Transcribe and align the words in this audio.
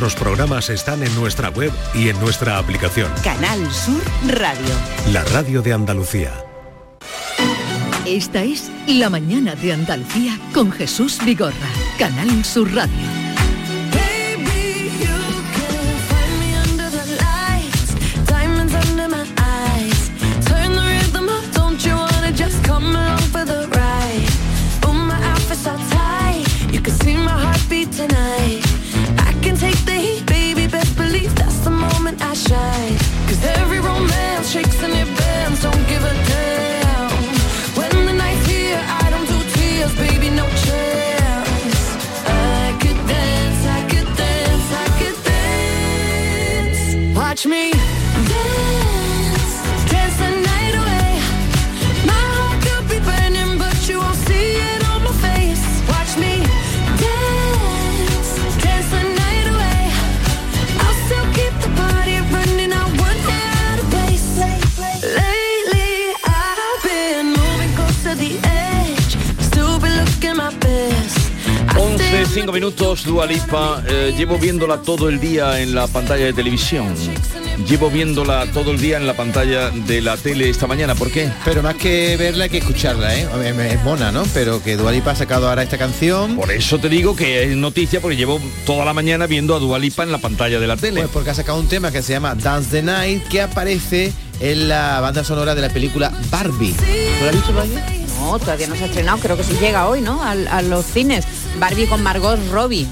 Los 0.00 0.14
programas 0.14 0.68
están 0.68 1.02
en 1.02 1.14
nuestra 1.14 1.48
web 1.48 1.72
y 1.94 2.10
en 2.10 2.20
nuestra 2.20 2.58
aplicación. 2.58 3.10
Canal 3.24 3.60
Sur 3.72 4.02
Radio. 4.28 4.74
La 5.10 5.24
radio 5.24 5.62
de 5.62 5.72
Andalucía. 5.72 6.32
Esta 8.04 8.42
es 8.42 8.70
La 8.86 9.08
mañana 9.08 9.54
de 9.54 9.72
Andalucía 9.72 10.38
con 10.52 10.70
Jesús 10.70 11.18
Vigorra. 11.24 11.54
Canal 11.98 12.44
Sur 12.44 12.72
Radio. 12.74 13.25
11, 72.36 72.42
still 72.42 72.46
5 72.46 72.52
minutos, 72.52 73.04
Dualipa. 73.04 73.82
llevo 74.16 74.36
viéndola 74.36 74.82
todo 74.82 75.08
el 75.08 75.18
día 75.18 75.58
en 75.60 75.74
la 75.74 75.86
pantalla 75.86 76.26
de 76.26 76.34
televisión. 76.34 76.94
Llevo 77.66 77.88
viéndola 77.88 78.46
todo 78.52 78.72
el 78.72 78.78
día 78.78 78.98
en 78.98 79.06
la 79.06 79.14
pantalla 79.14 79.70
de 79.70 80.02
la 80.02 80.18
tele 80.18 80.50
esta 80.50 80.66
mañana. 80.66 80.94
¿Por 80.94 81.10
qué? 81.10 81.30
Pero 81.46 81.62
más 81.62 81.76
que 81.76 82.16
verla 82.18 82.44
hay 82.44 82.50
que 82.50 82.58
escucharla, 82.58 83.16
¿eh? 83.16 83.26
Es 83.70 83.84
mona, 83.84 84.12
¿no? 84.12 84.24
Pero 84.34 84.62
que 84.62 84.76
Dualipa 84.76 85.12
ha 85.12 85.16
sacado 85.16 85.48
ahora 85.48 85.62
esta 85.62 85.78
canción. 85.78 86.36
Por 86.36 86.52
eso 86.52 86.78
te 86.78 86.90
digo 86.90 87.16
que 87.16 87.44
es 87.44 87.56
noticia 87.56 88.00
porque 88.00 88.16
llevo 88.16 88.38
toda 88.66 88.84
la 88.84 88.92
mañana 88.92 89.26
viendo 89.26 89.56
a 89.56 89.58
Dualipa 89.58 90.02
en 90.02 90.12
la 90.12 90.18
pantalla 90.18 90.60
de 90.60 90.66
la 90.66 90.76
tele. 90.76 91.00
Pues 91.00 91.12
porque 91.12 91.30
ha 91.30 91.34
sacado 91.34 91.58
un 91.58 91.68
tema 91.68 91.90
que 91.90 92.02
se 92.02 92.12
llama 92.12 92.34
Dance 92.34 92.70
the 92.70 92.82
Night 92.82 93.28
que 93.28 93.40
aparece 93.40 94.12
en 94.40 94.68
la 94.68 95.00
banda 95.00 95.24
sonora 95.24 95.54
de 95.54 95.62
la 95.62 95.70
película 95.70 96.12
Barbie. 96.30 96.74
¿Tú 96.74 97.24
la 97.24 97.28
has 97.30 97.34
visto, 97.34 97.52
Maya? 97.52 98.06
No, 98.20 98.38
todavía 98.38 98.66
no 98.66 98.74
se 98.76 98.84
ha 98.84 98.86
estrenado, 98.86 99.18
creo 99.18 99.36
que 99.36 99.44
sí 99.44 99.56
llega 99.60 99.88
hoy, 99.88 100.00
¿no? 100.00 100.22
A, 100.22 100.62
los 100.62 100.86
cines. 100.86 101.24
Barbie 101.58 101.86
con 101.86 102.02
Margot 102.02 102.38
Robbie. 102.50 102.86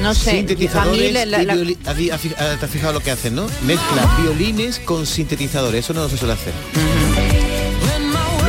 No 0.00 0.14
sé, 0.14 0.30
a 0.30 0.32
mí 0.32 0.38
Sintetizadores 0.38 1.12
la- 1.12 1.26
la- 1.26 1.42
y 1.42 1.46
la- 1.46 1.54
violi- 1.54 1.76
¿Has 1.84 1.96
fi- 1.96 2.10
has 2.10 2.20
fi- 2.20 2.32
ah, 2.38 2.56
¿Te 2.58 2.64
has 2.64 2.70
fijado 2.70 2.92
lo 2.94 3.00
que 3.00 3.10
hacen, 3.10 3.34
no? 3.34 3.46
Mezcla 3.66 4.06
violines 4.22 4.78
con 4.78 5.06
sintetizadores. 5.06 5.84
Eso 5.84 5.92
no 5.94 6.08
se 6.08 6.16
suele 6.16 6.34
hacer. 6.34 6.52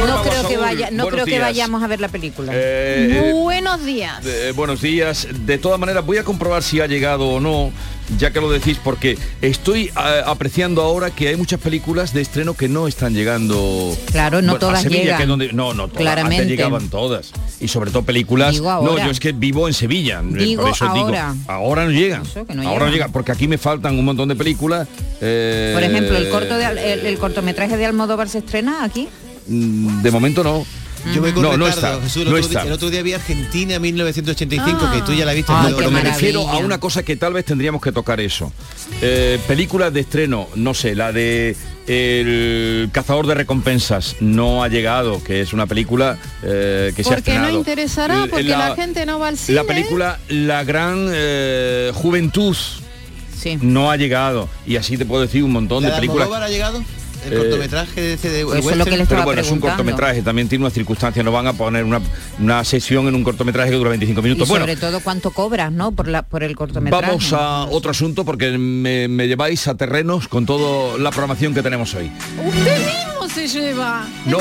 No 0.08 0.22
creo 0.22 0.42
que 0.48 0.54
Saúl, 0.56 0.58
vaya, 0.60 0.90
no 0.92 1.04
buenos 1.04 1.10
creo 1.12 1.26
que 1.26 1.32
días. 1.32 1.42
vayamos 1.44 1.84
a 1.84 1.88
ver 1.88 2.00
la 2.00 2.08
película. 2.10 2.52
Eh, 2.56 3.32
Buenos 3.42 3.86
días. 3.86 4.26
Eh, 4.26 4.54
buenos 4.56 4.82
días. 4.82 5.28
De 5.46 5.58
todas 5.58 5.80
maneras, 5.80 6.06
voy 6.06 6.18
a 6.18 6.24
comprobar 6.24 6.64
si 6.64 6.80
ha 6.82 6.88
llegado 6.88 7.28
o 7.28 7.40
no, 7.40 7.72
ya 8.18 8.32
que 8.32 8.40
lo 8.42 8.52
decís, 8.52 8.78
porque 8.84 9.18
estoy 9.42 9.86
eh, 9.88 9.92
apreciando 10.26 10.82
ahora 10.82 11.12
que 11.12 11.28
hay 11.30 11.36
muchas 11.36 11.60
películas 11.60 12.14
de 12.14 12.22
estreno 12.22 12.54
que 12.54 12.68
no 12.68 12.88
están 12.88 13.14
llegando. 13.14 13.96
Claro, 14.12 14.42
no 14.42 14.58
todas 14.60 14.82
Sevilla, 14.82 15.02
llegan. 15.04 15.18
que 15.18 15.24
es 15.24 15.30
donde- 15.30 15.54
no, 15.54 15.74
no, 15.74 15.88
todas. 15.88 16.02
Claramente. 16.02 16.44
Antes 16.44 16.50
llegaban 16.58 16.90
todas. 16.90 17.31
Y 17.59 17.68
sobre 17.68 17.92
todo 17.92 18.04
películas. 18.04 18.54
Digo 18.54 18.81
no, 18.84 18.98
yo 18.98 19.12
es 19.12 19.20
que 19.20 19.31
vivo 19.34 19.68
en 19.68 19.74
Sevilla. 19.74 20.22
eh, 20.22 20.38
Digo 20.38 20.64
por 20.64 20.72
eso 20.72 20.86
ahora. 20.86 21.31
digo. 21.34 21.44
Ahora 21.48 21.86
no 21.86 21.92
llegan. 21.92 22.24
No 22.54 22.68
ahora 22.70 22.86
no 22.88 22.92
llegan. 22.92 23.12
porque 23.12 23.31
aquí 23.31 23.48
me 23.48 23.58
faltan 23.58 23.98
un 23.98 24.06
montón 24.06 24.30
de 24.30 24.36
películas. 24.36 24.88
eh, 25.22 25.72
Por 25.74 25.84
ejemplo, 25.84 26.18
el 26.18 26.30
corto 26.30 26.56
de, 26.58 26.66
Al- 26.66 26.78
el, 26.78 27.06
el 27.06 27.18
cortometraje 27.20 27.78
de 27.78 27.86
Almodóvar 27.86 28.28
se 28.30 28.40
estrena 28.40 28.84
aquí. 28.84 29.08
De 29.47 30.12
momento 30.12 30.44
no. 30.44 30.66
Yo 31.16 31.19
voy 31.19 31.31
con 31.31 31.41
No, 31.41 31.57
no 31.57 31.66
retardo, 31.66 31.94
está, 31.97 32.03
Jesús, 32.03 32.18
el, 32.18 32.29
no 32.29 32.35
otro 32.35 32.46
está. 32.47 32.59
día, 32.62 32.68
el 32.68 32.74
otro 32.74 32.90
día 32.91 33.02
vi 33.02 33.13
Argentina 33.13 33.79
1985, 33.79 34.91
que 34.94 35.02
tú 35.02 35.13
ya 35.13 35.25
la 35.25 35.34
viste. 35.34 35.52
Ah, 35.52 35.68
pero- 35.75 35.90
me 35.90 36.02
refiero 36.02 36.47
a 36.47 36.57
una 36.59 36.79
cosa 36.79 37.02
que 37.02 37.16
tal 37.16 37.34
vez 37.34 37.44
tendríamos 37.44 37.81
que 37.81 37.91
tocar 37.91 38.19
eso. 38.22 38.53
Eh, 39.01 39.40
películas 39.47 39.91
de 39.94 40.01
estreno, 40.01 40.47
no 40.53 40.75
sé, 40.75 40.94
la 40.94 41.12
de 41.12 41.56
El 41.88 42.90
cazador 42.91 43.25
de 43.25 43.34
recompensas 43.34 44.16
no 44.19 44.63
ha 44.63 44.68
llegado, 44.68 45.24
que 45.24 45.41
es 45.41 45.53
una 45.53 45.66
película 45.66 46.19
eh, 46.44 46.94
que 46.96 47.03
se 47.03 47.09
ha 47.09 47.16
Porque 47.16 47.31
no 47.31 47.35
estrenado. 47.38 47.57
interesará, 47.57 48.13
L- 48.19 48.28
porque 48.28 48.44
la, 48.44 48.75
gente 48.75 49.06
no 49.07 49.18
va 49.18 49.30
al 49.30 49.38
cine. 49.40 49.56
La 49.56 49.63
película 49.63 50.19
La 50.30 50.63
Gran 50.63 51.07
eh, 51.12 51.91
Juventud 51.96 52.56
Sí. 53.41 53.57
no 53.59 53.90
ha 53.90 53.97
llegado. 53.97 54.47
Y 54.68 54.75
así 54.75 54.97
te 54.97 55.06
puedo 55.06 55.24
decir 55.24 55.44
un 55.44 55.51
montón 55.51 55.81
¿La 55.81 55.90
de 55.90 55.96
películas. 55.96 56.25
Almodóvar 56.25 56.44
ha 56.47 56.50
llegado? 56.51 56.84
¿El 57.26 57.34
Eh, 57.34 57.38
cortometraje 57.38 58.02
de 58.02 58.14
ese 58.14 58.30
de 58.30 58.42
eso 58.42 58.56
es 58.58 58.64
lo 58.78 58.84
que 58.86 58.92
western? 58.92 58.98
le 58.98 59.06
Pero 59.06 59.24
bueno, 59.24 59.42
es 59.42 59.52
un 59.52 59.59
cortometraje, 59.59 60.22
también 60.22 60.48
tiene 60.50 60.64
unas 60.64 60.74
circunstancias, 60.74 61.24
no 61.24 61.32
van 61.32 61.48
a 61.48 61.54
poner 61.54 61.84
una, 61.84 62.02
una 62.40 62.64
sesión 62.64 63.08
en 63.08 63.16
un 63.16 63.24
cortometraje 63.24 63.70
que 63.70 63.76
dura 63.78 63.90
25 63.92 64.20
Y 64.20 64.24
minutos. 64.24 64.48
Bueno, 64.48 64.66
sobre 64.66 64.78
todo 64.78 65.00
cuánto 65.02 65.31
cobras, 65.31 65.72
¿no? 65.72 65.92
Por 65.92 66.08
la 66.08 66.24
por 66.24 66.44
el 66.44 66.56
cortometraje. 66.56 67.06
Vamos 67.06 67.31
a 67.34 67.66
otro 67.66 67.92
asunto 67.92 68.26
porque 68.26 68.58
me, 68.58 69.08
me 69.08 69.28
lleváis 69.28 69.68
a 69.68 69.76
terrenos 69.76 70.28
con 70.28 70.46
toda 70.46 70.98
la 70.98 71.12
programación 71.12 71.54
que 71.54 71.62
tenemos 71.62 71.94
hoy. 71.94 72.12
Usted 72.46 72.86
mismo 72.86 73.30
se 73.30 73.48
lleva. 73.48 74.06
No, 74.26 74.40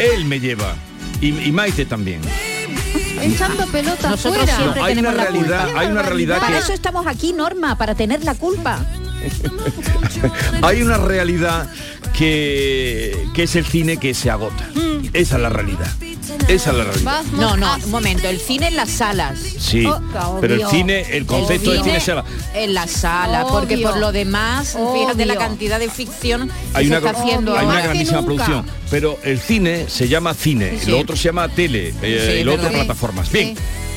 él 0.00 0.24
me 0.24 0.40
lleva. 0.40 0.74
Y, 1.20 1.28
y 1.48 1.52
Maite 1.52 1.84
también. 1.84 2.20
echando 3.20 3.66
pelota 3.66 4.10
Nosotros 4.10 4.38
fuera. 4.44 4.56
siempre 4.56 4.80
No, 4.80 4.86
hay 4.86 4.94
tenemos 4.94 5.14
una 5.14 5.24
la 5.24 5.30
realidad, 5.30 5.64
culpa. 5.64 5.80
hay 5.80 5.86
una 5.88 6.02
realidad 6.02 6.38
Para 6.40 6.52
que 6.52 6.58
eso 6.64 6.72
estamos 6.72 7.06
aquí, 7.06 7.32
Norma, 7.32 7.76
para 7.76 7.94
tener 7.94 8.24
la 8.24 8.34
culpa. 8.34 8.84
hay 10.62 10.82
una 10.82 10.98
realidad 10.98 11.68
que, 12.16 13.16
que 13.34 13.44
es 13.44 13.56
el 13.56 13.64
cine 13.64 13.96
que 13.96 14.14
se 14.14 14.30
agota. 14.30 14.68
Mm. 14.74 14.92
Esa 15.12 15.36
es 15.36 15.42
la 15.42 15.48
realidad. 15.48 15.90
Esa 16.48 16.70
es 16.70 16.76
la 16.76 16.84
realidad. 16.84 17.22
No, 17.34 17.56
no, 17.56 17.76
un 17.84 17.90
momento, 17.90 18.28
el 18.28 18.40
cine 18.40 18.68
en 18.68 18.76
las 18.76 18.90
salas. 18.90 19.38
Sí, 19.38 19.84
Oh, 19.86 20.38
pero 20.40 20.54
el 20.54 20.60
obvio. 20.60 20.70
cine, 20.70 21.16
el 21.16 21.26
concepto 21.26 21.70
de 21.72 21.82
cine 21.82 22.00
se 22.00 22.14
en 22.54 22.74
la 22.74 22.86
sala, 22.86 23.46
porque 23.50 23.74
Obvio. 23.74 23.90
por 23.90 23.98
lo 23.98 24.12
demás, 24.12 24.76
fíjate 24.94 25.26
la 25.26 25.34
Obvio. 25.34 25.46
cantidad 25.46 25.78
de 25.78 25.90
ficción 25.90 26.48
que 26.48 26.54
hay 26.74 26.84
se 26.88 26.90
una, 26.96 26.98
está 27.10 27.20
haciendo 27.20 27.52
hay 27.56 27.64
una 27.64 27.74
ahora. 27.74 27.82
Que 27.82 27.88
grandísima 27.88 28.24
producción, 28.24 28.66
pero 28.90 29.18
el 29.24 29.38
cine 29.40 29.86
se 29.88 30.08
llama 30.08 30.34
cine, 30.34 30.78
Sí. 30.82 30.90
lo 30.90 31.00
otro 31.00 31.16
se 31.16 31.24
llama 31.24 31.48
tele 31.48 31.94
eh, 32.02 32.32
Sí, 32.34 32.40
y 32.40 32.44
lo 32.44 32.54
otro 32.54 32.70
plataformas. 32.70 33.28
Sí. 33.28 33.32
Bien, 33.38 33.54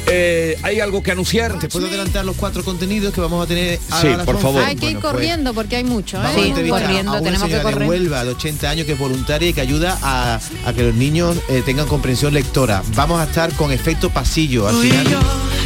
eh, 0.07 0.57
¿hay 0.63 0.79
algo 0.79 1.01
que 1.01 1.11
anunciar? 1.11 1.57
¿Te 1.59 1.67
puedo 1.67 1.88
adelantar 1.88 2.25
los 2.25 2.35
cuatro 2.35 2.63
contenidos 2.63 3.13
que 3.13 3.21
vamos 3.21 3.43
a 3.43 3.47
tener 3.47 3.79
a 3.91 4.01
Sí, 4.01 4.07
las 4.09 4.25
por 4.25 4.35
11? 4.35 4.41
favor. 4.43 4.63
Hay 4.63 4.75
que 4.75 4.85
ir 4.85 4.93
Bueno, 4.93 5.01
pues, 5.01 5.13
corriendo 5.13 5.53
porque 5.53 5.75
hay 5.77 5.83
mucho. 5.83 6.17
¿eh? 6.17 6.19
Vamos 6.21 6.35
Sí, 6.35 6.41
a 6.41 6.47
entrevistar 6.47 6.81
corriendo, 6.83 7.11
a 7.11 7.13
una 7.16 7.23
tenemos 7.23 7.43
que 7.43 7.49
señora 7.51 7.63
correr. 7.63 7.79
de 7.79 7.89
Huelva 7.89 8.23
de 8.25 8.31
80 8.31 8.69
años 8.69 8.85
que 8.85 8.94
es 8.94 8.99
voluntaria 8.99 9.49
y 9.49 9.53
que 9.53 9.61
ayuda 9.61 9.97
a, 10.01 10.39
a 10.65 10.73
que 10.73 10.83
los 10.83 10.95
niños 10.95 11.38
eh, 11.49 11.63
tengan 11.65 11.88
comprensión 11.88 12.33
lectora. 12.33 12.83
Vamos 12.95 13.19
a 13.19 13.23
estar 13.25 13.51
con 13.53 13.71
efecto 13.71 14.09
pasillo 14.09 14.67
al 14.67 14.75
final 14.75 15.05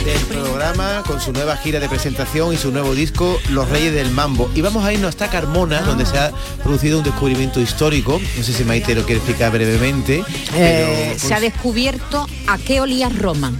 del 0.05 0.19
programa 0.27 1.03
con 1.05 1.19
su 1.19 1.33
nueva 1.33 1.57
gira 1.57 1.79
de 1.81 1.89
presentación 1.89 2.53
y 2.53 2.57
su 2.57 2.71
nuevo 2.71 2.95
disco 2.95 3.37
Los 3.49 3.67
Reyes 3.69 3.93
del 3.93 4.11
Mambo. 4.11 4.49
Y 4.55 4.61
vamos 4.61 4.85
a 4.85 4.93
irnos 4.93 5.09
hasta 5.09 5.29
Carmona, 5.29 5.81
donde 5.81 6.05
se 6.05 6.17
ha 6.17 6.31
producido 6.63 6.99
un 6.99 7.03
descubrimiento 7.03 7.59
histórico. 7.59 8.21
No 8.37 8.43
sé 8.43 8.53
si 8.53 8.63
Maite 8.63 8.95
lo 8.95 9.03
quiere 9.03 9.17
explicar 9.17 9.51
brevemente. 9.51 10.23
Eh, 10.55 11.07
pero, 11.09 11.19
se 11.19 11.33
ha 11.33 11.39
descubierto 11.41 12.25
a 12.47 12.57
qué 12.57 12.79
olía 12.81 13.09
Roma. 13.09 13.51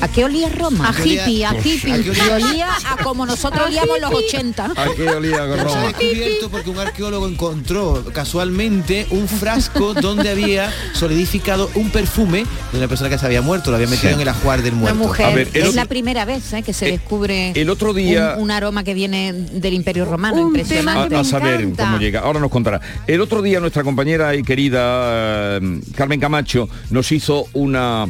¿A 0.00 0.08
qué 0.08 0.24
olía 0.24 0.48
Roma? 0.48 0.88
A 0.88 0.92
hippie, 1.06 1.44
a 1.44 1.54
hippie. 1.62 1.92
¿A 1.92 1.96
olía? 1.96 2.34
olía 2.48 2.68
a 2.88 2.96
como 3.02 3.26
nosotros 3.26 3.66
olíamos 3.66 3.96
en 3.96 4.02
los 4.02 4.12
80. 4.14 4.64
¿A 4.76 4.94
qué 4.96 5.08
olía 5.08 5.36
Se 5.36 5.42
ha 5.42 5.56
Roma? 5.56 5.82
descubierto 5.88 6.50
porque 6.50 6.70
un 6.70 6.78
arqueólogo 6.78 7.28
encontró 7.28 8.04
casualmente 8.12 9.06
un 9.10 9.28
frasco 9.28 9.92
donde 10.00 10.30
había 10.30 10.72
solidificado 10.94 11.70
un 11.74 11.90
perfume 11.90 12.44
de 12.72 12.78
una 12.78 12.88
persona 12.88 13.10
que 13.10 13.18
se 13.18 13.26
había 13.26 13.42
muerto, 13.42 13.70
lo 13.70 13.76
había 13.76 13.88
metido 13.88 14.08
Sí. 14.10 14.14
en 14.14 14.20
el 14.22 14.28
ajuar 14.28 14.62
del 14.62 14.72
Una 14.74 14.80
muerto. 14.94 14.98
mujer. 14.98 15.26
A 15.26 15.34
ver, 15.34 15.48
el 15.52 15.62
es 15.62 15.68
otro- 15.68 15.76
la 15.76 15.84
primera 15.84 16.24
vez 16.24 16.52
eh, 16.54 16.62
que 16.62 16.72
se 16.72 16.88
Eh, 16.88 16.92
descubre 16.92 17.52
el 17.54 17.68
otro 17.70 17.92
día- 17.92 18.34
un, 18.38 18.44
un 18.44 18.50
aroma 18.50 18.82
que 18.84 18.94
viene 18.94 19.32
del 19.32 19.74
Imperio 19.74 20.06
Romano, 20.06 20.36
Un 20.38 20.42
a, 20.42 20.46
impresionante. 20.46 21.08
tema 21.10 21.20
a 21.20 21.24
saber 21.24 21.60
encanta. 21.60 21.84
cómo 21.84 21.98
llega. 21.98 22.20
Ahora 22.20 22.40
nos 22.40 22.50
contará. 22.50 22.80
El 23.06 23.20
otro 23.20 23.42
día 23.42 23.60
nuestra 23.60 23.82
compañera 23.84 24.34
y 24.34 24.42
querida 24.42 25.58
eh, 25.58 25.80
Carmen 25.94 26.18
Camacho 26.20 26.68
nos 26.90 27.12
hizo 27.12 27.46
una 27.52 28.06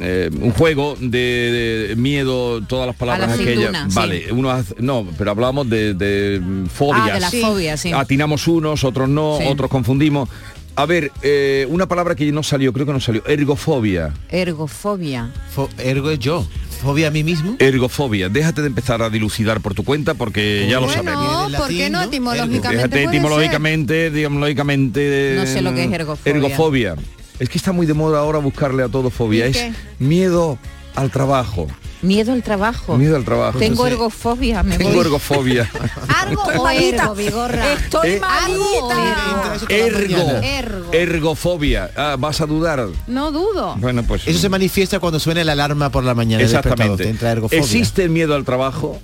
eh, 0.00 0.30
un 0.40 0.52
juego 0.52 0.96
de, 1.00 1.88
de 1.88 1.96
miedo, 1.96 2.62
todas 2.62 2.86
las 2.86 2.96
palabras 2.96 3.28
la 3.28 3.34
aquellas. 3.34 3.58
aceituna, 3.58 3.90
sí. 3.90 3.94
Vale, 3.96 4.32
uno 4.32 4.50
hace- 4.50 4.74
no, 4.78 5.06
pero 5.18 5.30
hablábamos 5.32 5.68
de, 5.68 5.94
de 5.94 6.40
fobias. 6.72 7.08
Ah, 7.10 7.14
de 7.14 7.20
la 7.20 7.30
Sí. 7.30 7.40
fobia, 7.42 7.76
sí. 7.76 7.92
Atinamos 7.92 8.46
unos, 8.48 8.84
otros 8.84 9.08
no, 9.08 9.38
Sí. 9.40 9.46
otros 9.48 9.70
confundimos. 9.70 10.28
A 10.74 10.86
ver, 10.86 11.12
eh, 11.20 11.66
una 11.68 11.86
palabra 11.86 12.14
que 12.14 12.32
no 12.32 12.42
salió, 12.42 12.72
creo 12.72 12.86
que 12.86 12.92
no 12.94 13.00
salió, 13.00 13.22
ergofobia. 13.26 14.14
Ergofobia. 14.30 15.30
Fo- 15.54 15.68
ergo 15.78 16.10
es 16.10 16.18
yo. 16.18 16.46
fobia 16.80 17.08
a 17.08 17.10
mí 17.10 17.22
mismo. 17.22 17.54
Ergofobia. 17.60 18.28
Déjate 18.30 18.60
de 18.62 18.66
empezar 18.68 19.02
a 19.02 19.10
dilucidar 19.10 19.60
por 19.60 19.72
tu 19.74 19.84
cuenta 19.84 20.14
porque 20.14 20.66
ya 20.68 20.80
lo 20.80 20.88
sabemos. 20.90 21.52
¿por 21.56 21.68
qué 21.68 21.88
no? 21.90 22.02
Etimológicamente 22.02 22.68
Déjate 22.70 23.04
etimológicamente, 23.04 24.06
etimológicamente. 24.06 25.34
No 25.36 25.46
sé 25.46 25.60
lo 25.62 25.74
que 25.74 25.84
es 25.84 25.88
mm, 25.90 25.94
ergofobia. 25.94 26.32
Ergofobia. 26.34 26.96
Es 27.38 27.48
que 27.48 27.58
está 27.58 27.72
muy 27.72 27.86
de 27.86 27.94
moda 27.94 28.18
ahora 28.20 28.38
buscarle 28.38 28.82
a 28.82 28.88
todo 28.88 29.10
fobia. 29.10 29.48
¿Y 29.48 29.50
Es 29.50 29.72
miedo 29.98 30.58
al 30.94 31.10
trabajo. 31.10 31.66
Miedo 32.02 32.32
al 32.32 32.42
trabajo. 32.42 32.96
Miedo 32.98 33.14
al 33.16 33.24
trabajo. 33.24 33.58
Tengo 33.60 33.86
ergofobia, 33.86 34.62
me 34.64 34.76
Tengo 34.76 34.90
voy. 34.90 35.00
ergofobia. 35.00 35.70
Algo 36.20 36.42
Estoy 36.42 36.56
o 36.58 36.62
malita. 36.64 37.02
ergo, 37.04 37.14
Vigorra. 37.14 37.72
Estoy 37.74 38.10
Eh, 38.10 38.20
la 38.20 39.76
Ergo. 39.76 40.30
Ergo. 40.42 40.92
Ergofobia. 40.92 41.90
Ah, 41.96 42.16
vas 42.18 42.40
a 42.40 42.46
dudar. 42.46 42.88
No 43.06 43.30
dudo. 43.30 43.76
Bueno, 43.78 44.02
pues. 44.02 44.26
Eso 44.26 44.38
se 44.40 44.48
manifiesta 44.48 44.98
cuando 44.98 45.20
suena 45.20 45.44
la 45.44 45.52
alarma 45.52 45.90
por 45.90 46.02
la 46.04 46.14
mañana. 46.14 46.42
Exactamente. 46.42 47.04
Te 47.04 47.10
entra 47.10 47.30
ergofobia. 47.32 47.60
¿Existe 47.60 48.02
el 48.02 48.10
miedo 48.10 48.34
al 48.34 48.44
trabajo? 48.44 48.98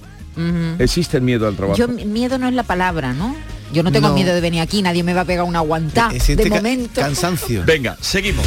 ¿Existe 0.78 1.16
el 1.16 1.22
miedo 1.22 1.48
al 1.48 1.56
trabajo? 1.56 1.76
Yo 1.78 1.88
miedo 1.88 2.38
no 2.38 2.46
es 2.48 2.54
la 2.54 2.62
palabra, 2.62 3.12
¿no? 3.12 3.34
Yo 3.72 3.82
no 3.82 3.92
tengo 3.92 4.08
No. 4.08 4.14
miedo 4.14 4.34
de 4.34 4.40
venir 4.40 4.60
aquí, 4.60 4.82
nadie 4.82 5.02
me 5.02 5.12
va 5.14 5.22
a 5.22 5.24
pegar 5.24 5.44
una 5.44 5.58
aguantá. 5.58 6.10
Eh, 6.12 6.36
de 6.36 6.48
ca- 6.48 6.54
momento. 6.56 7.00
Cansancio. 7.00 7.62
Venga, 7.64 7.96
seguimos. 8.00 8.46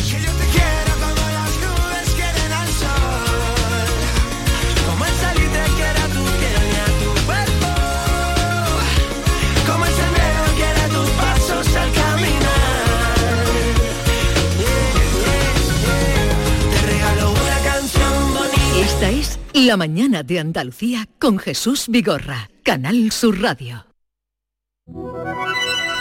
Esta 18.77 19.09
es 19.09 19.39
La 19.53 19.77
mañana 19.77 20.23
de 20.23 20.39
Andalucía 20.39 21.07
con 21.19 21.38
Jesús 21.38 21.85
Vigorra, 21.88 22.50
Canal 22.63 23.12
Sur 23.12 23.39
Radio. 23.41 23.90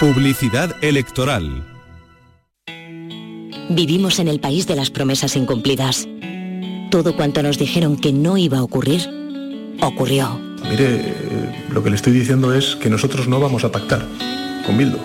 Publicidad 0.01 0.75
electoral. 0.83 1.65
Vivimos 3.69 4.19
en 4.19 4.29
el 4.29 4.41
país 4.41 4.67
de 4.67 4.75
las 4.75 4.91
promesas 4.91 5.37
incumplidas. 5.37 6.09
Todo 6.91 7.15
cuanto 7.15 7.43
nos 7.43 7.59
dijeron 7.59 7.97
que 7.97 8.13
no 8.13 8.37
iba 8.37 8.59
a 8.59 8.63
ocurrir, 8.63 9.09
ocurrió. 9.81 10.41
Mire, 10.69 10.87
eh, 10.89 11.65
lo 11.71 11.83
que 11.85 11.91
le 11.91 11.97
estoy 11.97 12.13
diciendo 12.13 12.53
es 12.53 12.77
que 12.77 12.91
nosotros 12.91 13.29
no 13.29 13.39
vamos 13.39 13.63
a 13.63 13.71
pactar 13.71 14.05
con 14.67 14.77
Bildu. 14.77 14.99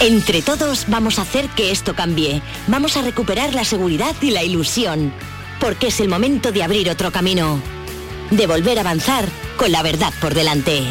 Entre 0.00 0.40
todos 0.40 0.86
vamos 0.88 1.18
a 1.18 1.22
hacer 1.22 1.48
que 1.50 1.70
esto 1.70 1.94
cambie. 1.94 2.40
Vamos 2.66 2.96
a 2.96 3.02
recuperar 3.02 3.54
la 3.54 3.64
seguridad 3.64 4.14
y 4.22 4.30
la 4.30 4.42
ilusión. 4.42 5.12
Porque 5.60 5.88
es 5.88 6.00
el 6.00 6.08
momento 6.08 6.52
de 6.52 6.62
abrir 6.62 6.88
otro 6.88 7.10
camino. 7.10 7.60
De 8.30 8.46
volver 8.46 8.78
a 8.78 8.80
avanzar 8.80 9.26
con 9.58 9.70
la 9.70 9.82
verdad 9.82 10.14
por 10.20 10.32
delante. 10.32 10.84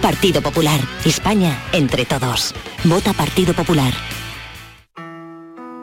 Partido 0.00 0.42
Popular. 0.42 0.80
España 1.04 1.58
entre 1.72 2.04
todos. 2.04 2.54
Vota 2.84 3.12
Partido 3.12 3.54
Popular. 3.54 3.92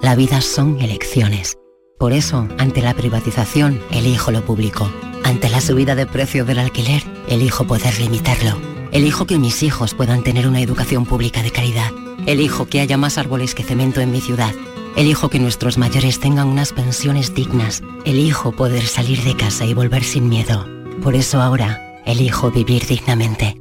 La 0.01 0.15
vida 0.15 0.41
son 0.41 0.79
elecciones. 0.81 1.57
Por 1.99 2.13
eso, 2.13 2.47
ante 2.57 2.81
la 2.81 2.93
privatización, 2.93 3.79
elijo 3.91 4.31
lo 4.31 4.43
público. 4.43 4.91
Ante 5.23 5.49
la 5.49 5.61
subida 5.61 5.95
de 5.95 6.07
precio 6.07 6.45
del 6.45 6.59
alquiler, 6.59 7.03
elijo 7.27 7.65
poder 7.65 7.99
limitarlo. 7.99 8.57
Elijo 8.91 9.25
que 9.25 9.37
mis 9.37 9.61
hijos 9.63 9.93
puedan 9.93 10.23
tener 10.23 10.47
una 10.47 10.61
educación 10.61 11.05
pública 11.05 11.43
de 11.43 11.51
calidad. 11.51 11.91
Elijo 12.25 12.65
que 12.65 12.79
haya 12.79 12.97
más 12.97 13.17
árboles 13.17 13.55
que 13.55 13.63
cemento 13.63 14.01
en 14.01 14.11
mi 14.11 14.21
ciudad. 14.21 14.53
Elijo 14.95 15.29
que 15.29 15.39
nuestros 15.39 15.77
mayores 15.77 16.19
tengan 16.19 16.47
unas 16.47 16.73
pensiones 16.73 17.33
dignas. 17.33 17.83
Elijo 18.05 18.51
poder 18.51 18.85
salir 18.87 19.23
de 19.23 19.35
casa 19.35 19.65
y 19.65 19.73
volver 19.73 20.03
sin 20.03 20.27
miedo. 20.27 20.67
Por 21.03 21.15
eso 21.15 21.41
ahora, 21.41 22.01
elijo 22.05 22.51
vivir 22.51 22.85
dignamente. 22.87 23.60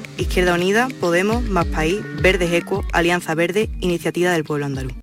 Izquierda 0.21 0.53
Unida, 0.53 0.87
Podemos, 0.99 1.43
Más 1.43 1.65
País, 1.65 1.99
Verdes 2.21 2.51
Eco, 2.53 2.85
Alianza 2.93 3.35
Verde, 3.35 3.69
Iniciativa 3.79 4.31
del 4.31 4.43
Pueblo 4.43 4.65
Andaluz. 4.65 4.93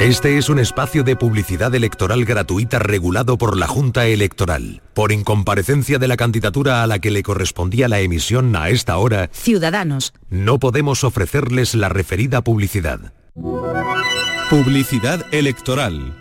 Este 0.00 0.38
es 0.38 0.48
un 0.48 0.58
espacio 0.58 1.02
de 1.04 1.14
publicidad 1.14 1.74
electoral 1.74 2.24
gratuita 2.24 2.78
regulado 2.78 3.36
por 3.36 3.58
la 3.58 3.66
Junta 3.66 4.06
Electoral. 4.06 4.80
Por 4.94 5.12
incomparecencia 5.12 5.98
de 5.98 6.08
la 6.08 6.16
candidatura 6.16 6.82
a 6.82 6.86
la 6.86 7.00
que 7.00 7.10
le 7.10 7.22
correspondía 7.22 7.86
la 7.86 8.00
emisión 8.00 8.56
a 8.56 8.70
esta 8.70 8.96
hora, 8.96 9.28
Ciudadanos. 9.30 10.14
no 10.30 10.58
podemos 10.58 11.04
ofrecerles 11.04 11.74
la 11.74 11.90
referida 11.90 12.42
publicidad. 12.42 13.12
Publicidad 14.48 15.26
electoral. 15.32 16.16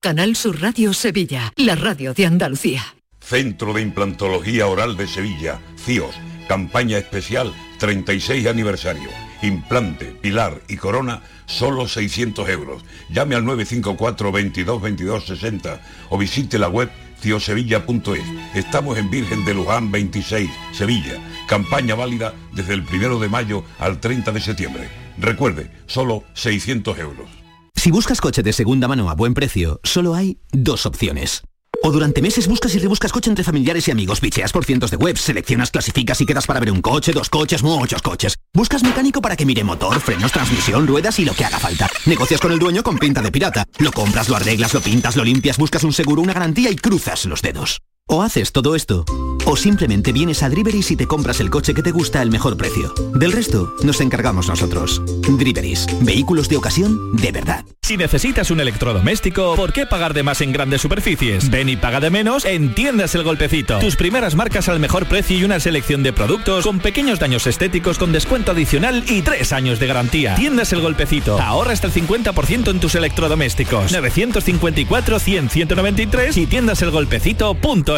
Canal 0.00 0.36
Sur 0.36 0.60
Radio 0.60 0.92
Sevilla, 0.92 1.52
la 1.56 1.74
radio 1.74 2.14
de 2.14 2.26
Andalucía. 2.26 2.94
Centro 3.28 3.74
de 3.74 3.82
Implantología 3.82 4.66
Oral 4.68 4.96
de 4.96 5.06
Sevilla, 5.06 5.60
CIOS, 5.76 6.14
campaña 6.48 6.96
especial 6.96 7.52
36 7.78 8.46
aniversario. 8.46 9.10
Implante, 9.42 10.06
pilar 10.06 10.62
y 10.66 10.78
corona, 10.78 11.20
solo 11.44 11.86
600 11.86 12.48
euros. 12.48 12.82
Llame 13.10 13.34
al 13.34 13.44
954 13.44 14.32
22 14.32 14.80
22 14.80 15.26
60 15.26 15.80
o 16.08 16.16
visite 16.16 16.58
la 16.58 16.70
web 16.70 16.90
ciosevilla.es. 17.20 18.24
Estamos 18.54 18.96
en 18.96 19.10
Virgen 19.10 19.44
de 19.44 19.52
Luján 19.52 19.92
26, 19.92 20.50
Sevilla. 20.72 21.20
Campaña 21.46 21.96
válida 21.96 22.32
desde 22.54 22.72
el 22.72 22.80
1 22.80 23.18
de 23.18 23.28
mayo 23.28 23.62
al 23.78 24.00
30 24.00 24.32
de 24.32 24.40
septiembre. 24.40 24.88
Recuerde, 25.18 25.70
solo 25.86 26.24
600 26.32 26.98
euros. 26.98 27.28
Si 27.74 27.90
buscas 27.90 28.22
coche 28.22 28.42
de 28.42 28.54
segunda 28.54 28.88
mano 28.88 29.10
a 29.10 29.14
buen 29.14 29.34
precio, 29.34 29.80
solo 29.84 30.14
hay 30.14 30.38
dos 30.50 30.86
opciones. 30.86 31.42
O 31.82 31.92
durante 31.92 32.22
meses 32.22 32.48
buscas 32.48 32.74
y 32.74 32.78
rebuscas 32.78 33.12
coche 33.12 33.30
entre 33.30 33.44
familiares 33.44 33.86
y 33.86 33.90
amigos, 33.90 34.20
bicheas 34.20 34.52
por 34.52 34.64
cientos 34.64 34.90
de 34.90 34.96
webs, 34.96 35.20
seleccionas, 35.20 35.70
clasificas 35.70 36.20
y 36.20 36.26
quedas 36.26 36.46
para 36.46 36.60
ver 36.60 36.72
un 36.72 36.82
coche, 36.82 37.12
dos 37.12 37.30
coches, 37.30 37.62
muchos 37.62 38.02
coches. 38.02 38.36
Buscas 38.52 38.82
mecánico 38.82 39.22
para 39.22 39.36
que 39.36 39.46
mire 39.46 39.62
motor, 39.62 40.00
frenos, 40.00 40.32
transmisión, 40.32 40.86
ruedas 40.86 41.18
y 41.18 41.24
lo 41.24 41.34
que 41.34 41.44
haga 41.44 41.58
falta. 41.58 41.88
Negocias 42.06 42.40
con 42.40 42.52
el 42.52 42.58
dueño 42.58 42.82
con 42.82 42.98
pinta 42.98 43.22
de 43.22 43.30
pirata. 43.30 43.64
Lo 43.78 43.92
compras, 43.92 44.28
lo 44.28 44.36
arreglas, 44.36 44.74
lo 44.74 44.80
pintas, 44.80 45.16
lo 45.16 45.24
limpias, 45.24 45.58
buscas 45.58 45.84
un 45.84 45.92
seguro, 45.92 46.20
una 46.20 46.32
garantía 46.32 46.70
y 46.70 46.76
cruzas 46.76 47.24
los 47.26 47.42
dedos. 47.42 47.80
O 48.10 48.22
haces 48.22 48.52
todo 48.52 48.74
esto, 48.74 49.04
o 49.44 49.54
simplemente 49.54 50.12
vienes 50.12 50.42
a 50.42 50.48
Driveris 50.48 50.90
y 50.90 50.96
te 50.96 51.06
compras 51.06 51.40
el 51.40 51.50
coche 51.50 51.74
que 51.74 51.82
te 51.82 51.90
gusta 51.90 52.22
al 52.22 52.30
mejor 52.30 52.56
precio. 52.56 52.94
Del 53.12 53.32
resto, 53.32 53.74
nos 53.82 54.00
encargamos 54.00 54.48
nosotros. 54.48 55.02
Driveris, 55.38 55.86
vehículos 56.00 56.48
de 56.48 56.56
ocasión 56.56 57.14
de 57.16 57.32
verdad. 57.32 57.66
Si 57.82 57.98
necesitas 57.98 58.50
un 58.50 58.60
electrodoméstico, 58.60 59.56
¿por 59.56 59.74
qué 59.74 59.84
pagar 59.84 60.14
de 60.14 60.22
más 60.22 60.40
en 60.40 60.52
grandes 60.52 60.80
superficies? 60.80 61.50
Ven 61.50 61.68
y 61.68 61.76
paga 61.76 62.00
de 62.00 62.08
menos 62.08 62.46
en 62.46 62.74
Tiendas 62.74 63.14
El 63.14 63.24
Golpecito. 63.24 63.78
Tus 63.78 63.96
primeras 63.96 64.34
marcas 64.34 64.70
al 64.70 64.80
mejor 64.80 65.06
precio 65.06 65.36
y 65.36 65.44
una 65.44 65.60
selección 65.60 66.02
de 66.02 66.14
productos 66.14 66.64
con 66.64 66.80
pequeños 66.80 67.18
daños 67.18 67.46
estéticos 67.46 67.98
con 67.98 68.12
descuento 68.12 68.52
adicional 68.52 69.04
y 69.06 69.20
tres 69.20 69.52
años 69.52 69.78
de 69.80 69.86
garantía. 69.86 70.34
Tiendas 70.34 70.72
El 70.72 70.80
Golpecito. 70.80 71.38
Ahorra 71.38 71.72
hasta 71.72 71.88
el 71.88 71.92
50% 71.92 72.70
en 72.70 72.80
tus 72.80 72.94
electrodomésticos. 72.94 73.92
954 73.92 75.18
100 75.18 75.50
193 75.50 76.36
y 76.38 76.46
tiendaselgolpecito.es. 76.46 77.97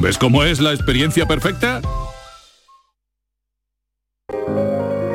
¿Ves 0.00 0.18
cómo 0.18 0.42
es 0.42 0.60
la 0.60 0.72
experiencia 0.72 1.26
perfecta? 1.26 1.80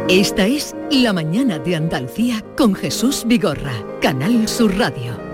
Esta 0.10 0.46
es 0.46 0.76
La 0.90 1.14
mañana 1.14 1.60
de 1.60 1.76
Andalucía 1.76 2.44
con 2.58 2.76
Jesús 2.76 3.24
Vigorra, 3.26 3.74
Canal 4.02 4.48
Sur 4.48 4.78
Radio. 4.78 5.32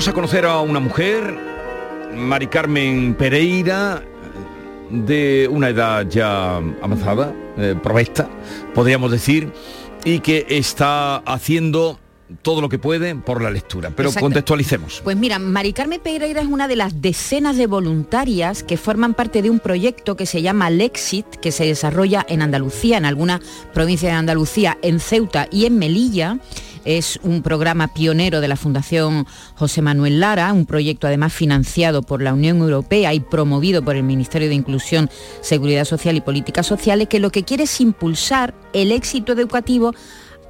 vamos 0.00 0.08
a 0.08 0.12
conocer 0.14 0.46
a 0.46 0.60
una 0.60 0.80
mujer, 0.80 1.36
Mari 2.14 2.46
Carmen 2.46 3.14
Pereira, 3.14 4.02
de 4.88 5.46
una 5.50 5.68
edad 5.68 6.06
ya 6.08 6.56
avanzada, 6.56 7.34
eh, 7.58 7.74
provesta, 7.82 8.26
podríamos 8.72 9.10
decir, 9.10 9.52
y 10.02 10.20
que 10.20 10.46
está 10.48 11.16
haciendo 11.16 11.98
todo 12.42 12.60
lo 12.60 12.68
que 12.68 12.78
puede 12.78 13.14
por 13.14 13.42
la 13.42 13.50
lectura. 13.50 13.92
Pero 13.94 14.08
Exacto. 14.08 14.26
contextualicemos. 14.26 15.00
Pues 15.02 15.16
mira, 15.16 15.38
Mari 15.38 15.72
Carmen 15.72 16.00
Pereira 16.00 16.40
es 16.40 16.46
una 16.46 16.68
de 16.68 16.76
las 16.76 17.00
decenas 17.00 17.56
de 17.56 17.66
voluntarias 17.66 18.62
que 18.62 18.76
forman 18.76 19.14
parte 19.14 19.42
de 19.42 19.50
un 19.50 19.60
proyecto 19.60 20.16
que 20.16 20.26
se 20.26 20.42
llama 20.42 20.70
Lexit, 20.70 21.26
que 21.26 21.52
se 21.52 21.64
desarrolla 21.66 22.24
en 22.28 22.42
Andalucía, 22.42 22.98
en 22.98 23.04
algunas 23.04 23.40
provincias 23.72 24.12
de 24.12 24.18
Andalucía, 24.18 24.78
en 24.82 25.00
Ceuta 25.00 25.48
y 25.50 25.66
en 25.66 25.78
Melilla. 25.78 26.38
Es 26.84 27.20
un 27.22 27.42
programa 27.42 27.92
pionero 27.92 28.40
de 28.40 28.48
la 28.48 28.56
Fundación 28.56 29.26
José 29.54 29.82
Manuel 29.82 30.18
Lara, 30.18 30.52
un 30.54 30.64
proyecto 30.64 31.06
además 31.06 31.32
financiado 31.32 32.02
por 32.02 32.22
la 32.22 32.32
Unión 32.32 32.58
Europea 32.58 33.12
y 33.12 33.20
promovido 33.20 33.82
por 33.82 33.96
el 33.96 34.02
Ministerio 34.02 34.48
de 34.48 34.54
Inclusión, 34.54 35.10
Seguridad 35.42 35.84
Social 35.84 36.16
y 36.16 36.22
Políticas 36.22 36.66
Sociales, 36.66 37.08
que 37.08 37.20
lo 37.20 37.30
que 37.30 37.44
quiere 37.44 37.64
es 37.64 37.80
impulsar 37.82 38.54
el 38.72 38.92
éxito 38.92 39.32
educativo 39.34 39.94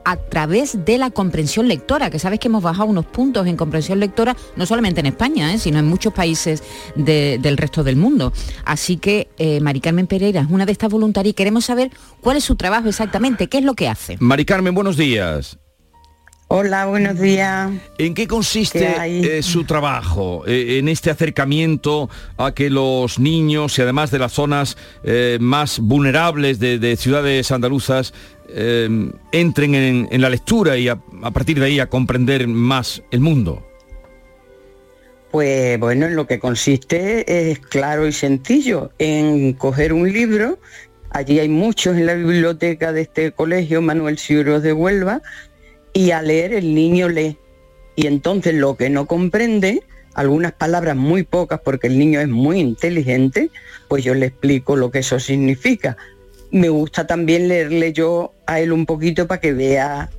a 0.04 0.16
través 0.16 0.84
de 0.84 0.98
la 0.98 1.10
comprensión 1.10 1.68
lectora, 1.68 2.10
que 2.10 2.18
sabes 2.18 2.38
que 2.40 2.48
hemos 2.48 2.62
bajado 2.62 2.88
unos 2.88 3.06
puntos 3.06 3.46
en 3.46 3.56
comprensión 3.56 4.00
lectora, 4.00 4.36
no 4.56 4.66
solamente 4.66 5.00
en 5.00 5.06
España, 5.06 5.52
¿eh? 5.52 5.58
sino 5.58 5.78
en 5.78 5.86
muchos 5.86 6.12
países 6.12 6.62
de- 6.96 7.38
del 7.40 7.56
resto 7.56 7.84
del 7.84 7.96
mundo. 7.96 8.32
Así 8.64 8.96
que 8.96 9.28
eh, 9.38 9.60
Mari 9.60 9.80
Carmen 9.80 10.06
Pereira 10.06 10.40
es 10.40 10.48
una 10.50 10.66
de 10.66 10.72
estas 10.72 10.90
voluntarias 10.90 11.30
y 11.32 11.34
queremos 11.34 11.64
saber 11.64 11.90
cuál 12.20 12.36
es 12.36 12.44
su 12.44 12.56
trabajo 12.56 12.88
exactamente, 12.88 13.48
qué 13.48 13.58
es 13.58 13.64
lo 13.64 13.74
que 13.74 13.88
hace. 13.88 14.16
Mari 14.20 14.44
Carmen, 14.44 14.74
buenos 14.74 14.96
días. 14.96 15.58
Hola, 16.52 16.86
buenos 16.86 17.16
días. 17.20 17.70
¿En 17.98 18.12
qué 18.12 18.26
consiste 18.26 18.92
eh, 19.06 19.40
su 19.40 19.62
trabajo 19.62 20.42
eh, 20.48 20.78
en 20.80 20.88
este 20.88 21.08
acercamiento 21.08 22.10
a 22.36 22.50
que 22.52 22.70
los 22.70 23.20
niños 23.20 23.78
y 23.78 23.82
además 23.82 24.10
de 24.10 24.18
las 24.18 24.32
zonas 24.32 24.76
eh, 25.04 25.38
más 25.40 25.78
vulnerables 25.78 26.58
de, 26.58 26.80
de 26.80 26.96
ciudades 26.96 27.52
andaluzas 27.52 28.12
eh, 28.54 29.10
entren 29.32 29.74
en, 29.74 30.08
en 30.10 30.20
la 30.20 30.30
lectura 30.30 30.76
y 30.76 30.88
a, 30.88 30.98
a 31.22 31.30
partir 31.30 31.58
de 31.60 31.66
ahí 31.66 31.80
a 31.80 31.88
comprender 31.88 32.46
más 32.48 33.02
el 33.10 33.20
mundo? 33.20 33.66
Pues 35.30 35.78
bueno, 35.78 36.06
en 36.06 36.16
lo 36.16 36.26
que 36.26 36.40
consiste 36.40 37.50
es 37.50 37.60
claro 37.60 38.06
y 38.06 38.12
sencillo, 38.12 38.90
en 38.98 39.52
coger 39.52 39.92
un 39.92 40.12
libro, 40.12 40.58
allí 41.10 41.38
hay 41.38 41.48
muchos 41.48 41.96
en 41.96 42.06
la 42.06 42.14
biblioteca 42.14 42.92
de 42.92 43.02
este 43.02 43.30
colegio, 43.30 43.80
Manuel 43.80 44.18
Ciuros 44.18 44.62
de 44.62 44.72
Huelva, 44.72 45.22
y 45.92 46.10
a 46.10 46.22
leer 46.22 46.52
el 46.52 46.74
niño 46.74 47.08
lee. 47.08 47.38
Y 47.94 48.08
entonces 48.08 48.54
lo 48.54 48.76
que 48.76 48.90
no 48.90 49.06
comprende, 49.06 49.84
algunas 50.14 50.52
palabras 50.52 50.96
muy 50.96 51.22
pocas 51.22 51.60
porque 51.64 51.86
el 51.86 51.98
niño 51.98 52.20
es 52.20 52.28
muy 52.28 52.58
inteligente, 52.58 53.50
pues 53.86 54.02
yo 54.02 54.14
le 54.14 54.26
explico 54.26 54.74
lo 54.74 54.90
que 54.90 55.00
eso 55.00 55.20
significa. 55.20 55.96
Me 56.50 56.68
gusta 56.68 57.06
también 57.06 57.48
leerle 57.48 57.92
yo 57.92 58.32
a 58.46 58.60
él 58.60 58.72
un 58.72 58.86
poquito 58.86 59.26
para 59.26 59.40
que 59.40 59.52
vea 59.52 60.10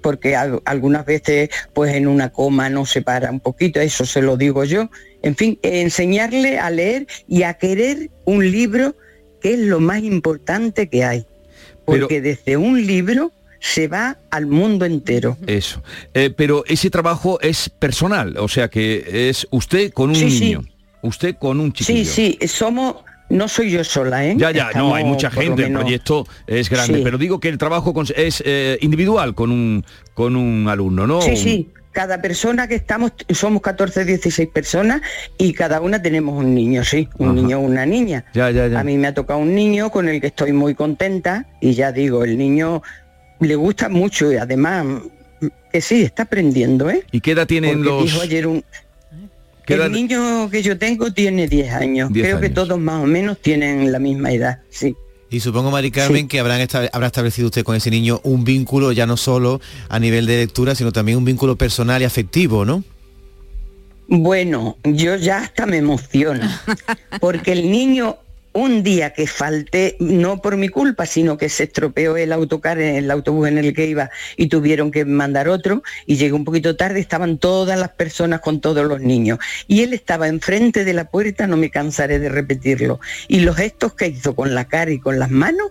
porque 0.00 0.34
al- 0.34 0.60
algunas 0.64 1.06
veces 1.06 1.50
pues 1.74 1.94
en 1.94 2.08
una 2.08 2.30
coma 2.32 2.68
no 2.68 2.86
se 2.86 3.02
para 3.02 3.30
un 3.30 3.38
poquito, 3.40 3.80
eso 3.80 4.04
se 4.04 4.20
lo 4.22 4.36
digo 4.36 4.64
yo. 4.64 4.90
En 5.22 5.36
fin, 5.36 5.58
enseñarle 5.62 6.58
a 6.58 6.70
leer 6.70 7.06
y 7.28 7.44
a 7.44 7.54
querer 7.54 8.10
un 8.24 8.50
libro 8.50 8.96
que 9.40 9.54
es 9.54 9.60
lo 9.60 9.78
más 9.80 10.02
importante 10.02 10.88
que 10.88 11.04
hay. 11.04 11.26
Porque 11.84 12.20
desde 12.20 12.56
un 12.56 12.84
libro 12.86 13.32
se 13.60 13.86
va 13.88 14.18
al 14.30 14.46
mundo 14.46 14.84
entero. 14.84 15.36
Eso. 15.46 15.82
Eh, 16.14 16.30
pero 16.36 16.64
ese 16.66 16.90
trabajo 16.90 17.40
es 17.40 17.68
personal, 17.68 18.36
o 18.38 18.48
sea 18.48 18.68
que 18.68 19.28
es 19.28 19.46
usted 19.50 19.92
con 19.92 20.10
un 20.10 20.16
Sí, 20.16 20.30
sí. 20.30 20.40
niño, 20.46 20.64
usted 21.02 21.36
con 21.36 21.60
un 21.60 21.72
chiquillo. 21.72 22.10
Sí, 22.12 22.36
sí, 22.40 22.48
somos, 22.48 22.96
no 23.32 23.48
soy 23.48 23.70
yo 23.70 23.82
sola, 23.84 24.24
¿eh? 24.26 24.34
Ya, 24.36 24.50
ya, 24.50 24.70
no, 24.74 24.94
hay 24.94 25.04
mucha 25.04 25.30
gente, 25.30 25.64
el 25.66 25.72
proyecto 25.72 26.26
es 26.46 26.68
grande, 26.70 26.98
Sí. 26.98 27.04
pero 27.04 27.18
digo 27.18 27.40
que 27.40 27.48
el 27.48 27.58
trabajo 27.58 27.92
con- 27.94 28.06
es 28.14 28.42
eh, 28.46 28.78
individual 28.80 29.34
con 29.34 29.50
un, 29.50 29.84
con 30.14 30.36
un 30.36 30.68
alumno, 30.68 31.06
¿no? 31.06 31.20
Sí, 31.22 31.36
sí. 31.36 31.70
Cada 31.92 32.22
persona 32.22 32.68
que 32.68 32.74
estamos, 32.74 33.12
somos 33.30 33.60
14, 33.60 34.06
16 34.06 34.48
personas 34.48 35.02
y 35.36 35.52
cada 35.52 35.80
una 35.82 36.00
tenemos 36.00 36.34
un 36.38 36.54
niño, 36.54 36.84
sí, 36.84 37.08
un 37.18 37.34
niño 37.34 37.58
o 37.58 37.60
una 37.62 37.84
niña. 37.84 38.24
Ya, 38.32 38.50
ya, 38.50 38.66
ya. 38.66 38.80
A 38.80 38.84
mí 38.84 38.96
me 38.96 39.08
ha 39.08 39.14
tocado 39.14 39.40
un 39.40 39.54
niño 39.54 39.90
con 39.90 40.08
el 40.08 40.18
que 40.20 40.28
estoy 40.28 40.52
muy 40.54 40.74
contenta 40.74 41.46
y 41.60 41.74
ya 41.74 41.92
digo, 41.92 42.24
el 42.24 42.38
niño 42.38 42.82
le 43.40 43.54
gusta 43.56 43.90
mucho 43.90 44.32
y 44.32 44.36
además 44.36 44.86
que 45.70 45.80
sí, 45.82 46.02
está 46.02 46.22
aprendiendo, 46.22 46.88
¿eh? 46.88 47.02
¿Y 47.12 47.20
qué 47.20 47.32
edad 47.32 47.46
tienen 47.46 47.82
Porque 47.82 47.90
los...? 47.90 48.04
dijo 48.04 48.20
ayer 48.22 48.46
un... 48.46 48.64
¿Qué 49.66 49.74
edad- 49.74 49.86
El 49.86 49.92
niño 49.92 50.48
que 50.50 50.62
yo 50.62 50.76
tengo 50.78 51.12
tiene 51.12 51.46
10 51.48 51.72
años. 51.72 52.12
10 52.12 52.26
Creo 52.26 52.40
que 52.40 52.50
todos 52.50 52.78
más 52.78 53.02
o 53.02 53.06
menos 53.06 53.38
tienen 53.38 53.90
la 53.92 53.98
misma 53.98 54.32
edad, 54.32 54.60
sí. 54.70 54.94
Y 55.30 55.40
supongo, 55.40 55.70
Mari 55.70 55.90
Carmen, 55.90 56.28
que 56.28 56.38
habrán 56.40 56.66
habrá 56.92 57.06
establecido 57.06 57.46
usted 57.46 57.64
con 57.64 57.74
ese 57.74 57.90
niño 57.90 58.20
un 58.22 58.44
vínculo 58.44 58.92
ya 58.92 59.06
no 59.06 59.16
solo 59.16 59.60
a 59.88 59.98
nivel 59.98 60.26
de 60.26 60.36
lectura, 60.36 60.74
sino 60.74 60.92
también 60.92 61.16
un 61.16 61.24
vínculo 61.24 61.56
personal 61.56 62.02
y 62.02 62.04
afectivo, 62.04 62.64
¿no? 62.66 62.84
Bueno, 64.08 64.76
yo 64.84 65.16
ya 65.16 65.38
hasta 65.38 65.64
me 65.64 65.78
emociono, 65.78 66.44
porque 67.20 67.52
el 67.52 67.70
niño 67.70 68.16
un 68.54 68.82
día 68.82 69.12
que 69.12 69.26
falté, 69.26 69.96
no 69.98 70.42
por 70.42 70.56
mi 70.56 70.68
culpa, 70.68 71.06
sino 71.06 71.38
que 71.38 71.48
se 71.48 71.64
estropeó 71.64 72.16
el 72.16 72.32
autocar 72.32 72.80
en 72.80 72.96
el 72.96 73.10
autobús 73.10 73.48
en 73.48 73.58
el 73.58 73.74
que 73.74 73.86
iba 73.86 74.10
y 74.36 74.48
tuvieron 74.48 74.90
que 74.90 75.04
mandar 75.04 75.48
otro 75.48 75.82
y 76.06 76.16
llegué 76.16 76.34
un 76.34 76.44
poquito 76.44 76.76
tarde, 76.76 77.00
estaban 77.00 77.38
todas 77.38 77.78
las 77.78 77.90
personas 77.90 78.40
con 78.40 78.60
todos 78.60 78.86
los 78.86 79.00
niños 79.00 79.38
y 79.66 79.82
él 79.82 79.94
estaba 79.94 80.28
enfrente 80.28 80.84
de 80.84 80.92
la 80.92 81.10
puerta, 81.10 81.46
no 81.46 81.56
me 81.56 81.70
cansaré 81.70 82.18
de 82.18 82.28
repetirlo, 82.28 83.00
y 83.28 83.40
los 83.40 83.56
gestos 83.56 83.94
que 83.94 84.08
hizo 84.08 84.34
con 84.34 84.54
la 84.54 84.66
cara 84.66 84.90
y 84.90 84.98
con 84.98 85.18
las 85.18 85.30
manos, 85.30 85.70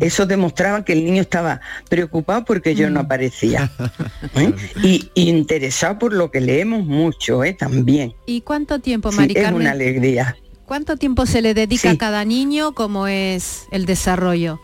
eso 0.00 0.26
demostraba 0.26 0.84
que 0.84 0.92
el 0.92 1.04
niño 1.04 1.22
estaba 1.22 1.60
preocupado 1.88 2.44
porque 2.44 2.74
yo 2.74 2.90
no 2.90 3.00
aparecía. 3.00 3.70
¿eh? 4.34 4.52
Y, 4.82 5.10
y 5.14 5.28
interesado 5.28 5.98
por 6.00 6.12
lo 6.12 6.32
que 6.32 6.40
leemos 6.40 6.84
mucho, 6.84 7.44
¿eh? 7.44 7.54
también. 7.54 8.12
¿Y 8.26 8.40
cuánto 8.40 8.80
tiempo, 8.80 9.12
Sí, 9.12 9.18
Mari 9.18 9.34
es 9.36 9.42
Carmen? 9.44 9.62
una 9.62 9.70
alegría. 9.70 10.36
¿Cuánto 10.66 10.96
tiempo 10.96 11.26
se 11.26 11.42
le 11.42 11.54
dedica 11.54 11.82
Sí. 11.82 11.88
a 11.88 11.98
cada 11.98 12.24
niño? 12.24 12.72
¿Cómo 12.72 13.06
es 13.06 13.66
el 13.70 13.84
desarrollo? 13.86 14.60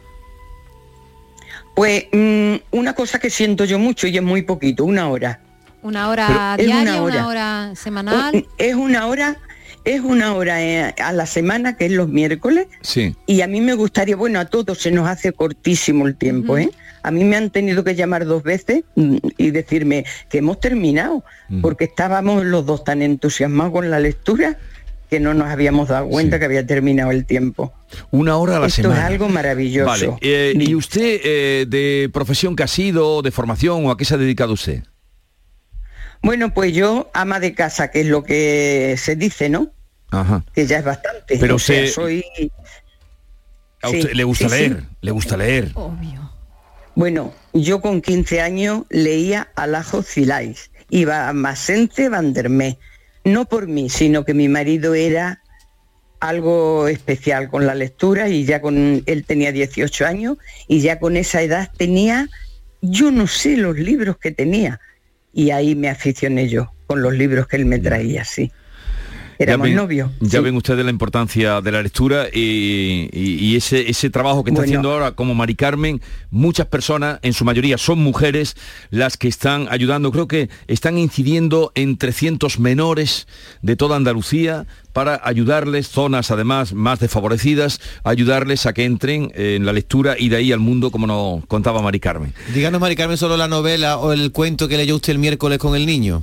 Pues 1.75 2.07
mm, 2.13 2.55
una 2.73 2.95
cosa 2.95 3.19
que 3.19 3.31
siento 3.31 3.65
yo 3.65 3.79
mucho 3.79 4.07
y 4.07 4.17
es 4.17 4.23
muy 4.23 4.43
poquito, 4.43 4.85
una 4.85 5.09
hora. 5.09 5.41
¿Una 5.83 6.09
hora 6.09 6.55
Pero 6.57 6.71
una 6.71 6.83
diaria, 6.85 7.03
una 7.03 7.27
hora. 7.27 7.73
semanal? 7.75 8.35
Un- 8.35 8.47
Es 8.59 8.75
una 8.75 9.07
hora, 9.07 9.39
es 9.85 10.01
una 10.01 10.35
hora 10.35 10.63
eh, 10.63 10.95
a 11.03 11.13
la 11.13 11.27
semana, 11.27 11.77
que 11.77 11.87
es 11.87 11.93
los 11.93 12.09
miércoles, 12.09 12.67
Sí. 12.83 13.15
y 13.27 13.41
a 13.41 13.47
mí 13.47 13.61
me 13.61 13.75
gustaría, 13.75 14.17
bueno, 14.17 14.41
a 14.41 14.45
todos 14.47 14.79
se 14.79 14.91
nos 14.91 15.09
hace 15.09 15.33
cortísimo 15.33 16.07
el 16.07 16.17
tiempo, 16.17 16.59
¿eh? 16.59 16.71
A 17.03 17.11
mí 17.11 17.25
me 17.25 17.37
han 17.37 17.49
tenido 17.49 17.83
que 17.83 17.95
llamar 17.95 18.27
dos 18.27 18.43
veces 18.43 18.85
mm, 18.97 19.17
y 19.39 19.51
decirme 19.53 20.05
que 20.29 20.39
hemos 20.39 20.61
terminado, 20.61 21.25
porque 21.63 21.85
estábamos 21.85 22.45
los 22.45 22.67
dos 22.67 22.85
tan 22.85 23.01
entusiasmados 23.01 23.73
con 23.73 23.91
la 23.91 24.01
lectura 24.01 24.59
que 25.11 25.21
no 25.21 25.35
nos 25.35 25.49
habíamos 25.49 25.89
dado 25.89 26.09
cuenta 26.09 26.39
que 26.39 26.45
había 26.47 26.65
terminado 26.67 27.11
el 27.11 27.27
tiempo. 27.27 27.75
Una 28.13 28.37
hora 28.37 28.57
a 28.57 28.61
la 28.61 28.67
Esto 28.69 28.83
semana. 28.83 29.01
es 29.01 29.07
algo 29.07 29.29
maravilloso. 29.29 29.87
Vale. 29.91 30.13
eh, 30.23 30.55
¿Y 30.57 30.75
usted 30.77 31.21
eh, 31.25 31.67
de 31.69 32.09
profesión 32.13 32.55
que 32.57 32.63
ha 32.63 32.69
sido, 32.69 33.21
de 33.21 33.31
formación 33.33 33.85
o 33.87 33.91
a 33.91 33.97
qué 33.97 34.05
se 34.05 34.15
ha 34.15 34.19
dedicado 34.19 34.53
usted? 34.53 34.85
Bueno, 36.23 36.55
pues 36.55 36.73
yo 36.73 37.11
ama 37.15 37.41
de 37.41 37.55
casa, 37.55 37.91
que 37.91 38.03
es 38.03 38.07
lo 38.07 38.23
que 38.23 38.95
se 38.99 39.17
dice, 39.17 39.49
¿no? 39.49 39.73
Ajá. 40.11 40.45
Que 40.55 40.67
ya 40.67 40.79
es 40.79 40.85
bastante. 40.85 41.39
Pero 41.39 41.57
o 41.57 41.59
sea, 41.59 41.81
usted- 41.85 41.93
soy 41.93 42.25
¿A 43.83 43.89
Sí, 43.89 43.99
usted 44.01 44.13
le 44.13 44.25
gusta 44.25 44.49
sí, 44.51 44.55
sí. 44.55 44.61
leer? 44.69 44.83
¿Le 45.01 45.11
gusta 45.11 45.37
leer? 45.39 45.73
Bueno, 46.95 47.33
yo 47.55 47.81
con 47.81 48.03
15 48.03 48.41
años 48.43 48.83
leía 48.91 49.49
Alajo 49.57 50.03
Cilais, 50.03 50.71
iba 50.91 51.29
a 51.29 51.33
Masente 51.33 52.09
Vandermé, 52.11 52.79
no 53.25 53.45
por 53.45 53.67
mí, 53.67 53.89
sino 53.89 54.25
que 54.25 54.35
mi 54.35 54.49
marido 54.49 54.95
era 54.95 55.43
algo 56.21 56.87
especial 56.89 57.49
con 57.49 57.67
la 57.67 57.75
lectura 57.75 58.29
y 58.29 58.45
ya 58.45 58.61
con 58.61 59.03
él 59.07 59.25
tenía 59.25 59.53
18 59.53 60.07
años 60.07 60.37
y 60.69 60.81
ya 60.81 60.99
con 60.99 61.17
esa 61.17 61.43
edad 61.43 61.71
tenía, 61.77 62.29
yo 62.83 63.11
no 63.11 63.27
sé 63.27 63.57
los 63.57 63.79
libros 63.79 64.19
que 64.19 64.31
tenía 64.31 64.81
y 65.33 65.51
ahí 65.51 65.75
me 65.75 65.89
aficioné 65.89 66.49
yo 66.49 66.73
con 66.87 67.03
los 67.03 67.15
libros 67.15 67.47
que 67.47 67.57
él 67.57 67.67
me 67.67 67.79
traía, 67.79 68.25
sí. 68.25 68.53
Éramos 69.43 69.65
ven, 69.69 69.77
novios. 69.77 70.11
Ya 70.21 70.39
sí. 70.39 70.45
ven 70.45 70.57
ustedes 70.57 70.85
la 70.85 70.91
importancia 70.91 71.61
de 71.61 71.73
la 71.73 71.83
lectura 71.83 72.27
y, 72.33 73.09
y- 73.13 73.39
y 73.41 73.57
ese, 73.57 73.89
ese 73.89 74.11
trabajo 74.11 74.45
que 74.45 74.51
está 74.51 74.61
Bueno. 74.61 74.71
haciendo 74.71 74.93
ahora 74.93 75.13
como 75.13 75.35
Mari 75.35 75.55
Carmen, 75.55 76.01
muchas 76.31 76.67
personas, 76.67 77.19
en 77.23 77.33
su 77.33 77.45
mayoría 77.45 77.79
son 77.79 77.99
mujeres, 78.01 78.57
las 78.91 79.17
que 79.17 79.29
están 79.29 79.67
ayudando. 79.71 80.13
Creo 80.13 80.29
que 80.29 80.51
están 80.69 80.99
incidiendo 80.99 81.73
en 81.75 81.97
300 81.97 82.59
menores 82.61 83.27
de 83.63 83.77
toda 83.77 83.97
Andalucía 83.97 84.67
para 84.93 85.21
ayudarles, 85.25 85.89
zonas 85.89 86.31
además 86.31 86.75
más 86.75 86.99
desfavorecidas, 87.01 87.81
ayudarles 88.05 88.67
a 88.67 88.73
que 88.75 88.85
entren 88.85 89.33
en 89.35 89.65
la 89.65 89.73
lectura 89.73 90.17
y 90.19 90.29
de 90.29 90.37
ahí 90.37 90.53
al 90.53 90.59
mundo, 90.61 90.91
como 90.91 91.07
nos 91.07 91.47
contaba 91.47 91.81
Mari 91.81 92.01
Carmen. 92.01 92.35
Díganos, 92.55 92.81
Mari 92.81 92.97
Carmen, 92.97 93.17
solo 93.17 93.37
la 93.37 93.49
novela 93.49 93.97
o 93.99 94.13
el 94.13 94.33
cuento 94.33 94.69
que 94.69 94.77
leyó 94.77 94.97
usted 94.97 95.13
el 95.13 95.19
miércoles 95.19 95.59
con 95.59 95.75
el 95.77 95.87
niño. 95.87 96.23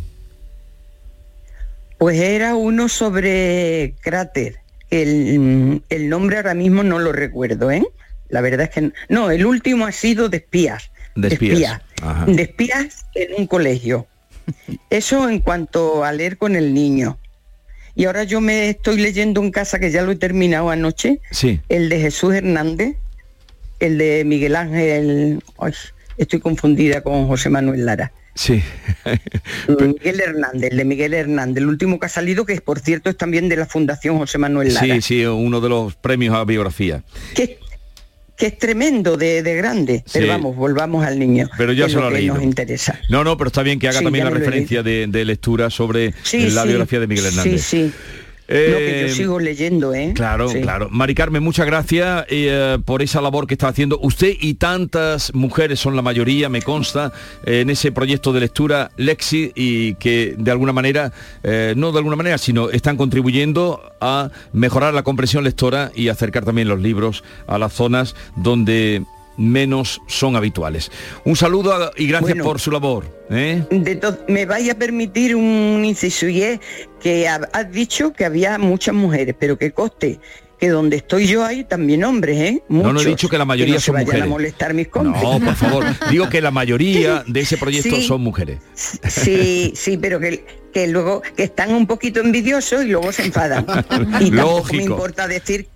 Pues 1.98 2.20
era 2.20 2.56
uno 2.56 2.90
sobre 2.90 3.96
cráter. 4.02 4.58
El, 4.90 5.82
el 5.90 6.10
nombre 6.10 6.38
ahora 6.38 6.54
mismo 6.54 6.84
no 6.84 7.00
lo 7.00 7.12
recuerdo, 7.12 7.72
¿eh? 7.72 7.84
La 8.30 8.42
verdad 8.42 8.62
es 8.68 8.70
que 8.70 8.82
no. 8.82 8.92
No, 9.10 9.32
el 9.32 9.46
último 9.46 9.86
ha 9.86 9.92
sido 9.92 10.30
de 10.30 10.38
espías. 10.38 10.92
De 11.16 11.30
espías. 11.30 11.82
De 12.28 12.42
espías 12.44 13.06
en 13.16 13.34
un 13.42 13.48
colegio. 13.48 14.08
Eso 14.90 15.30
en 15.30 15.40
cuanto 15.40 16.04
a 16.04 16.12
leer 16.12 16.38
con 16.38 16.56
el 16.56 16.74
niño. 16.74 17.18
Y 17.96 18.06
ahora 18.06 18.24
yo 18.24 18.40
me 18.42 18.70
estoy 18.70 18.98
leyendo 19.00 19.42
en 19.42 19.50
casa, 19.52 19.80
que 19.80 19.90
ya 19.90 20.04
lo 20.04 20.12
he 20.12 20.16
terminado 20.16 20.70
anoche, 20.70 21.20
Sí. 21.32 21.60
el 21.68 21.90
de 21.90 22.00
Jesús 22.00 22.36
Hernández, 22.36 22.96
el 23.80 23.98
de 23.98 24.24
Miguel 24.24 24.56
Ángel, 24.56 25.44
ay, 25.58 25.74
estoy 26.18 26.40
confundida 26.40 27.02
con 27.02 27.28
José 27.28 27.50
Manuel 27.50 27.86
Lara. 27.86 28.12
Sí. 28.38 28.62
Miguel 29.80 30.20
Hernández, 30.22 30.72
el 30.72 30.78
de 30.78 30.86
Miguel 30.86 31.14
Hernández, 31.14 31.58
el 31.64 31.68
último 31.68 32.00
que 32.00 32.06
ha 32.06 32.10
salido, 32.10 32.46
que 32.46 32.60
por 32.62 32.80
cierto 32.80 33.10
es 33.10 33.18
también 33.18 33.50
de 33.50 33.58
la 33.58 33.66
Fundación 33.66 34.18
José 34.18 34.38
Manuel 34.38 34.74
Lara. 34.74 34.96
Sí, 34.96 35.02
sí, 35.02 35.26
uno 35.26 35.60
de 35.60 35.70
los 35.70 35.96
premios 35.96 36.36
a 36.36 36.44
biografía. 36.46 37.04
que, 37.36 37.60
que 38.38 38.46
es 38.48 38.58
tremendo 38.60 39.18
de, 39.18 39.42
de 39.42 39.56
grande. 39.56 40.04
Pero 40.14 40.28
vamos, 40.28 40.56
volvamos 40.56 41.04
al 41.06 41.18
niño. 41.18 41.50
Pero 41.58 41.74
ya 41.74 41.90
se 41.90 41.96
lo 41.96 42.06
ha 42.06 42.10
que 42.10 42.18
leído. 42.18 42.36
nos 42.36 42.44
interesa. 42.44 43.00
No, 43.10 43.24
no, 43.24 43.36
pero 43.38 43.48
está 43.48 43.64
bien 43.64 43.80
que 43.80 43.88
haga 43.88 43.98
Sí, 44.00 44.04
también 44.04 44.26
la 44.26 44.30
lo 44.32 44.38
referencia 44.38 44.84
de, 44.84 45.08
de 45.08 45.26
lectura 45.26 45.70
sobre 45.72 46.14
Sí, 46.22 46.52
la 46.52 46.64
biografía 46.64 47.00
de 47.00 47.08
Miguel 47.08 47.26
Hernández. 47.26 47.64
Sí, 47.64 47.90
sí. 47.90 47.94
Eh, 48.50 48.70
no, 48.72 48.78
que 48.78 49.10
yo 49.10 49.16
sigo 49.16 49.40
leyendo, 49.40 49.94
¿eh? 49.94 50.14
Claro, 50.16 50.48
Sí. 50.48 50.62
claro. 50.62 50.88
Mari 50.90 51.14
Carmen, 51.16 51.44
muchas 51.44 51.66
gracias 51.66 52.26
eh, 52.30 52.78
por 52.86 53.02
esa 53.02 53.20
labor 53.22 53.46
que 53.46 53.56
está 53.56 53.68
haciendo. 53.68 54.00
Usted 54.02 54.34
y 54.40 54.54
tantas 54.54 55.34
mujeres 55.34 55.80
son 55.80 55.96
la 55.96 56.02
mayoría, 56.02 56.48
me 56.48 56.62
consta, 56.62 57.12
eh, 57.46 57.62
en 57.62 57.70
ese 57.70 57.92
proyecto 57.92 58.32
de 58.32 58.40
lectura 58.40 58.92
Lexi 58.98 59.52
y 59.56 59.96
que 59.96 60.36
de 60.38 60.52
alguna 60.52 60.72
manera, 60.72 61.12
eh, 61.44 61.74
no 61.76 61.92
de 61.92 61.98
alguna 61.98 62.16
manera, 62.16 62.38
sino 62.38 62.70
están 62.70 62.96
contribuyendo 62.96 63.82
a 64.00 64.30
mejorar 64.54 64.94
la 64.94 65.04
comprensión 65.04 65.44
lectora 65.44 65.92
y 65.96 66.08
acercar 66.08 66.46
también 66.46 66.68
los 66.70 66.80
libros 66.80 67.24
a 67.48 67.58
las 67.58 67.74
zonas 67.74 68.16
donde 68.38 69.04
menos 69.38 70.02
son 70.08 70.36
habituales. 70.36 70.92
Un 71.24 71.36
saludo 71.36 71.74
a- 71.74 71.92
y 71.96 72.08
gracias 72.08 72.32
Bueno. 72.32 72.44
por 72.44 72.60
su 72.60 72.72
labor. 72.72 73.06
¿eh? 73.30 73.64
De 73.70 74.00
me 74.28 74.46
vaya 74.46 74.74
a 74.74 74.76
permitir 74.76 75.36
un 75.36 75.84
inciso 75.86 76.28
y 76.28 76.42
es 76.42 76.60
que 77.02 77.28
ha- 77.28 77.48
has 77.54 77.72
dicho 77.72 78.14
que 78.14 78.26
había 78.26 78.58
muchas 78.58 78.96
mujeres, 78.96 79.36
pero 79.40 79.58
que 79.58 79.72
coste 79.72 80.20
que 80.60 80.70
donde 80.70 80.96
estoy 80.98 81.28
yo 81.28 81.46
hay 81.46 81.66
también 81.66 82.04
hombres, 82.04 82.36
¿eh? 82.40 82.64
No, 82.68 82.82
no 82.82 82.90
he 82.90 82.94
Muchos, 82.94 83.06
dicho 83.06 83.30
que 83.30 83.38
la 83.38 83.46
mayoría 83.46 83.76
no 83.76 83.80
se 83.80 83.86
son 83.86 83.94
vayan 83.94 84.06
mujeres. 84.08 84.24
a 84.26 84.30
molestar 84.30 84.74
mis. 84.74 84.88
No, 84.92 85.40
por 85.40 85.56
favor. 85.56 85.86
Digo 86.10 86.30
que 86.30 86.42
la 86.42 86.50
mayoría 86.50 87.24
de 87.28 87.42
ese 87.42 87.58
proyecto 87.58 87.96
Sí. 87.96 88.02
son 88.08 88.22
mujeres. 88.22 88.58
Sí, 89.08 89.74
sí, 89.76 89.98
pero 89.98 90.20
que, 90.20 90.44
que 90.74 90.88
luego 90.88 91.22
que 91.36 91.44
están 91.44 91.74
un 91.74 91.86
poquito 91.86 92.22
envidiosos 92.22 92.86
y 92.86 92.88
luego 92.88 93.12
se 93.12 93.26
enfadan. 93.26 93.66
Y 94.20 94.32
tampoco 94.32 94.32
me 94.32 94.32
Lógico. 94.32 94.84
importa 94.84 95.28
decir 95.28 95.68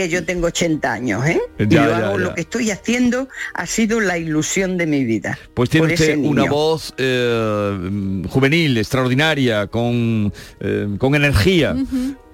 que 0.00 0.08
yo 0.08 0.24
tengo 0.24 0.46
80 0.46 0.90
años, 0.92 1.26
¿eh? 1.26 1.38
y 1.58 1.66
Ya, 1.68 1.84
yo 1.84 1.90
ya, 1.90 1.96
hago 1.98 2.18
ya. 2.18 2.24
lo 2.24 2.34
que 2.34 2.40
estoy 2.40 2.70
haciendo 2.70 3.28
ha 3.52 3.66
sido 3.66 4.00
la 4.00 4.16
ilusión 4.16 4.78
de 4.78 4.86
mi 4.86 5.04
vida. 5.04 5.38
Pues 5.52 5.68
tiene 5.68 5.92
usted 5.92 6.16
una 6.16 6.44
voz 6.44 6.94
eh, 6.96 8.22
juvenil, 8.30 8.78
extraordinaria, 8.78 9.66
con, 9.66 10.32
eh, 10.60 10.88
con 10.98 11.14
energía. 11.14 11.76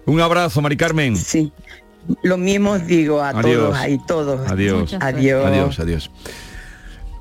Un 0.04 0.20
abrazo, 0.20 0.62
Mari 0.62 0.76
Carmen. 0.76 1.16
Sí. 1.16 1.52
Lo 2.23 2.37
mismo 2.38 2.78
digo 2.78 3.20
a 3.20 3.30
Adiós. 3.30 3.42
todos, 3.44 3.76
ahí 3.76 3.99
todos. 4.06 4.49
Adiós. 4.49 4.94
Adiós. 5.00 5.44
Adiós, 5.44 5.80
adiós 5.80 6.11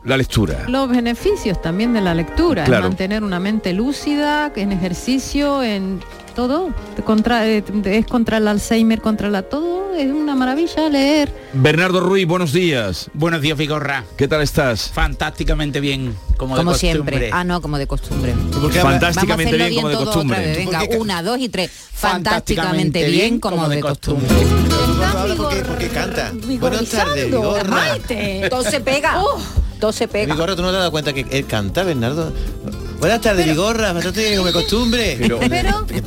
la 0.06 0.18
lectura. 0.18 0.66
Los 0.68 0.88
beneficios 0.90 1.62
también 1.62 1.94
de 1.94 2.02
la 2.02 2.14
lectura, 2.14 2.64
claro. 2.64 2.84
mantener 2.84 3.24
una 3.24 3.40
mente 3.40 3.74
lúcida, 3.74 4.52
en 4.56 4.72
ejercicio, 4.72 5.64
en 5.64 6.00
todo, 6.36 6.70
contra, 7.06 7.48
eh, 7.48 7.64
es 7.86 8.06
contra 8.06 8.38
el 8.38 8.48
Alzheimer, 8.48 9.02
contra 9.02 9.30
la 9.30 9.44
todo, 9.44 9.96
es 9.96 10.12
una 10.12 10.36
maravilla 10.36 10.90
leer. 10.90 11.34
Bernardo 11.53 12.01
Ruiz, 12.01 12.27
buenos 12.27 12.53
días. 12.53 13.10
Buenos 13.14 13.42
días, 13.42 13.58
Figorra. 13.58 14.03
¿Qué 14.16 14.27
tal 14.27 14.42
estás? 14.42 14.92
Fantásticamente 14.94 15.79
bien, 15.79 16.16
como, 16.38 16.56
como 16.56 16.75
siempre. 16.75 17.29
Ah, 17.34 17.44
no, 17.44 17.62
como 17.62 17.77
de 17.79 17.88
costumbre. 17.88 18.36
Fantásticamente 18.82 19.56
bien, 19.56 19.75
como 19.75 19.90
de 19.90 19.96
costumbre. 19.96 20.56
Venga, 20.58 20.84
una, 21.00 21.24
dos 21.24 21.40
y 21.40 21.50
tres. 21.50 21.72
Fantásticamente, 21.94 23.10
bien, 23.10 23.40
como, 23.40 23.68
de 23.70 23.79
costumbre. 23.79 24.27
Porque, 25.68 25.88
canta. 25.88 26.32
Entonces 28.10 28.82
pega. 28.82 29.24
Oh. 29.24 29.65
12 29.79 30.07
pecas. 30.07 30.35
Vigorra, 30.35 30.55
¿tú 30.55 30.61
no 30.61 30.70
te 30.70 30.75
has 30.75 30.79
dado 30.79 30.92
cuenta 30.92 31.14
que 31.14 31.25
él 31.29 31.46
canta, 31.46 31.83
Bernardo? 31.83 32.31
Buenas 33.00 33.22
tardes, 33.22 33.46
Vigorra, 33.46 33.94
bastante 33.94 34.35
como 34.38 34.51
costumbre. 34.51 35.18
Pero, 35.20 35.40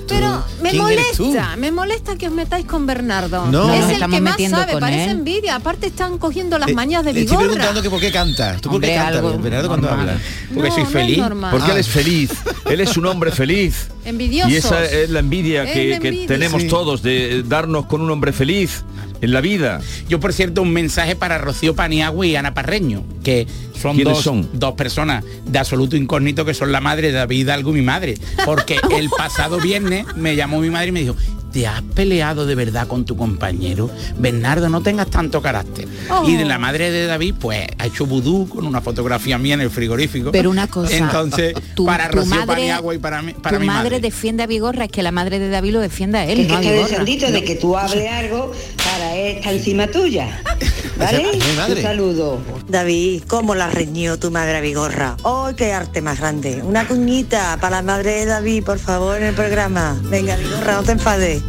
pero, 0.08 0.44
me 0.62 0.72
molesta, 0.72 1.56
me 1.56 1.70
molesta 1.70 2.16
que 2.16 2.26
os 2.26 2.32
metáis 2.32 2.66
con 2.66 2.86
Bernardo. 2.86 3.46
No, 3.46 3.72
es 3.72 4.00
el 4.00 4.10
que 4.10 4.20
más 4.20 4.36
sabe, 4.48 4.78
parece 4.78 5.10
envidia. 5.10 5.56
Aparte 5.56 5.86
están 5.86 6.18
cogiendo 6.18 6.58
las 6.58 6.70
eh, 6.70 6.74
mañas 6.74 7.04
de 7.04 7.12
Vigorra. 7.12 7.42
Estoy 7.42 7.48
preguntando 7.48 7.82
que 7.82 7.90
por 7.90 8.00
qué 8.00 8.10
canta. 8.10 8.56
¿Tú 8.60 8.70
por 8.70 8.80
qué 8.80 8.94
canta, 8.94 9.20
Bernardo, 9.20 9.68
cuando 9.68 9.90
habla? 9.90 10.18
Porque 10.52 10.70
no, 10.70 10.74
soy 10.74 10.84
feliz. 10.86 11.18
No 11.18 11.50
porque 11.50 11.70
él 11.70 11.76
ah. 11.76 11.80
es 11.80 11.88
feliz. 11.88 12.30
Él 12.68 12.80
es 12.80 12.96
un 12.96 13.06
hombre 13.06 13.30
feliz. 13.30 13.88
Envidiosos. 14.08 14.52
Y 14.52 14.56
esa 14.56 14.84
es 14.84 15.10
la 15.10 15.20
envidia 15.20 15.64
Es 15.64 16.00
que, 16.00 16.24
tenemos 16.26 16.62
Sí. 16.62 16.68
todos 16.68 17.02
de 17.02 17.42
darnos 17.46 17.86
con 17.86 18.00
un 18.00 18.10
hombre 18.10 18.32
feliz 18.32 18.84
en 19.20 19.32
la 19.32 19.40
vida. 19.40 19.80
Yo, 20.08 20.20
por 20.20 20.32
cierto, 20.32 20.62
un 20.62 20.72
mensaje 20.72 21.16
para 21.16 21.38
Rocío 21.38 21.74
Paniagua 21.74 22.26
y 22.26 22.36
Ana 22.36 22.54
Parreño, 22.54 23.04
que 23.22 23.46
son 23.80 23.96
¿Quiénes 23.96 24.14
dos, 24.14 24.24
son? 24.24 24.48
dos 24.52 24.74
personas 24.74 25.24
de 25.46 25.58
absoluto 25.58 25.96
incógnito 25.96 26.44
que 26.44 26.54
son 26.54 26.72
la 26.72 26.80
madre 26.80 27.08
de 27.08 27.14
David 27.14 27.40
Hidalgo 27.40 27.70
y 27.70 27.74
mi 27.74 27.82
madre. 27.82 28.14
Porque 28.44 28.78
el 28.96 29.08
pasado 29.10 29.58
viernes 29.60 30.06
me 30.16 30.36
llamó 30.36 30.60
mi 30.60 30.70
madre 30.70 30.88
y 30.88 30.92
me 30.92 31.00
dijo, 31.00 31.16
¿te 31.52 31.66
has 31.66 31.82
peleado 31.82 32.46
de 32.46 32.54
verdad 32.54 32.86
con 32.86 33.04
tu 33.04 33.16
compañero? 33.16 33.90
Bernardo, 34.18 34.68
no 34.68 34.82
tengas 34.82 35.08
tanto 35.10 35.40
carácter. 35.42 35.86
Oh. 36.10 36.28
Y 36.28 36.36
de 36.36 36.44
la 36.44 36.58
madre 36.58 36.90
de 36.90 37.06
David, 37.06 37.34
pues 37.40 37.66
ha 37.78 37.86
hecho 37.86 38.06
vudú 38.06 38.48
con 38.48 38.66
una 38.66 38.80
fotografía 38.80 39.38
mía 39.38 39.54
en 39.54 39.60
el 39.62 39.70
frigorífico. 39.70 40.30
Pero 40.32 40.50
una 40.50 40.66
cosa, 40.66 40.96
Entonces, 40.96 41.54
tu- 41.74 41.84
para 41.86 42.10
tu 42.10 42.18
Rocío 42.18 42.30
madre- 42.36 42.46
Paniagua 42.46 42.94
y 42.94 42.98
para, 42.98 43.22
mí, 43.22 43.32
para 43.32 43.56
tu 43.56 43.60
mi 43.60 43.66
madre, 43.66 43.84
madre. 43.90 44.00
defiende 44.00 44.42
a 44.42 44.46
Vigorra, 44.46 44.84
es 44.84 44.90
que 44.90 45.02
la 45.02 45.12
madre 45.12 45.38
de 45.38 45.48
David 45.48 45.72
lo 45.72 45.80
defiende 45.80 46.18
a 46.18 46.24
él, 46.26 46.40
Es 46.40 46.46
que 46.48 46.54
a 46.54 46.60
Vigorra. 46.60 46.82
descendito 46.88 47.30
de 47.30 47.44
que 47.44 47.54
tú 47.56 47.76
hables 47.76 48.10
algo 48.10 48.52
para 48.76 49.16
estar 49.16 49.52
encima 49.54 49.86
tuya. 49.88 50.42
¿Vale? 50.98 51.30
Mi 51.32 51.56
madre. 51.56 51.76
Un 51.76 51.82
saludo. 51.82 52.38
David, 52.68 53.22
¿cómo 53.26 53.54
la 53.54 53.70
reñió 53.70 54.18
tu 54.18 54.30
madre 54.30 54.56
a 54.56 54.60
Vigorra? 54.60 55.16
¡Oh, 55.22 55.50
qué 55.56 55.72
arte 55.72 56.02
más 56.02 56.18
grande! 56.18 56.60
Una 56.62 56.86
cuñita 56.86 57.56
para 57.60 57.76
la 57.76 57.82
madre 57.82 58.12
de 58.16 58.26
David, 58.26 58.64
por 58.64 58.78
favor, 58.78 59.16
en 59.16 59.24
el 59.24 59.34
programa. 59.34 59.96
Venga, 60.04 60.36
Vigorra, 60.36 60.74
no 60.74 60.82
te 60.82 60.92
enfades. 60.92 61.42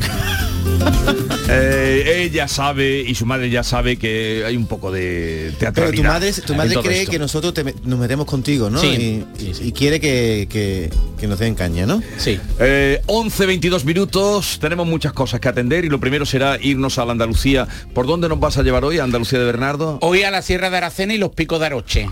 Eh, 1.51 2.25
ella 2.29 2.47
sabe 2.47 2.99
y 3.01 3.15
su 3.15 3.25
madre 3.25 3.49
ya 3.49 3.63
sabe 3.63 3.97
que 3.97 4.43
hay 4.45 4.55
un 4.55 4.67
poco 4.67 4.91
de 4.91 5.47
Pero 5.58 5.73
teatralidad. 5.73 5.95
tu 6.03 6.08
madre, 6.08 6.34
tu 6.45 6.53
madre 6.55 6.75
cree 6.84 6.99
esto. 6.99 7.12
que 7.12 7.17
nosotros 7.17 7.55
te 7.55 7.63
me- 7.63 7.73
nos 7.86 7.97
metemos 7.97 8.27
contigo, 8.27 8.69
¿no? 8.69 8.79
Sí, 8.79 9.25
y, 9.39 9.67
y 9.67 9.71
quiere 9.71 9.99
que, 9.99 10.47
que, 10.47 10.91
que 11.19 11.25
nos 11.27 11.39
den 11.39 11.55
caña, 11.55 11.88
¿no? 11.88 12.03
Sí. 12.17 12.39
Eh, 12.60 13.01
11, 13.08 13.45
22 13.47 13.84
minutos, 13.84 14.60
tenemos 14.62 14.86
muchas 14.86 15.12
cosas 15.12 15.39
que 15.39 15.47
atender 15.49 15.86
y 15.86 15.89
lo 15.89 15.99
primero 15.99 16.23
será 16.23 16.60
irnos 16.62 16.99
a 16.99 17.05
la 17.05 17.13
Andalucía. 17.13 17.67
¿Por 17.95 18.05
dónde 18.05 18.29
nos 18.29 18.39
vas 18.39 18.58
a 18.60 18.62
llevar 18.62 18.86
hoy? 18.86 18.99
¿A 18.99 19.03
Andalucía 19.03 19.39
de 19.39 19.45
Bernardo? 19.45 19.97
Hoy 20.03 20.21
a 20.21 20.29
la 20.29 20.43
Sierra 20.43 20.69
de 20.69 20.77
Aracena 20.77 21.15
y 21.15 21.17
los 21.17 21.32
Picos 21.32 21.60
de 21.60 21.65
Aroche. 21.65 22.10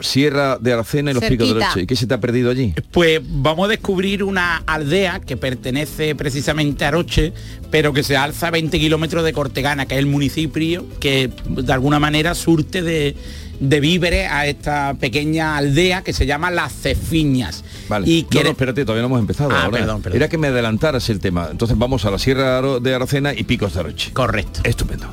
Sierra 0.00 0.58
de 0.58 0.72
Aracena 0.72 1.10
y 1.10 1.14
los 1.14 1.24
Picos 1.24 1.48
de. 1.54 1.82
¿Y 1.82 1.86
qué 1.86 1.96
se 1.96 2.06
te 2.06 2.14
ha 2.14 2.20
perdido 2.20 2.50
allí? 2.50 2.74
Pues 2.90 3.20
vamos 3.24 3.66
a 3.66 3.68
descubrir 3.68 4.22
una 4.22 4.58
aldea 4.66 5.20
que 5.20 5.36
pertenece 5.36 6.14
precisamente 6.14 6.84
a 6.84 6.88
Aroche, 6.88 7.32
pero 7.70 7.92
que 7.92 8.02
se 8.02 8.16
alza 8.16 8.48
a 8.48 8.50
20 8.50 8.78
kilómetros 8.78 9.24
de 9.24 9.32
Cortegana, 9.32 9.86
que 9.86 9.94
es 9.94 10.00
el 10.00 10.06
municipio 10.06 10.86
que 11.00 11.30
de 11.48 11.72
alguna 11.72 11.98
manera 11.98 12.34
surte 12.34 12.82
de, 12.82 13.16
de 13.58 13.80
víveres 13.80 14.30
a 14.30 14.46
esta 14.46 14.94
pequeña 15.00 15.56
aldea 15.56 16.02
que 16.02 16.12
se 16.12 16.26
llama 16.26 16.50
Las 16.50 16.72
Cefiñas. 16.74 17.64
Vale. 17.88 18.08
Y 18.08 18.22
no, 18.24 18.28
quiere- 18.28 18.44
no, 18.46 18.50
espérate, 18.52 18.84
todavía 18.84 19.02
no 19.02 19.06
hemos 19.08 19.20
empezado. 19.20 19.50
Ah, 19.52 19.64
ahora. 19.64 19.78
perdón, 19.78 20.02
perdón. 20.02 20.16
Era 20.16 20.28
que 20.28 20.38
me 20.38 20.48
adelantaras 20.48 21.08
el 21.10 21.20
tema. 21.20 21.48
Entonces 21.50 21.76
vamos 21.78 22.04
a 22.04 22.10
la 22.10 22.18
Sierra 22.18 22.60
de 22.80 22.94
Aracena 22.94 23.32
y 23.34 23.44
Picos 23.44 23.74
de 23.74 23.80
Aroche. 23.80 24.12
Correcto. 24.12 24.60
Estupendo. 24.64 25.06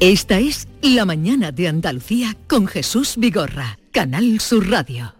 Esta 0.00 0.38
es 0.38 0.66
La 0.82 1.04
mañana 1.04 1.52
de 1.52 1.68
Andalucía 1.68 2.34
con 2.48 2.66
Jesús 2.66 3.14
Vigorra, 3.18 3.78
Canal 3.92 4.40
Sur 4.40 4.70
Radio. 4.70 5.19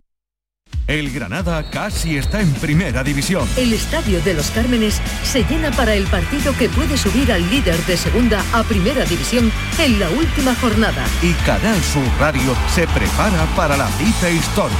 El 0.90 1.12
Granada 1.12 1.62
casi 1.70 2.16
está 2.16 2.40
en 2.40 2.52
primera 2.54 3.04
división. 3.04 3.48
El 3.56 3.72
Estadio 3.72 4.20
de 4.22 4.34
los 4.34 4.50
Cármenes 4.50 5.00
se 5.22 5.44
llena 5.44 5.70
para 5.70 5.94
el 5.94 6.02
partido 6.08 6.52
que 6.58 6.68
puede 6.68 6.96
subir 6.96 7.30
al 7.30 7.48
líder 7.48 7.76
de 7.86 7.96
segunda 7.96 8.44
a 8.52 8.64
primera 8.64 9.04
división 9.04 9.52
en 9.78 10.00
la 10.00 10.10
última 10.10 10.52
jornada. 10.56 11.06
Y 11.22 11.32
Canal 11.44 11.80
Sur 11.80 12.02
Radio 12.18 12.56
se 12.74 12.88
prepara 12.88 13.44
para 13.54 13.76
la 13.76 13.86
cita 13.86 14.30
histórica. 14.30 14.76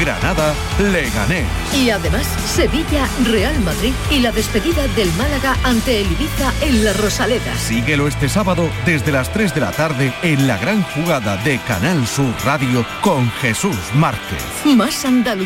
Granada 0.00 0.52
Leganés. 0.80 1.46
Y 1.74 1.90
además 1.90 2.26
Sevilla, 2.44 3.06
Real 3.24 3.58
Madrid 3.60 3.92
y 4.10 4.18
la 4.18 4.32
despedida 4.32 4.86
del 4.88 5.12
Málaga 5.12 5.56
ante 5.62 6.00
el 6.00 6.10
Ibiza 6.10 6.52
en 6.60 6.84
la 6.84 6.92
Rosaleda. 6.94 7.54
Síguelo 7.56 8.08
este 8.08 8.28
sábado 8.28 8.68
desde 8.84 9.12
las 9.12 9.32
3 9.32 9.54
de 9.54 9.60
la 9.60 9.70
tarde 9.70 10.12
en 10.22 10.46
la 10.48 10.58
gran 10.58 10.82
jugada 10.82 11.36
de 11.38 11.58
Canal 11.60 12.06
Sur 12.06 12.34
Radio 12.44 12.84
con 13.00 13.30
Jesús 13.40 13.76
Márquez. 13.94 14.42
Más 14.64 15.04
Andalucía, 15.04 15.45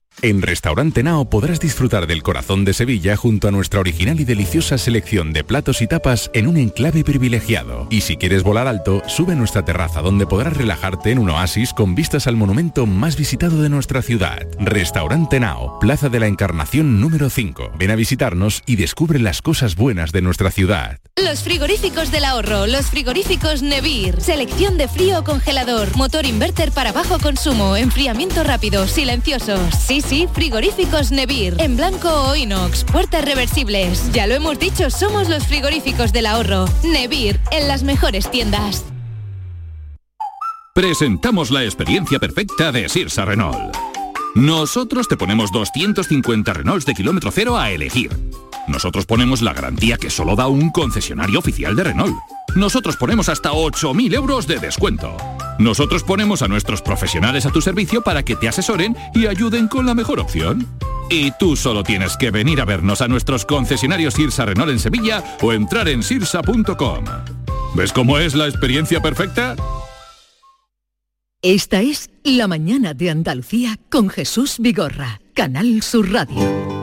En 0.21 0.43
Restaurante 0.43 1.01
Nao 1.01 1.29
podrás 1.29 1.59
disfrutar 1.59 2.05
del 2.05 2.21
corazón 2.21 2.63
de 2.63 2.73
Sevilla 2.73 3.15
junto 3.15 3.47
a 3.47 3.51
nuestra 3.51 3.79
original 3.79 4.19
y 4.19 4.25
deliciosa 4.25 4.77
selección 4.77 5.33
de 5.33 5.43
platos 5.43 5.81
y 5.81 5.87
tapas 5.87 6.29
en 6.33 6.47
un 6.47 6.57
enclave 6.57 7.03
privilegiado. 7.03 7.87
Y 7.89 8.01
si 8.01 8.17
quieres 8.17 8.43
volar 8.43 8.67
alto, 8.67 9.01
sube 9.07 9.33
a 9.33 9.35
nuestra 9.35 9.65
terraza 9.65 10.01
donde 10.01 10.27
podrás 10.27 10.55
relajarte 10.55 11.11
en 11.11 11.17
un 11.17 11.31
oasis 11.31 11.73
con 11.73 11.95
vistas 11.95 12.27
al 12.27 12.35
monumento 12.35 12.85
más 12.85 13.15
visitado 13.15 13.63
de 13.63 13.69
nuestra 13.69 14.03
ciudad. 14.03 14.45
Restaurante 14.59 15.39
Nao, 15.39 15.79
Plaza 15.79 16.09
de 16.09 16.19
la 16.19 16.27
Encarnación 16.27 17.01
número 17.01 17.29
5. 17.31 17.71
Ven 17.79 17.89
a 17.89 17.95
visitarnos 17.95 18.61
y 18.67 18.75
descubre 18.75 19.17
las 19.17 19.41
cosas 19.41 19.75
buenas 19.75 20.11
de 20.11 20.21
nuestra 20.21 20.51
ciudad. 20.51 20.99
Los 21.15 21.41
frigoríficos 21.43 22.11
del 22.11 22.25
ahorro, 22.25 22.67
los 22.67 22.87
frigoríficos 22.87 23.61
Nevir. 23.63 24.21
Selección 24.21 24.77
de 24.77 24.87
frío 24.87 25.23
congelador, 25.23 25.95
motor 25.95 26.25
inverter 26.25 26.71
para 26.71 26.91
bajo 26.91 27.17
consumo, 27.19 27.75
enfriamiento 27.75 28.43
rápido, 28.43 28.87
silencioso. 28.87 29.57
Sí, 29.71 30.00
sí, 30.01 30.27
frigoríficos 30.33 31.11
Nevir. 31.11 31.55
En 31.59 31.77
blanco 31.77 32.09
o 32.09 32.35
inox, 32.35 32.83
puertas 32.83 33.23
reversibles. 33.25 34.11
Ya 34.11 34.27
lo 34.27 34.35
hemos 34.35 34.59
dicho, 34.59 34.89
somos 34.89 35.29
los 35.29 35.45
frigoríficos 35.45 36.11
del 36.13 36.25
ahorro. 36.25 36.65
Nevir, 36.83 37.39
en 37.51 37.67
las 37.67 37.83
mejores 37.83 38.29
tiendas. 38.29 38.85
Presentamos 40.73 41.51
la 41.51 41.63
experiencia 41.63 42.17
perfecta 42.17 42.71
de 42.71 42.87
Sirsa 42.87 43.25
Renault. 43.25 43.75
Nosotros 44.35 45.09
te 45.09 45.17
ponemos 45.17 45.51
250 45.51 46.53
Renaults 46.53 46.85
de 46.85 46.93
kilómetro 46.93 47.31
cero 47.31 47.57
a 47.57 47.71
elegir. 47.71 48.11
Nosotros 48.67 49.05
ponemos 49.05 49.41
la 49.41 49.53
garantía 49.53 49.97
que 49.97 50.09
solo 50.09 50.35
da 50.35 50.47
un 50.47 50.69
concesionario 50.69 51.39
oficial 51.39 51.75
de 51.75 51.83
Renault. 51.85 52.15
Nosotros 52.55 52.97
ponemos 52.97 53.29
hasta 53.29 53.51
8.000 53.51 54.13
euros 54.13 54.47
de 54.47 54.59
descuento. 54.59 55.15
Nosotros 55.57 56.03
ponemos 56.03 56.41
a 56.41 56.47
nuestros 56.47 56.81
profesionales 56.81 57.45
a 57.45 57.51
tu 57.51 57.61
servicio 57.61 58.01
para 58.01 58.23
que 58.23 58.35
te 58.35 58.47
asesoren 58.47 58.95
y 59.13 59.27
ayuden 59.27 59.67
con 59.67 59.85
la 59.85 59.93
mejor 59.93 60.19
opción. 60.19 60.67
Y 61.09 61.31
tú 61.31 61.55
solo 61.55 61.83
tienes 61.83 62.17
que 62.17 62.31
venir 62.31 62.61
a 62.61 62.65
vernos 62.65 63.01
a 63.01 63.07
nuestros 63.07 63.45
concesionarios 63.45 64.13
Sirsa 64.13 64.45
Renault 64.45 64.71
en 64.71 64.79
Sevilla 64.79 65.23
o 65.41 65.53
entrar 65.53 65.87
en 65.89 66.03
sirsa.com. 66.03 67.05
¿Ves 67.75 67.93
cómo 67.93 68.17
es 68.17 68.35
la 68.35 68.47
experiencia 68.47 69.01
perfecta? 69.01 69.55
Esta 71.41 71.81
es 71.81 72.09
La 72.23 72.47
Mañana 72.47 72.93
de 72.93 73.09
Andalucía 73.09 73.79
con 73.89 74.09
Jesús 74.09 74.57
Vigorra, 74.59 75.21
Canal 75.33 75.81
Sur 75.81 76.11
Radio. 76.11 76.80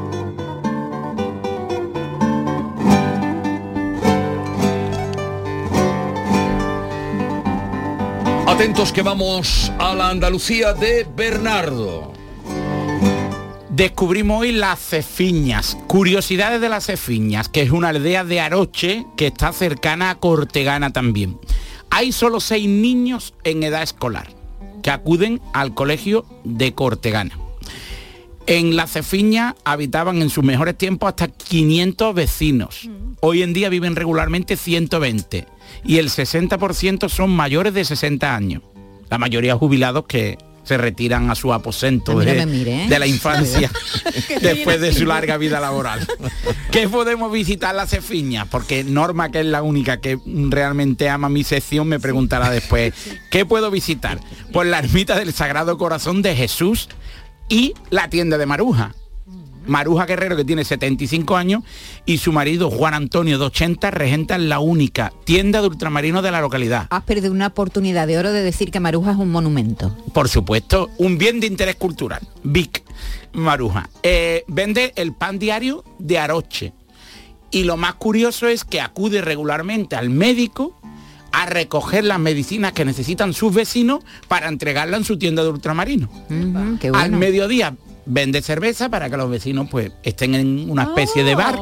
Atentos 8.58 8.92
que 8.92 9.02
vamos 9.02 9.70
a 9.78 9.94
la 9.94 10.10
Andalucía 10.10 10.72
de 10.72 11.06
Bernardo. 11.14 12.12
Descubrimos 13.70 14.40
hoy 14.40 14.50
las 14.50 14.80
cefiñas, 14.80 15.76
curiosidades 15.86 16.60
de 16.60 16.68
las 16.68 16.86
cefiñas, 16.86 17.48
que 17.48 17.62
es 17.62 17.70
una 17.70 17.90
aldea 17.90 18.24
de 18.24 18.40
Aroche 18.40 19.06
que 19.16 19.28
está 19.28 19.52
cercana 19.52 20.10
a 20.10 20.16
Cortegana 20.16 20.92
también. 20.92 21.38
Hay 21.90 22.10
solo 22.10 22.40
seis 22.40 22.68
niños 22.68 23.32
en 23.44 23.62
edad 23.62 23.84
escolar 23.84 24.26
que 24.82 24.90
acuden 24.90 25.40
al 25.52 25.72
colegio 25.72 26.26
de 26.42 26.74
Cortegana. 26.74 27.38
En 28.48 28.76
la 28.76 28.86
Cefiña 28.86 29.56
habitaban 29.62 30.22
en 30.22 30.30
sus 30.30 30.42
mejores 30.42 30.74
tiempos 30.78 31.10
hasta 31.10 31.28
500 31.28 32.14
vecinos. 32.14 32.88
Hoy 33.20 33.42
en 33.42 33.52
día 33.52 33.68
viven 33.68 33.94
regularmente 33.94 34.56
120 34.56 35.46
y 35.84 35.98
el 35.98 36.08
60% 36.08 37.10
son 37.10 37.28
mayores 37.28 37.74
de 37.74 37.84
60 37.84 38.34
años. 38.34 38.62
La 39.10 39.18
mayoría 39.18 39.54
jubilados 39.54 40.06
que 40.06 40.38
se 40.64 40.78
retiran 40.78 41.30
a 41.30 41.34
su 41.34 41.52
aposento 41.52 42.18
de, 42.18 42.46
de 42.88 42.98
la 42.98 43.06
infancia 43.06 43.70
después 44.40 44.80
de 44.80 44.94
su 44.94 45.04
larga 45.04 45.36
vida 45.36 45.60
laboral. 45.60 46.08
¿Qué 46.70 46.88
podemos 46.88 47.30
visitar 47.30 47.74
la 47.74 47.86
Cefiña? 47.86 48.46
Porque 48.46 48.82
Norma, 48.82 49.30
que 49.30 49.40
es 49.40 49.46
la 49.46 49.60
única 49.60 50.00
que 50.00 50.18
realmente 50.24 51.10
ama 51.10 51.28
mi 51.28 51.44
sección, 51.44 51.86
me 51.86 52.00
preguntará 52.00 52.48
después, 52.48 52.94
¿qué 53.30 53.44
puedo 53.44 53.70
visitar? 53.70 54.20
Pues 54.54 54.68
la 54.68 54.78
ermita 54.78 55.18
del 55.18 55.34
Sagrado 55.34 55.76
Corazón 55.76 56.22
de 56.22 56.34
Jesús 56.34 56.88
y 57.48 57.74
la 57.90 58.08
tienda 58.08 58.38
de 58.38 58.46
Maruja. 58.46 58.94
Maruja 59.66 60.06
Guerrero, 60.06 60.36
que 60.36 60.44
tiene 60.44 60.64
75 60.64 61.36
años, 61.36 61.62
y 62.06 62.18
su 62.18 62.32
marido 62.32 62.70
Juan 62.70 62.94
Antonio, 62.94 63.38
de 63.38 63.44
80, 63.44 63.90
regentan 63.90 64.48
la 64.48 64.60
única 64.60 65.12
tienda 65.24 65.60
de 65.60 65.68
ultramarinos 65.68 66.22
de 66.22 66.30
la 66.30 66.40
localidad. 66.40 66.86
Has 66.90 67.04
perdido 67.04 67.32
una 67.32 67.48
oportunidad 67.48 68.06
de 68.06 68.18
oro 68.18 68.32
de 68.32 68.42
decir 68.42 68.70
que 68.70 68.80
Maruja 68.80 69.12
es 69.12 69.18
un 69.18 69.30
monumento. 69.30 69.94
Por 70.14 70.28
supuesto, 70.28 70.90
un 70.96 71.18
bien 71.18 71.38
de 71.40 71.46
interés 71.46 71.76
cultural. 71.76 72.26
Vic 72.42 72.82
Maruja. 73.32 73.90
Eh, 74.02 74.44
vende 74.48 74.92
el 74.96 75.12
pan 75.12 75.38
diario 75.38 75.84
de 75.98 76.18
Aroche. 76.18 76.72
Y 77.50 77.64
lo 77.64 77.76
más 77.76 77.94
curioso 77.94 78.46
es 78.48 78.64
que 78.64 78.80
acude 78.80 79.20
regularmente 79.20 79.96
al 79.96 80.10
médico 80.10 80.78
a 81.32 81.46
recoger 81.46 82.04
las 82.04 82.18
medicinas 82.18 82.72
que 82.72 82.84
necesitan 82.84 83.32
sus 83.32 83.54
vecinos 83.54 84.04
para 84.28 84.48
entregarla 84.48 84.96
en 84.96 85.04
su 85.04 85.18
tienda 85.18 85.42
de 85.42 85.50
ultramarinos. 85.50 86.08
Al 86.94 87.12
mediodía 87.12 87.74
vende 88.08 88.40
cerveza 88.40 88.88
para 88.88 89.10
que 89.10 89.16
los 89.16 89.30
vecinos 89.30 89.68
pues 89.70 89.92
estén 90.02 90.34
en 90.34 90.70
una 90.70 90.84
especie 90.84 91.24
de 91.24 91.34
bar, 91.34 91.58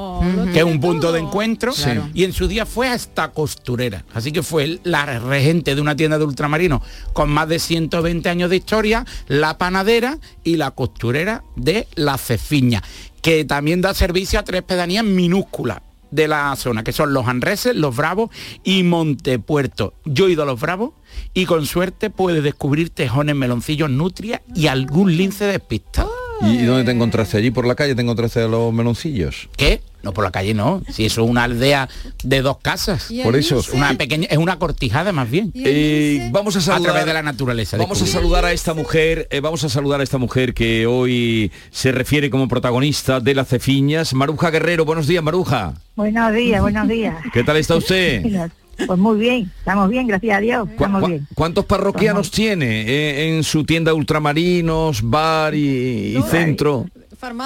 que 0.53 0.61
es 0.61 0.65
un 0.65 0.81
punto 0.81 1.13
de 1.13 1.21
encuentro. 1.21 1.73
Sí. 1.73 1.91
Y 2.15 2.25
en 2.25 2.33
su 2.33 2.47
día 2.49 2.65
fue 2.65 2.89
hasta 2.89 3.33
costurera. 3.33 4.05
Así 4.15 4.33
que 4.33 4.43
fue 4.43 4.79
la 4.85 5.05
regente 5.19 5.75
de 5.75 5.81
una 5.81 5.97
tienda 5.97 6.19
de 6.19 6.25
ultramarinos 6.25 6.83
con 7.13 7.31
más 7.31 7.49
de 7.49 7.59
120 7.59 8.29
años 8.29 8.49
de 8.49 8.57
historia, 8.57 9.05
la 9.27 9.59
panadera 9.59 10.19
y 10.45 10.57
la 10.57 10.71
costurera 10.71 11.43
de 11.57 11.89
la 11.97 12.17
Cefiña, 12.17 12.83
que 13.21 13.45
también 13.45 13.81
da 13.81 13.93
servicio 13.93 14.39
a 14.39 14.45
tres 14.45 14.63
pedanías 14.63 15.05
minúsculas 15.05 15.81
de 16.11 16.29
la 16.29 16.55
zona, 16.57 16.85
que 16.85 16.93
son 16.93 17.13
los 17.13 17.27
Anreses, 17.27 17.75
los 17.75 17.97
Bravos 17.97 18.31
y 18.65 18.83
Montepuerto. 18.83 19.95
Yo 20.05 20.29
he 20.29 20.33
ido 20.33 20.43
a 20.43 20.47
los 20.47 20.61
Bravos 20.61 20.93
y 21.35 21.47
con 21.47 21.67
suerte 21.67 22.11
puedes 22.11 22.43
descubrir 22.43 22.91
tejones, 22.91 23.37
meloncillos, 23.37 23.91
nutria 23.91 24.43
y 24.55 24.67
algún 24.67 25.17
lince 25.17 25.45
despistado. 25.47 26.11
¿Y 26.43 26.65
dónde 26.65 26.85
te 26.85 26.91
encontraste? 26.91 27.39
¿Allí 27.39 27.51
por 27.51 27.67
la 27.67 27.75
calle 27.75 27.95
te 27.95 28.03
encontraste 28.03 28.43
a 28.43 28.49
los 28.49 28.73
meloncillos? 28.73 29.49
¿Qué? 29.57 29.81
No 30.07 30.13
por 30.13 30.23
la 30.23 30.31
calle 30.31 30.55
no. 30.55 30.83
Si 30.89 31.05
eso 31.05 31.25
es 31.25 31.29
una 31.31 31.43
aldea 31.43 31.89
de 32.23 32.41
dos 32.41 32.59
casas. 32.59 33.11
¿Y 33.11 33.19
el 33.19 33.25
Por 33.25 33.35
eso. 33.35 33.59
Es 33.59 33.71
una 33.71 33.93
pequeña, 33.99 34.29
es 34.31 34.39
una 34.39 34.57
cortijada 34.57 35.11
más 35.11 35.29
bien. 35.29 35.51
Eh, 35.55 36.29
vamos 36.31 36.55
a 36.55 36.61
saludar 36.61 36.93
través 36.93 37.07
de 37.07 37.13
la 37.13 37.23
naturaleza. 37.25 37.77
Vamos 37.77 38.01
a 38.03 38.07
saludar 38.07 38.45
a 38.45 38.53
esta 38.53 38.73
mujer, 38.73 39.27
eh, 39.33 39.41
vamos 39.41 39.65
a 39.65 39.69
saludar 39.69 39.99
a 40.01 40.05
esta 40.05 40.19
mujer 40.19 40.55
que 40.55 40.87
hoy 40.87 41.51
se 41.73 41.91
refiere 41.91 42.31
como 42.31 42.47
protagonista 42.47 43.19
de 43.19 43.35
las 43.35 43.49
cefiñas, 43.49 44.15
Maruja 44.15 44.51
Guerrero. 44.51 44.85
Buenos 44.85 45.09
días, 45.09 45.25
Maruja. 45.25 45.75
Buenos 45.97 46.33
días, 46.33 46.61
buenos 46.61 46.87
días. 46.87 47.17
¿Qué 47.33 47.43
tal 47.43 47.57
está 47.57 47.75
usted? 47.75 48.51
Pues 48.87 48.99
muy 48.99 49.19
bien, 49.19 49.51
estamos 49.61 49.89
bien, 49.89 50.07
gracias 50.07 50.37
a 50.37 50.41
Dios, 50.43 50.67
¿Cu- 50.67 50.73
estamos 50.75 51.01
cu- 51.01 51.09
bien. 51.09 51.27
¿Cuántos 51.35 51.65
parroquianos 51.65 52.31
tiene 52.31 52.83
eh, 52.83 53.35
en 53.35 53.43
su 53.43 53.65
tienda 53.65 53.91
de 53.91 53.97
ultramarinos, 53.97 55.01
bar 55.03 55.55
y, 55.55 56.15
y 56.19 56.23
centro? 56.31 56.85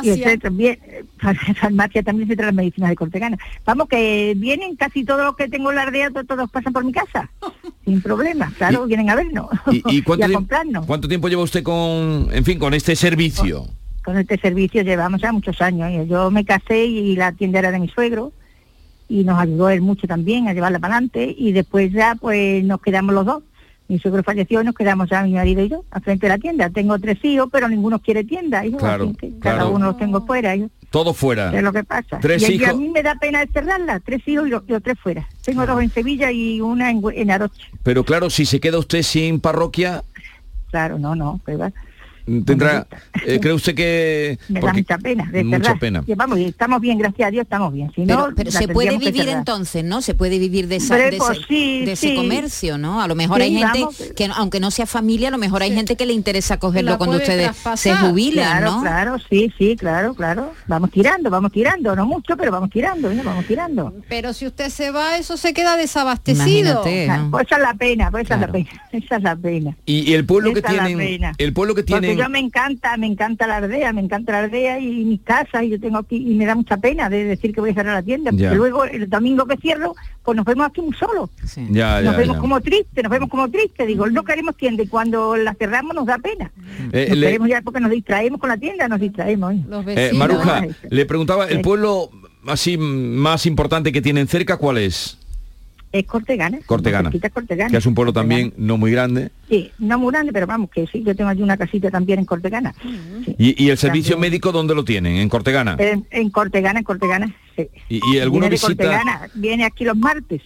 El 0.04 0.22
centro, 0.30 0.50
bien, 0.50 0.78
eh, 0.86 1.04
far- 1.18 1.36
farmacia 1.60 2.02
también 2.02 2.28
se 2.28 2.36
trae 2.36 2.46
las 2.46 2.54
medicinas 2.54 2.90
de 2.90 2.96
Cortegana. 2.96 3.38
Vamos, 3.64 3.88
que 3.88 4.34
vienen 4.36 4.76
casi 4.76 5.04
todos 5.04 5.24
los 5.24 5.36
que 5.36 5.48
tengo 5.48 5.70
en 5.70 5.76
la 5.76 5.82
aldea, 5.82 6.10
to- 6.10 6.24
todos 6.24 6.50
pasan 6.50 6.72
por 6.72 6.84
mi 6.84 6.92
casa, 6.92 7.30
sin 7.84 8.00
problema, 8.02 8.52
claro, 8.58 8.86
vienen 8.86 9.10
a 9.10 9.14
vernos 9.14 9.48
¿Y, 9.70 9.82
y 9.98 10.02
cuánto, 10.04 10.26
a 10.26 10.30
comprarnos. 10.32 10.86
cuánto 10.86 11.08
tiempo 11.08 11.28
lleva 11.28 11.42
usted 11.42 11.62
con, 11.62 12.28
en 12.32 12.44
fin, 12.44 12.58
con 12.58 12.74
este 12.74 12.94
servicio? 12.96 13.66
Con 14.04 14.16
este 14.16 14.38
servicio 14.38 14.82
llevamos 14.82 15.20
ya 15.20 15.30
muchos 15.30 15.60
años. 15.60 15.90
¿eh? 15.90 16.06
Yo 16.08 16.30
me 16.30 16.44
casé 16.44 16.86
y 16.86 17.16
la 17.16 17.32
tienda 17.32 17.58
era 17.58 17.70
de 17.70 17.78
mi 17.78 17.88
suegro 17.88 18.32
y 19.10 19.24
nos 19.24 19.38
ayudó 19.38 19.68
él 19.68 19.82
mucho 19.82 20.06
también 20.06 20.48
a 20.48 20.54
llevarla 20.54 20.78
para 20.78 20.94
adelante 20.94 21.34
y 21.36 21.52
después 21.52 21.92
ya 21.92 22.14
pues 22.14 22.64
nos 22.64 22.80
quedamos 22.80 23.14
los 23.14 23.26
dos. 23.26 23.42
Mi 23.90 23.98
suegro 23.98 24.22
falleció 24.22 24.62
y 24.62 24.64
nos 24.64 24.74
quedamos 24.76 25.10
ya 25.10 25.22
mi 25.24 25.32
marido 25.32 25.62
y 25.64 25.68
yo, 25.68 25.84
al 25.90 26.00
frente 26.00 26.26
de 26.26 26.30
la 26.30 26.38
tienda. 26.38 26.70
Tengo 26.70 26.96
tres 27.00 27.18
hijos, 27.24 27.48
pero 27.50 27.68
ninguno 27.68 27.98
quiere 27.98 28.22
tienda, 28.22 28.64
hijo, 28.64 28.78
Claro, 28.78 29.04
así 29.04 29.14
que 29.16 29.38
cada 29.40 29.56
claro. 29.56 29.72
uno 29.72 29.86
los 29.86 29.96
tengo 29.98 30.24
fuera, 30.24 30.54
hijo. 30.54 30.70
Todo 30.90 31.12
fuera. 31.12 31.52
Es 31.56 31.62
lo 31.62 31.72
que 31.72 31.82
pasa. 31.82 32.18
Tres 32.20 32.48
y, 32.48 32.52
y 32.54 32.64
a 32.64 32.68
hijos. 32.68 32.78
mí 32.78 32.88
me 32.88 33.02
da 33.02 33.16
pena 33.16 33.44
cerrarla, 33.52 33.98
tres 33.98 34.26
hijos 34.26 34.46
y 34.46 34.50
los, 34.50 34.62
tres 34.82 34.96
fuera. 34.98 35.28
Tengo 35.44 35.66
dos 35.66 35.82
en 35.82 35.90
Sevilla 35.90 36.30
y 36.30 36.60
una 36.60 36.90
en, 36.90 37.02
en 37.14 37.30
Aroche. 37.32 37.62
Pero 37.82 38.04
claro, 38.04 38.30
si 38.30 38.46
se 38.46 38.60
queda 38.60 38.78
usted 38.78 39.02
sin 39.02 39.40
parroquia, 39.40 40.04
Claro, 40.70 41.00
no, 41.00 41.16
no, 41.16 41.40
pero. 41.44 41.72
Tendrá... 42.44 42.86
eh, 43.26 43.38
¿Cree 43.40 43.52
usted 43.54 43.74
que...? 43.74 44.38
me 44.48 44.60
da 44.60 44.72
mucha 44.72 44.98
pena, 44.98 45.28
de 45.30 45.44
mucha 45.44 45.58
cerrar. 45.62 45.78
pena. 45.78 46.04
Vamos, 46.16 46.38
estamos 46.38 46.80
bien, 46.80 46.98
gracias 46.98 47.28
a 47.28 47.30
Dios, 47.30 47.42
estamos 47.42 47.72
bien. 47.72 47.90
Si 47.94 48.02
Pero, 48.02 48.28
no, 48.28 48.34
pero 48.34 48.50
se 48.50 48.68
puede 48.68 48.96
vivir 48.98 49.28
entonces, 49.28 49.84
¿no? 49.84 50.02
Se 50.02 50.14
puede 50.14 50.38
vivir 50.38 50.68
de, 50.68 50.76
esa, 50.76 50.94
Hombre, 50.94 51.10
de, 51.12 51.16
pues 51.18 51.38
ese, 51.38 51.46
sí, 51.48 51.84
de 51.84 51.92
ese 51.92 52.08
sí. 52.10 52.16
comercio, 52.16 52.78
¿no? 52.78 53.00
A 53.02 53.08
lo 53.08 53.14
mejor 53.14 53.38
Sí, 53.38 53.42
hay 53.44 53.54
gente 53.56 53.78
vamos. 53.80 53.96
que, 54.16 54.28
aunque 54.34 54.60
no 54.60 54.70
sea 54.70 54.86
familia, 54.86 55.28
a 55.28 55.30
lo 55.30 55.38
mejor 55.38 55.62
hay 55.62 55.74
gente 55.74 55.96
que 55.96 56.06
le 56.06 56.12
interesa 56.12 56.58
cogerlo 56.58 56.98
cuando 56.98 57.16
ustedes 57.16 57.50
se 57.76 57.94
jubilen, 57.96 58.44
claro, 58.44 58.70
¿no? 58.72 58.80
Claro, 58.82 59.16
sí, 59.28 59.52
sí, 59.58 59.76
claro, 59.76 60.14
claro. 60.14 60.52
Vamos 60.66 60.90
tirando, 60.90 61.30
vamos 61.30 61.52
tirando, 61.52 61.94
no 61.96 62.06
mucho, 62.06 62.36
pero 62.36 62.50
vamos 62.50 62.70
tirando, 62.70 63.12
¿no? 63.12 63.22
vamos 63.22 63.46
tirando. 63.46 63.94
Pero 64.08 64.32
si 64.32 64.46
usted 64.46 64.68
se 64.68 64.90
va, 64.90 65.16
eso 65.16 65.36
se 65.36 65.52
queda 65.54 65.76
desabastecido. 65.76 66.82
Pues 66.82 67.46
esa 67.46 67.56
es 67.56 67.62
la 67.62 67.74
pena, 67.74 68.10
pues 68.10 68.24
esa 68.24 68.34
es 68.34 68.40
la 68.40 68.52
pena, 68.52 68.68
esa 68.92 69.16
es 69.16 69.22
la 69.22 69.36
pena. 69.36 69.76
Y, 69.86 70.10
y 70.10 70.14
el 70.14 70.24
pueblo 70.24 70.52
que 70.52 70.60
Esa 70.60 70.84
pena. 70.84 71.32
El 71.38 71.52
pueblo 71.52 71.74
que 71.74 71.82
tienen... 71.82 72.19
yo 72.22 72.28
me 72.30 72.38
encanta, 72.38 72.96
me 72.96 73.06
encanta 73.06 73.46
la 73.46 73.56
aldea, 73.58 73.92
me 73.92 74.00
encanta 74.00 74.32
la 74.32 74.38
aldea 74.40 74.78
y 74.78 75.04
mis 75.04 75.20
casas 75.22 75.62
y 75.64 75.70
yo 75.70 75.80
tengo 75.80 75.98
aquí 75.98 76.16
y 76.16 76.34
me 76.34 76.44
da 76.46 76.54
mucha 76.54 76.76
pena 76.76 77.08
de 77.08 77.24
decir 77.24 77.54
que 77.54 77.60
voy 77.60 77.70
a 77.70 77.74
cerrar 77.74 77.94
la 77.94 78.02
tienda. 78.02 78.30
Ya. 78.32 78.48
Porque 78.50 78.56
luego 78.56 78.84
el 78.84 79.08
domingo 79.08 79.46
que 79.46 79.56
cierro, 79.56 79.94
pues 80.22 80.36
nos 80.36 80.44
vemos 80.44 80.66
aquí 80.66 80.80
un 80.80 80.94
solo. 80.94 81.30
Ya, 81.70 82.00
nos 82.02 82.12
ya, 82.12 82.18
vemos 82.18 82.36
ya. 82.36 82.40
como 82.40 82.60
tristes, 82.60 83.02
nos 83.02 83.10
vemos 83.10 83.28
como 83.28 83.50
tristes. 83.50 83.86
Digo, 83.86 84.06
no 84.08 84.22
queremos 84.24 84.56
tienda 84.56 84.82
y 84.82 84.86
cuando 84.86 85.36
la 85.36 85.54
cerramos 85.54 85.94
nos 85.94 86.06
da 86.06 86.18
pena. 86.18 86.50
Eh, 86.92 87.06
nos 87.10 87.18
le- 87.18 87.26
queremos 87.26 87.48
ya 87.48 87.62
porque 87.62 87.80
nos 87.80 87.90
distraemos 87.90 88.40
con 88.40 88.48
la 88.48 88.56
tienda, 88.56 88.88
nos 88.88 89.00
distraemos. 89.00 89.54
¿eh? 89.54 89.64
Eh, 89.88 90.10
Maruja, 90.14 90.66
le 90.88 91.06
preguntaba, 91.06 91.46
¿el 91.46 91.58
Sí. 91.58 91.62
pueblo 91.62 92.10
así 92.46 92.76
más 92.78 93.46
importante 93.46 93.92
que 93.92 94.00
tienen 94.02 94.26
cerca 94.28 94.56
cuál 94.56 94.78
es? 94.78 95.18
Es 95.92 96.06
Cortegana. 96.06 96.58
Cortegana. 96.66 97.08
cerquita 97.10 97.26
es 97.26 97.32
Cortegana. 97.32 97.70
Que 97.70 97.76
es 97.78 97.86
un 97.86 97.94
pueblo 97.94 98.12
también 98.12 98.54
no 98.56 98.76
muy 98.76 98.92
grande. 98.92 99.30
Sí, 99.48 99.72
no 99.80 99.98
muy 99.98 100.12
grande, 100.12 100.32
pero 100.32 100.46
vamos, 100.46 100.70
que 100.70 100.86
sí, 100.86 101.02
yo 101.04 101.16
tengo 101.16 101.30
allí 101.30 101.42
una 101.42 101.56
casita 101.56 101.90
también 101.90 102.20
en 102.20 102.24
Cortegana. 102.26 102.72
Sí. 103.24 103.34
¿Y, 103.38 103.64
y 103.64 103.70
el 103.70 103.76
servicio 103.76 104.14
También. 104.14 104.30
médico 104.32 104.52
dónde 104.52 104.74
lo 104.76 104.84
tienen? 104.84 105.16
¿En 105.16 105.28
Cortegana? 105.28 105.74
En, 105.78 106.06
en 106.12 106.30
Cortegana, 106.30 106.78
en 106.78 106.84
Cortegana, 106.84 107.34
sí. 107.56 107.68
¿Y, 107.88 108.00
y 108.14 108.18
alguna 108.20 108.42
Viene 108.42 108.54
visita? 108.54 108.68
Cortegana, 108.68 109.28
viene 109.34 109.64
aquí 109.64 109.84
los 109.84 109.96
martes. 109.96 110.42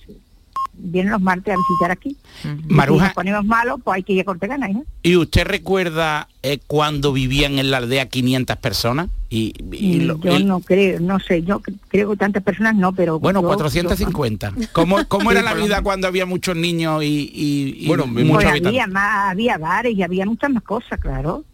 Vienen 0.76 1.12
los 1.12 1.20
martes 1.22 1.54
a 1.54 1.56
visitar 1.56 1.90
aquí. 1.90 2.16
Y 2.44 2.72
Maruja. 2.72 3.04
Si 3.04 3.08
nos 3.08 3.14
ponemos 3.14 3.44
malos, 3.44 3.80
pues 3.82 3.96
hay 3.96 4.02
que 4.02 4.12
ir 4.14 4.20
a 4.22 4.24
Cortegana, 4.24 4.68
¿no? 4.68 4.84
¿Y 5.02 5.16
usted 5.16 5.44
recuerda 5.46 6.28
eh, 6.42 6.58
cuando 6.66 7.12
vivían 7.12 7.58
en 7.58 7.70
la 7.70 7.78
aldea 7.78 8.08
500 8.08 8.56
personas? 8.58 9.08
Y, 9.30 9.52
y 9.72 10.00
lo- 10.00 10.20
yo 10.20 10.38
no 10.40 10.60
creo, 10.60 11.00
no 11.00 11.18
sé, 11.20 11.42
yo 11.42 11.60
cre- 11.60 11.74
creo 11.88 12.10
que 12.10 12.16
tantas 12.16 12.42
personas 12.42 12.74
no, 12.76 12.92
pero... 12.92 13.18
bueno, 13.18 13.40
yo- 13.40 13.46
450. 13.48 14.52
¿Cómo, 14.72 14.98
cómo 15.08 15.32
era 15.32 15.42
la 15.42 15.54
vida 15.54 15.82
cuando 15.82 16.06
había 16.06 16.26
muchos 16.26 16.56
niños 16.56 17.02
y, 17.02 17.30
y, 17.34 17.76
y 17.84 17.86
Bueno, 17.88 18.06
muchos 18.06 18.30
Pues 18.34 18.46
habitantes? 18.46 18.66
había 18.68 18.86
más, 18.86 19.30
había 19.32 19.58
bares 19.58 19.94
y 19.94 20.02
había 20.02 20.26
muchas 20.26 20.50
más 20.50 20.62
cosas, 20.62 21.00
claro. 21.00 21.44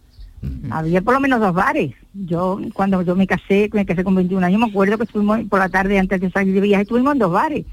Había 0.69 1.01
por 1.01 1.13
lo 1.13 1.19
menos 1.19 1.39
dos 1.39 1.53
bares. 1.53 1.93
Yo, 2.13 2.59
cuando 2.73 3.01
yo 3.01 3.15
me 3.15 3.27
casé, 3.27 3.69
me 3.73 3.85
casé 3.85 4.03
con 4.03 4.15
21 4.15 4.45
años, 4.45 4.59
me 4.59 4.67
acuerdo 4.67 4.97
que 4.97 5.03
estuvimos 5.03 5.39
por 5.49 5.59
la 5.59 5.69
tarde 5.69 5.99
antes 5.99 6.19
de 6.19 6.31
salir 6.31 6.53
de 6.53 6.61
viaje, 6.61 6.83
estuvimos 6.83 7.13
en 7.13 7.19
dos 7.19 7.31
bares. 7.31 7.65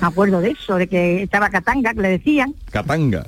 Me 0.00 0.06
acuerdo 0.06 0.40
de 0.40 0.50
eso, 0.50 0.76
de 0.76 0.88
que 0.88 1.22
estaba 1.22 1.50
Catanga, 1.50 1.94
que 1.94 2.00
le 2.00 2.08
decían, 2.08 2.54
Catanga. 2.70 3.26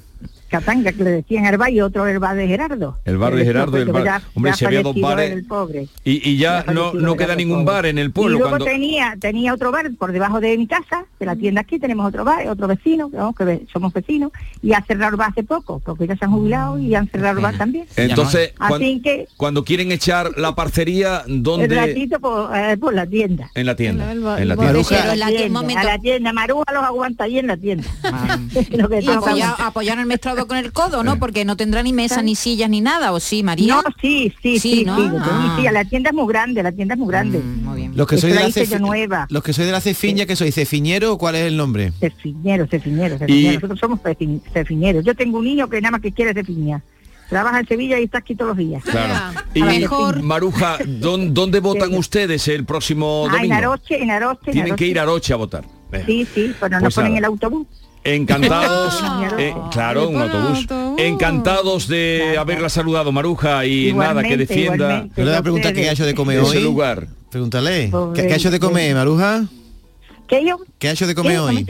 Catanga, 0.51 0.93
que 0.93 1.03
le 1.05 1.11
decían 1.11 1.47
el 1.47 1.57
bar 1.57 1.71
y 1.71 1.81
otro 1.81 2.07
el 2.07 2.19
bar 2.19 2.37
de 2.37 2.47
Gerardo. 2.49 2.99
El 3.05 3.19
bar 3.19 3.35
de 3.35 3.41
El 3.43 3.47
Gerardo 3.47 3.79
y 3.79 3.83
el 3.83 3.93
bar- 3.93 4.05
ya- 4.05 4.23
Hombre, 4.35 4.53
ya 4.53 4.57
si 4.57 4.65
había 4.67 4.83
dos 4.83 4.97
bares- 4.97 5.33
el 5.33 5.45
pobre. 5.47 5.89
Y, 6.05 6.29
y 6.31 6.37
ya 6.37 6.65
Ya 6.67 6.73
no, 6.73 6.93
no 6.93 7.13
el 7.13 7.19
queda 7.19 7.35
ningún 7.37 7.65
pobre. 7.65 7.73
bar 7.75 7.87
en 7.87 7.99
el 7.99 8.07
Y 8.09 8.11
pueblo 8.11 8.39
luego 8.39 8.49
cuando... 8.51 8.65
tenía 8.67 9.15
tenía 9.21 9.55
otro 9.55 9.71
bar 9.73 9.91
por 9.99 10.13
debajo 10.13 10.41
de 10.41 10.59
mi 10.59 10.67
casa, 10.67 11.05
de 11.19 11.27
la 11.27 11.37
tienda 11.37 11.61
aquí, 11.63 11.79
tenemos 11.79 12.07
otro 12.07 12.25
bar, 12.25 12.47
otro 12.49 12.67
vecino, 12.67 13.11
que, 13.11 13.17
vamos, 13.17 13.35
que 13.37 13.67
somos 13.73 13.93
vecinos, 13.93 14.33
y 14.63 14.73
ha 14.73 14.83
cerrado 14.83 15.13
el 15.13 15.17
bar 15.17 15.31
hace 15.31 15.43
poco, 15.45 15.81
porque 15.85 16.07
ya 16.07 16.17
se 16.17 16.25
han 16.25 16.33
jubilado 16.33 16.79
y 16.79 16.95
han 16.95 17.09
cerrado 17.09 17.39
el 17.39 17.43
bar 17.43 17.57
también. 17.57 17.87
Entonces, 17.97 18.53
cuan- 18.59 18.75
Así 18.75 19.01
que 19.01 19.29
cuando 19.37 19.65
quieren 19.65 19.93
echar 19.93 20.31
la 20.37 20.55
parcería, 20.55 21.23
el 21.27 21.43
¿dónde? 21.43 21.69
ratito 21.75 22.19
por, 22.21 22.51
eh, 22.57 22.77
por 22.77 22.93
la 22.95 23.07
tienda. 23.07 23.51
En 23.55 23.67
la 23.67 23.77
tienda. 23.77 24.11
El 24.11 24.19
En 24.19 24.25
la 24.49 24.57
tienda. 24.57 24.71
en 25.13 25.19
la 25.19 25.27
tienda, 25.29 25.81
a 25.81 25.85
la 25.85 25.99
tienda, 25.99 26.33
Maruja 26.33 26.73
los 26.73 26.83
aguanta 26.83 27.25
ahí 27.25 27.39
en 27.39 27.47
la 27.47 27.57
tienda. 27.57 27.87
Lo 28.71 28.89
que 28.89 29.01
Y 29.01 29.09
apoyar, 29.09 29.17
aguantar. 29.51 29.55
apoyar 29.67 29.99
con 30.47 30.57
el 30.57 30.73
codo, 30.73 31.03
¿no? 31.05 31.19
Porque 31.19 31.45
no 31.45 31.57
tendrá 31.57 31.83
ni 31.83 31.93
mesa, 31.93 32.23
ni 32.23 32.35
sillas, 32.35 32.69
ni 32.71 32.81
nada, 32.81 33.13
¿o 33.13 33.21
sí, 33.21 33.43
María? 33.43 33.77
No, 33.77 33.83
sí, 34.01 34.33
sí, 34.43 34.59
sí, 34.59 34.85
¿no? 34.85 34.97
sí, 34.97 35.03
tengo 35.03 35.19
mi 35.19 35.67
Ah. 35.67 35.73
la 35.73 35.85
tienda 35.85 36.11
es 36.11 36.15
muy 36.17 36.27
grande, 36.29 36.63
la 36.63 36.73
tienda 36.73 36.95
es 36.95 36.99
muy 37.01 37.09
grande. 37.09 37.41
Los 37.95 38.07
que 38.07 38.19
soy 38.19 38.31
de 38.33 38.37
la 38.41 38.47
cefi- 38.49 38.81
nueva. 38.81 39.27
los 39.31 39.43
que 39.43 39.53
soy 39.53 39.65
de 39.67 39.73
la 39.73 39.81
cefiña, 39.81 40.27
que 40.27 40.37
soy 40.37 40.53
cefiñero, 40.53 41.17
¿cuál 41.19 41.35
es 41.37 41.47
el 41.47 41.57
nombre? 41.57 41.93
Cefiñero, 42.01 42.67
cefiñero, 42.67 43.19
cefiñero. 43.19 43.55
Nosotros 43.55 43.79
somos 43.81 44.01
cefi- 44.01 44.41
cefiñeros. 44.53 45.05
Yo 45.05 45.15
tengo 45.15 45.39
un 45.39 45.45
niño 45.45 45.69
que 45.69 45.81
nada 45.81 45.93
más 45.93 46.01
que 46.01 46.13
quiere 46.13 46.33
cefiñar. 46.35 46.83
Trabaja 47.29 47.61
en 47.61 47.67
Sevilla 47.69 48.01
y 48.01 48.05
está 48.05 48.19
aquí 48.19 48.35
todos 48.35 48.49
los 48.49 48.57
días. 48.59 48.83
Claro. 48.83 49.15
A 49.15 49.45
Y 49.55 49.61
cefiña. 49.63 50.23
Maruja, 50.23 50.79
¿dón- 50.85 51.33
¿dónde 51.33 51.61
votan 51.61 51.95
ustedes 51.95 52.49
el 52.49 52.65
próximo 52.65 53.27
Ah, 53.27 53.27
en 53.29 53.33
domingo? 53.37 53.55
Aroche, 53.55 54.03
en 54.03 54.11
Aroche, 54.11 54.41
en 54.47 54.53
Tienen 54.53 54.65
que 54.77 54.85
Aroche. 54.85 54.87
ir 54.87 54.99
a 54.99 55.03
Aroche 55.03 55.33
a 55.33 55.37
votar. 55.37 55.65
Venga. 55.93 56.07
Sí, 56.07 56.27
sí, 56.35 56.53
pero 56.59 56.77
no 56.77 56.83
Pues 56.83 56.95
ponen 56.97 57.13
nada. 57.13 57.19
el 57.19 57.25
autobús. 57.27 57.67
Encantados, 58.05 59.03
eh, 59.39 59.55
claro, 59.71 60.09
un 60.09 60.21
autobús. 60.23 60.67
Encantados 60.99 61.87
de 61.89 62.37
haberla 62.39 62.69
saludado, 62.69 63.13
Maruja, 63.13 63.67
y 63.67 63.93
nada, 63.93 64.23
que 64.23 64.37
defienda. 64.37 65.07
Yo 65.17 65.25
le 65.25 65.31
voy 65.31 65.39
a 65.39 65.43
preguntar 65.43 65.73
qué 65.75 65.89
ha 65.89 65.93
hecho 65.93 66.07
de 66.07 66.15
comer 66.15 66.39
ese 66.41 66.59
hoy. 66.59 66.63
lugar. 66.65 67.09
Pregúntale. 67.31 67.89
Pobre- 67.89 68.21
¿Qué, 68.23 68.27
qué 68.29 68.33
ha 68.35 68.37
hecho 68.37 68.51
de 68.51 68.59
comer, 68.61 68.95
Maruja? 68.95 69.45
¿Qué 70.27 70.45
yo? 70.47 70.59
¿Qué 70.79 70.89
ha 70.89 70.93
hecho 70.93 71.07
de 71.07 71.15
comer 71.15 71.39
hoy? 71.39 71.67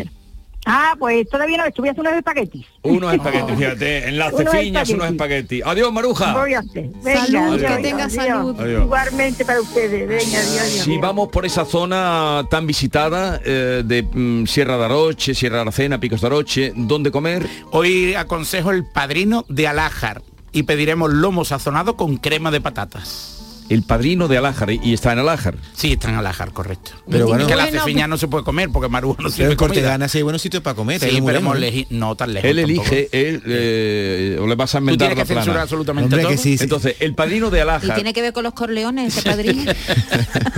Ah, 0.66 0.94
pues 0.98 1.28
todavía 1.28 1.56
no, 1.56 1.64
estuve 1.64 1.88
haciendo 1.90 2.10
unos 2.10 2.18
espaguetis. 2.18 2.66
Unos 2.82 3.14
espaguetis, 3.14 3.56
fíjate, 3.56 4.08
en 4.08 4.18
las 4.18 4.32
Unos 4.32 4.52
cefiñas, 4.52 4.88
unos 4.90 5.10
espaguetis. 5.10 5.62
Adiós, 5.64 5.92
Maruja. 5.92 6.34
Voy 6.34 6.54
a 6.54 6.58
hacer. 6.60 6.88
Venga, 7.02 7.26
Salud, 7.26 7.54
adiós, 7.54 7.76
que 7.76 7.82
tenga 7.82 8.04
adiós. 8.04 8.12
salud. 8.26 8.60
Adiós. 8.60 8.84
Igualmente 8.84 9.44
para 9.44 9.60
ustedes. 9.60 10.08
Venga, 10.08 10.38
adiós, 10.38 10.60
adiós. 10.60 10.84
Si 10.84 10.98
vamos 10.98 11.28
por 11.28 11.46
esa 11.46 11.64
zona 11.64 12.44
tan 12.50 12.66
visitada 12.66 13.40
eh, 13.44 13.82
de 13.84 14.02
mm, 14.02 14.46
Sierra 14.46 14.76
de 14.76 14.84
Aroche, 14.84 15.34
Sierra 15.34 15.56
de 15.56 15.62
Aracena, 15.62 15.98
Picos 15.98 16.20
de 16.20 16.26
Aroche, 16.26 16.72
¿dónde 16.76 17.10
comer? 17.10 17.48
Hoy 17.72 18.14
aconsejo 18.14 18.70
el 18.70 18.84
padrino 18.84 19.44
de 19.48 19.66
Alájar 19.66 20.22
y 20.52 20.64
pediremos 20.64 21.10
lomo 21.12 21.44
sazonado 21.44 21.96
con 21.96 22.16
crema 22.18 22.50
de 22.50 22.60
patatas. 22.60 23.39
El 23.70 23.84
padrino 23.84 24.26
de 24.26 24.36
Alájar, 24.36 24.72
y 24.72 24.92
está 24.92 25.12
en 25.12 25.20
Alájar. 25.20 25.54
Sí, 25.74 25.92
está 25.92 26.08
en 26.10 26.16
Alájar, 26.16 26.50
correcto. 26.50 26.90
Pero 27.08 27.28
bueno. 27.28 27.44
es 27.44 27.48
que 27.48 27.54
la 27.54 27.62
Bueno, 27.66 27.78
cefiña 27.78 28.08
no 28.08 28.18
se 28.18 28.26
puede 28.26 28.42
comer 28.42 28.68
porque 28.72 28.88
Maruja 28.88 29.22
no 29.22 29.30
sirve 29.30 29.52
en 29.52 29.56
comida. 29.56 29.74
Cortegana 29.74 30.08
sí 30.08 30.18
hay 30.18 30.22
buenos 30.24 30.42
sitios 30.42 30.60
para 30.60 30.74
comer. 30.74 31.00
Sí, 31.00 31.22
pero 31.24 31.38
hemos 31.38 31.56
¿eh? 31.56 31.86
no 31.90 32.16
tan 32.16 32.34
lejos 32.34 32.50
Él 32.50 32.56
tampoco. 32.56 32.82
elige, 32.82 33.08
él, 33.12 33.42
eh, 33.46 34.38
o 34.40 34.46
le 34.48 34.56
vas 34.56 34.74
a 34.74 34.78
inventar 34.78 35.08
tienes 35.10 35.18
la 35.18 35.22
que 35.22 35.28
censurar 35.28 35.44
plana. 35.44 35.62
absolutamente 35.62 36.06
Hombre, 36.06 36.22
que 36.22 36.34
todo. 36.34 36.42
sí, 36.42 36.58
sí. 36.58 36.64
Entonces, 36.64 36.96
el 36.98 37.14
padrino 37.14 37.48
de 37.50 37.58
¿Y 37.58 37.60
Alájar, 37.60 37.94
tiene 37.94 38.12
que 38.12 38.22
ver 38.22 38.32
con 38.32 38.42
los 38.42 38.54
corleones 38.54 39.16
ese 39.16 39.30
padrino? 39.30 39.70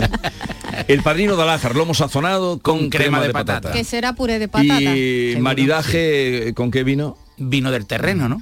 el 0.89 1.03
padrino 1.03 1.37
de 1.37 1.43
Alájar, 1.43 1.77
lomo 1.77 1.93
sazonado 1.93 2.61
con, 2.61 2.89
crema, 2.89 3.21
de, 3.21 3.29
patata. 3.29 3.73
Que 3.73 3.85
será 3.85 4.15
puré 4.15 4.39
de 4.39 4.49
patata. 4.49 4.81
Y 4.97 5.37
maridaje, 5.39 6.55
¿con 6.55 6.71
qué 6.71 6.83
vino? 6.83 7.19
Vino 7.37 7.71
del 7.71 7.85
terreno, 7.85 8.31
¿no? 8.31 8.41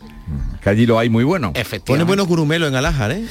Que 0.62 0.70
allí 0.70 0.86
lo 0.86 0.96
hay 0.96 1.08
muy 1.08 1.24
bueno. 1.24 1.48
Pone 1.48 1.60
Efectivamente. 1.60 2.06
buenos 2.06 2.28
gurumelos 2.28 2.68
en 2.68 2.76
Alájar, 2.76 3.10
¿eh? 3.10 3.24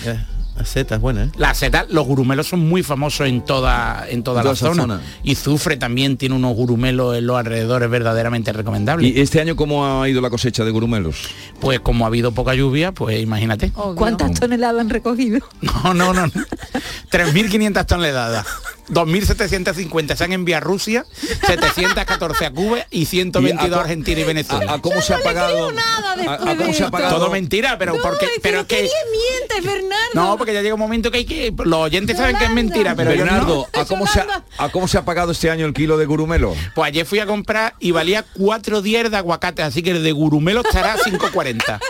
Las 0.59 0.67
setas 0.67 0.99
buenas, 0.99 1.29
¿eh? 1.29 1.31
La 1.37 1.53
seta, 1.53 1.85
los 1.89 2.05
gurumelos 2.05 2.49
son 2.49 2.67
muy 2.67 2.83
famosos 2.83 3.27
en 3.27 3.45
toda 3.45 4.05
en 4.09 4.23
toda 4.23 4.43
la 4.43 4.55
zona. 4.55 4.81
zona. 4.81 5.01
Y 5.23 5.35
Zufre 5.35 5.77
también 5.77 6.17
tiene 6.17 6.35
unos 6.35 6.53
gurumelos 6.53 7.17
en 7.17 7.27
los 7.27 7.37
alrededores 7.37 7.89
verdaderamente 7.89 8.51
recomendables. 8.51 9.15
¿Y 9.15 9.21
este 9.21 9.39
año 9.39 9.55
cómo 9.55 10.01
ha 10.01 10.09
ido 10.09 10.19
la 10.19 10.29
cosecha 10.29 10.65
de 10.65 10.71
gurumelos? 10.71 11.29
pues 11.61 11.79
como 11.79 12.03
ha 12.03 12.07
habido 12.07 12.33
poca 12.33 12.55
lluvia, 12.55 12.91
pues 12.91 13.21
imagínate. 13.21 13.71
Obvio. 13.75 13.95
¿Cuántas 13.95 14.37
toneladas 14.37 14.81
han 14.81 14.89
recogido? 14.89 15.39
No, 15.61 15.93
no, 15.93 16.13
no. 16.13 16.27
no. 16.27 16.33
3.500 17.11 17.85
toneladas. 17.85 18.45
2.750 18.89 20.15
se 20.15 20.23
han 20.23 20.33
enviado 20.33 20.57
a 20.57 20.61
Rusia, 20.61 21.05
714 21.47 22.45
a 22.45 22.51
Cuba 22.51 22.79
y 22.89 23.05
122 23.05 23.69
¿Y 23.69 23.73
a 23.73 23.81
Argentina 23.81 24.19
y 24.21 24.23
Venezuela. 24.23 24.71
¿A, 24.71 24.75
a 24.75 24.81
cómo 24.81 25.01
se 25.01 25.13
ha 25.13 25.19
pagado? 25.19 25.71
nada 25.71 26.11
a- 26.13 26.15
después 26.15 26.39
a, 26.41 26.45
cómo 26.55 26.55
de 26.55 26.63
se 26.73 26.83
ha 26.83 26.85
esto. 26.85 26.91
pagado? 26.91 27.15
Todo 27.17 27.29
mentira, 27.31 27.77
pero 27.77 28.01
porque 28.01 28.27
pero 28.41 28.61
es 28.61 28.65
que 28.67 28.77
¿qué 28.77 28.89
mientes, 29.11 29.63
Bernardo? 29.73 30.09
no, 30.13 30.37
porque 30.37 30.53
ya 30.53 30.61
llega 30.61 30.73
un 30.73 30.79
momento 30.79 31.11
que 31.11 31.19
hay 31.19 31.25
que 31.25 31.53
los 31.65 31.79
oyentes 31.79 32.17
saben 32.17 32.37
que 32.37 32.45
es 32.45 32.51
mentira, 32.51 32.95
pero 32.95 33.11
Bernardo, 33.11 33.67
no. 33.73 33.81
¿a 33.81 33.85
cómo, 33.85 34.07
se 34.07 34.19
ha, 34.21 34.43
¿a 34.57 34.69
cómo 34.69 34.87
se 34.87 34.97
ha 34.97 35.05
pagado 35.05 35.31
este 35.31 35.49
año 35.49 35.65
el 35.65 35.73
kilo 35.73 35.97
de 35.97 36.05
gurumelo? 36.05 36.55
Pues 36.75 36.87
ayer 36.87 37.05
fui 37.05 37.19
a 37.19 37.25
comprar 37.25 37.75
y 37.79 37.91
valía 37.91 38.23
4 38.33 38.81
10 38.81 39.11
de 39.11 39.17
aguacate, 39.17 39.61
así 39.61 39.81
que 39.83 39.91
el 39.91 40.03
de 40.03 40.11
gurumelo 40.11 40.61
estará 40.61 40.93
a 40.93 40.97
5.40. 40.97 41.79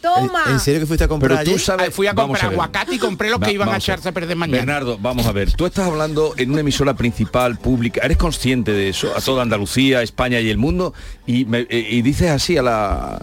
Toma. 0.00 0.44
¿En 0.48 0.60
serio 0.60 0.80
que 0.80 0.86
fuiste 0.86 1.04
a 1.04 1.08
comprar 1.08 1.38
Pero 1.38 1.52
tú 1.52 1.58
sabes, 1.58 1.92
Fui 1.94 2.06
a 2.06 2.14
comprar 2.14 2.44
ver. 2.44 2.52
aguacate 2.52 2.94
y 2.94 2.98
compré 2.98 3.30
los 3.30 3.40
Va- 3.42 3.46
que 3.46 3.52
iban 3.52 3.68
a 3.68 3.76
echarse 3.78 4.08
a 4.08 4.12
perder 4.12 4.36
mañana. 4.36 4.58
Bernardo, 4.58 4.96
vamos 5.00 5.26
a 5.26 5.32
ver, 5.32 5.52
tú 5.52 5.66
estás 5.66 5.86
hablando 5.88 6.34
en 6.36 6.50
una 6.52 6.60
emisora 6.60 6.94
principal, 6.94 7.58
pública, 7.58 8.00
¿eres 8.04 8.16
consciente 8.16 8.72
de 8.72 8.90
eso? 8.90 9.12
A 9.16 9.20
toda 9.20 9.42
Andalucía, 9.42 10.02
España 10.02 10.40
y 10.40 10.50
el 10.50 10.58
mundo, 10.58 10.94
y, 11.26 11.44
me- 11.46 11.66
eh, 11.68 11.88
y 11.90 12.02
dices 12.02 12.30
así 12.30 12.56
a 12.56 12.62
la... 12.62 13.22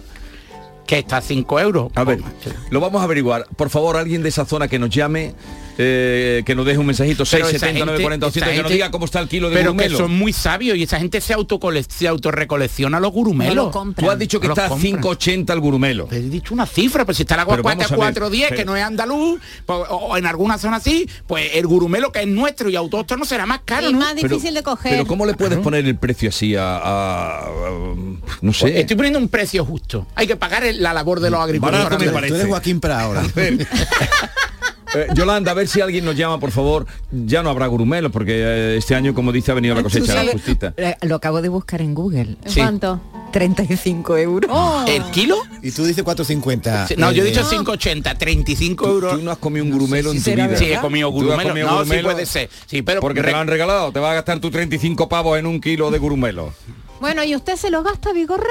que 0.86 0.98
está 0.98 1.16
a 1.18 1.22
5 1.22 1.60
euros. 1.60 1.90
A 1.94 2.04
ver, 2.04 2.20
lo 2.70 2.80
vamos 2.80 3.00
a 3.00 3.04
averiguar. 3.04 3.46
Por 3.56 3.70
favor, 3.70 3.96
alguien 3.96 4.22
de 4.22 4.28
esa 4.28 4.44
zona 4.44 4.68
que 4.68 4.78
nos 4.78 4.90
llame, 4.90 5.34
eh, 5.78 6.42
que 6.46 6.54
nos 6.54 6.64
deje 6.66 6.78
un 6.78 6.86
mensajito, 6.86 7.24
Pero 7.30 7.46
670 7.46 7.56
esa 7.56 7.66
gente- 7.66 7.84
940 7.86 8.26
200, 8.26 8.48
esa 8.48 8.56
que 8.56 8.62
nos 8.62 8.72
diga 8.72 8.90
cómo 8.90 9.04
está 9.04 9.20
el 9.20 9.28
kilo 9.28 9.48
de 9.50 9.56
pero 9.56 9.72
gurumelo. 9.72 9.96
que 9.98 10.02
son 10.04 10.12
muy 10.16 10.32
sabios 10.32 10.76
y 10.78 10.82
esa 10.84 10.98
gente 10.98 11.20
se 11.20 11.34
autocole- 11.34 11.84
se 11.88 12.08
autorrecolecciona 12.08 12.98
los 13.00 13.12
gurumelos. 13.12 13.70
Tú 13.96 14.10
has 14.10 14.18
dicho 14.18 14.40
que 14.40 14.46
No 14.48 14.54
está 14.54 14.66
a 14.66 14.68
compran. 14.68 14.92
580 14.92 15.52
el 15.52 15.60
gurumelo. 15.60 16.08
He 16.10 16.20
dicho 16.20 16.54
una 16.54 16.66
cifra, 16.66 17.04
pero 17.04 17.14
si 17.14 17.22
está 17.22 17.34
el 17.34 17.40
agua 17.40 17.54
Pero 17.56 17.62
vamos 17.64 17.76
cuata 17.76 17.94
a 17.94 17.96
ver, 17.96 18.14
410, 18.14 18.52
que 18.52 18.64
no 18.64 18.76
es 18.76 18.82
andaluz, 18.82 19.40
pues, 19.66 19.78
o, 19.90 19.96
o 19.96 20.16
en 20.16 20.26
alguna 20.26 20.58
zona 20.58 20.76
así, 20.76 21.08
pues 21.26 21.50
el 21.54 21.66
gurumelo 21.66 22.10
que 22.12 22.20
es 22.20 22.26
nuestro 22.26 22.70
y 22.70 22.76
autóctono 22.76 23.24
será 23.24 23.46
más 23.46 23.60
caro, 23.64 23.88
Y 23.90 23.92
¿no? 23.92 23.98
más 24.00 24.14
difícil 24.16 24.54
de 24.54 24.62
coger. 24.62 24.92
Pero 24.92 25.06
¿cómo 25.06 25.26
le 25.26 25.34
puedes 25.34 25.58
poner 25.58 25.84
el 25.86 25.96
precio 25.96 26.28
así 26.30 26.54
a, 26.56 26.76
a- 26.76 27.38
a- 27.40 27.94
no 28.40 28.52
sé? 28.52 28.60
Pues 28.62 28.76
Estoy 28.76 28.96
poniendo 28.96 29.18
un 29.18 29.28
precio 29.28 29.64
justo. 29.64 30.06
Hay 30.14 30.26
que 30.26 30.36
pagar 30.36 30.64
el- 30.64 30.82
la 30.82 30.92
labor 30.94 31.20
de 31.20 31.30
los 31.30 31.40
agricultores. 31.40 31.84
Barato 31.84 32.04
me 32.04 32.10
parece. 32.10 32.28
Tú 32.30 32.34
eres 32.36 32.46
Joaquín 32.48 32.80
Prat 32.80 33.00
ahora. 33.00 33.22
Eh, 34.96 35.06
Yolanda, 35.14 35.50
a 35.50 35.54
ver 35.54 35.68
si 35.68 35.80
alguien 35.80 36.04
nos 36.04 36.16
llama, 36.16 36.38
por 36.40 36.50
favor. 36.50 36.86
Ya 37.10 37.42
no 37.42 37.50
habrá 37.50 37.66
gurumelos, 37.66 38.10
porque 38.12 38.32
eh, 38.38 38.76
este 38.76 38.94
año, 38.94 39.14
como 39.14 39.32
dice, 39.32 39.52
ha 39.52 39.54
venido 39.54 39.74
la 39.74 39.82
cosecha 39.82 40.12
sabes- 40.14 40.32
justita. 40.32 40.74
Eh, 40.76 40.96
Lo 41.02 41.16
acabo 41.16 41.42
de 41.42 41.48
buscar 41.48 41.80
en 41.82 41.94
Google. 41.94 42.36
Sí. 42.46 42.60
¿Cuánto? 42.60 43.00
35 43.32 44.16
euros. 44.16 44.50
¿El 44.88 45.02
kilo? 45.10 45.36
Y 45.62 45.70
tú 45.70 45.84
dices 45.84 46.02
450. 46.02 46.86
Sí, 46.88 46.94
No, 46.96 47.12
yo 47.12 47.22
he 47.22 47.26
dicho 47.26 47.42
5,80, 47.44 48.16
35 48.16 48.88
euros. 48.88 49.18
Tú 49.18 49.22
no 49.22 49.30
has 49.30 49.38
comido 49.38 49.64
un 49.64 49.72
gurumelo 49.72 50.12
en 50.12 50.22
tu 50.22 50.30
vida. 50.30 50.56
Sí, 50.56 50.72
he 50.72 50.80
comido 50.80 51.10
¿Tú 51.10 51.28
comido 51.28 51.66
No, 51.68 51.84
sí 51.84 51.98
puede 52.02 52.24
ser. 52.26 52.48
Sí, 52.66 52.82
pero 52.82 53.00
Porque 53.00 53.22
te 53.22 53.30
lo 53.30 53.36
han 53.38 53.48
regalado. 53.48 53.92
Te 53.92 53.98
vas 54.00 54.12
a 54.12 54.14
gastar 54.14 54.40
tus 54.40 54.50
35 54.52 55.08
pavos 55.08 55.38
en 55.38 55.46
un 55.46 55.60
kilo 55.60 55.90
de 55.90 55.98
gurumelo. 55.98 56.52
Bueno, 57.00 57.22
¿y 57.24 57.34
usted 57.36 57.56
se 57.56 57.70
lo 57.70 57.82
gasta, 57.82 58.12
Vigorra? 58.12 58.46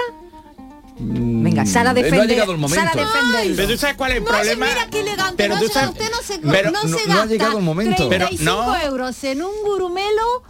Venga, 0.97 1.65
Sara 1.65 1.91
Eh, 1.91 1.93
no 1.93 1.99
ha 1.99 2.03
defende. 2.03 2.27
llegado 2.27 2.51
el 2.53 2.57
momento. 2.57 2.85
Defende. 2.97 3.53
Pero 3.55 3.67
tú 3.69 3.77
sabes 3.77 3.95
cuál 3.97 4.11
es 4.11 4.17
el 4.17 4.23
No, 4.23 4.29
problema. 4.29 4.65
mira 4.67 4.87
qué 4.89 4.99
elegante. 5.01 5.35
Pero 5.37 5.55
no, 5.55 5.61
tú 5.61 5.67
sabes- 5.67 5.89
usted 5.89 6.09
no 6.11 6.21
se, 6.21 6.39
pero 6.39 6.71
no 6.71 6.83
no- 6.83 6.97
se 6.97 7.05
no 7.07 7.13
ha 7.13 7.15
gasta 7.17 7.31
llegado 7.31 7.57
el 7.57 7.63
momento. 7.65 8.07
Pero 8.09 8.27
35 8.27 8.45
no. 8.65 8.79
euros 8.81 9.23
en 9.25 9.41
un 9.43 9.51
gurumelo. 9.65 10.43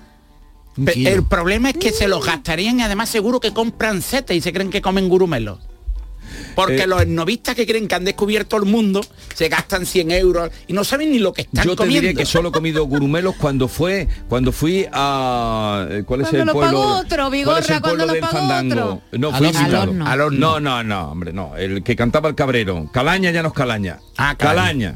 El 0.78 1.24
problema 1.24 1.70
es 1.70 1.78
que 1.78 1.92
se 1.92 2.06
Mm. 2.06 2.10
los 2.10 2.26
gastarían 2.26 2.80
y 2.80 2.84
además 2.84 3.10
seguro 3.10 3.40
que 3.40 3.54
compran 3.54 4.02
setas 4.02 4.36
y 4.36 4.42
se 4.42 4.52
creen 4.54 4.70
que 4.70 4.82
comen 4.82 5.10
gurumelo. 5.10 5.60
Porque 6.56 6.84
Eh, 6.84 6.88
los 6.88 7.06
novistas 7.08 7.54
que 7.56 7.66
creen 7.68 7.88
que 7.88 7.96
han 7.96 8.06
descubierto 8.06 8.58
el 8.58 8.64
mundo 8.66 9.02
se 9.34 9.50
gastan 9.50 9.86
100 9.86 10.12
euros 10.12 10.50
y 10.68 10.74
no 10.74 10.84
saben 10.84 11.12
ni 11.12 11.20
lo 11.20 11.34
que 11.34 11.42
están 11.44 11.66
Yo 11.66 11.72
te 11.72 11.78
comiendo. 11.78 12.02
diré 12.10 12.16
que 12.16 12.26
solo 12.26 12.50
he 12.50 12.52
comido 12.52 12.86
gurumelos 12.86 13.36
cuando 13.36 13.68
fue 13.68 14.08
cuando 14.30 14.52
fui 14.52 14.86
a 14.92 15.86
eh, 15.90 16.04
¿cuál 16.06 16.22
es 16.22 16.30
Cuando 16.30 16.40
el 16.42 16.46
lo 16.48 16.54
pueblo? 16.54 16.80
pagó 16.82 16.96
otro, 17.00 17.18
¿Cuál 17.18 17.28
es 17.28 17.32
Vigorra, 17.40 17.60
el 17.60 17.66
pueblo 17.66 17.82
cuando 17.82 18.06
lo 18.06 18.14
del 18.14 18.22
pagó 18.22 18.38
fandango? 18.38 18.84
otro. 18.84 19.02
No, 19.20 19.32
fui 19.38 19.48
invitado. 19.48 19.82
Al 19.82 19.90
horno. 19.90 20.08
Al 20.08 20.22
horno. 20.22 20.40
No, 20.40 20.60
no, 20.60 20.84
no, 20.84 21.12
hombre, 21.12 21.34
no, 21.34 21.56
el 21.58 21.84
que 21.84 21.96
cantaba 21.96 22.30
el 22.30 22.36
cabrero. 22.36 22.90
Calaña 22.94 23.32
ya 23.32 23.42
no 23.44 23.50
es 23.50 23.54
Calaña. 23.54 24.00
Ah, 24.18 24.36
Calaña. 24.38 24.96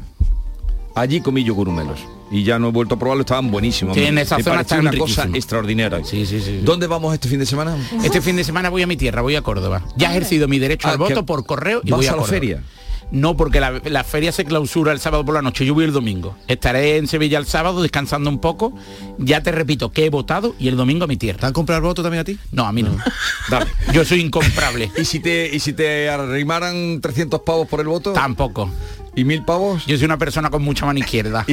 Allí 0.94 1.20
comí 1.20 1.44
yo 1.44 1.54
gurumelos 1.54 2.00
y 2.30 2.44
ya 2.44 2.58
no 2.58 2.68
he 2.68 2.72
vuelto 2.72 2.94
a 2.94 2.98
probarlo, 2.98 3.22
estaban 3.22 3.50
buenísimos. 3.50 3.96
Sí, 3.96 4.04
en 4.04 4.18
esa 4.18 4.36
Me 4.38 4.42
zona 4.42 4.64
una 4.78 4.92
cosa 4.92 5.28
extraordinaria. 5.34 6.04
Sí, 6.04 6.26
sí, 6.26 6.40
sí. 6.40 6.60
¿Dónde 6.62 6.86
vamos 6.86 7.12
este 7.14 7.28
fin 7.28 7.38
de 7.38 7.46
semana? 7.46 7.76
Este 8.04 8.20
fin 8.20 8.36
de 8.36 8.44
semana 8.44 8.68
voy 8.70 8.82
a 8.82 8.86
mi 8.86 8.96
tierra, 8.96 9.22
voy 9.22 9.36
a 9.36 9.42
Córdoba. 9.42 9.82
Ya 9.96 10.08
he 10.08 10.10
ejercido 10.12 10.46
mi 10.48 10.58
derecho 10.58 10.88
Ah, 10.88 10.92
al 10.92 10.96
que 10.98 11.02
voto 11.04 11.26
por 11.26 11.44
correo 11.46 11.80
y 11.84 11.90
vas 11.90 11.98
voy 11.98 12.06
a, 12.06 12.10
a 12.10 12.12
la 12.12 12.18
Córdoba. 12.18 12.38
feria. 12.38 12.62
No, 13.12 13.36
porque 13.36 13.58
la, 13.58 13.82
la 13.86 14.04
feria 14.04 14.30
se 14.30 14.44
clausura 14.44 14.92
el 14.92 15.00
sábado 15.00 15.24
por 15.24 15.34
la 15.34 15.42
noche. 15.42 15.66
Yo 15.66 15.74
voy 15.74 15.84
el 15.84 15.92
domingo. 15.92 16.36
Estaré 16.46 16.96
en 16.96 17.08
Sevilla 17.08 17.38
el 17.38 17.46
sábado 17.46 17.82
descansando 17.82 18.30
un 18.30 18.38
poco. 18.40 18.72
Ya 19.18 19.42
te 19.42 19.50
repito 19.50 19.90
que 19.90 20.06
he 20.06 20.10
votado 20.10 20.54
y 20.60 20.68
el 20.68 20.76
domingo 20.76 21.02
a 21.04 21.06
mi 21.08 21.16
¿Te 21.16 21.26
tierra. 21.26 21.48
han 21.48 21.52
comprado 21.52 21.78
el 21.80 21.84
voto 21.86 22.02
también 22.04 22.20
a 22.20 22.24
ti? 22.24 22.38
No, 22.52 22.66
a 22.66 22.72
mí 22.72 22.84
no. 22.84 22.96
Dale. 23.50 23.66
Yo 23.92 24.04
soy 24.04 24.20
incomparable. 24.20 24.92
¿Y 24.96 25.04
si 25.04 25.18
te 25.18 25.50
y 25.52 25.58
si 25.58 25.72
te 25.72 26.08
arrimaran 26.08 27.00
300 27.00 27.40
pavos 27.40 27.66
por 27.66 27.80
el 27.80 27.88
voto? 27.88 28.12
Tampoco. 28.12 28.70
¿Y 29.20 29.24
mil 29.24 29.44
pavos? 29.44 29.84
Yo 29.84 29.98
soy 29.98 30.06
una 30.06 30.16
persona 30.16 30.48
con 30.48 30.62
mucha 30.62 30.86
mano 30.86 30.98
izquierda. 30.98 31.44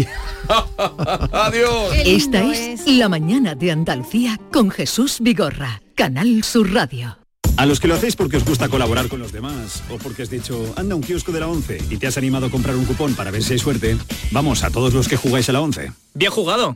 Adiós. 1.34 1.96
Esta 2.06 2.42
es 2.54 2.88
La 2.88 3.10
Mañana 3.10 3.56
de 3.56 3.74
Andalucía 3.74 4.40
con 4.54 4.72
Jesús 4.72 5.18
Vigorra, 5.20 5.82
Canal 5.94 6.46
Sur 6.46 6.74
Radio. 6.74 7.18
A 7.58 7.66
los 7.66 7.82
que 7.82 7.90
lo 7.90 7.96
hacéis 7.96 8.16
porque 8.16 8.38
os 8.38 8.46
gusta 8.46 8.70
colaborar 8.70 9.10
con 9.10 9.20
los 9.20 9.34
demás 9.34 9.84
o 9.90 9.98
porque 9.98 10.24
has 10.24 10.30
dicho, 10.30 10.74
anda 10.78 10.96
un 10.96 11.02
kiosco 11.02 11.34
de 11.34 11.42
la 11.42 11.50
11 11.50 11.80
y 11.90 11.98
te 11.98 12.08
has 12.08 12.18
animado 12.18 12.46
a 12.46 12.50
comprar 12.50 12.78
un 12.78 12.86
cupón 12.86 13.16
para 13.16 13.32
ver 13.32 13.44
si 13.44 13.52
hay 13.52 13.60
suerte, 13.60 13.98
vamos 14.32 14.64
a 14.64 14.70
todos 14.70 14.94
los 14.94 15.10
que 15.10 15.18
jugáis 15.18 15.50
a 15.50 15.52
la 15.52 15.60
11. 15.60 15.92
Bien 16.14 16.32
jugado. 16.32 16.74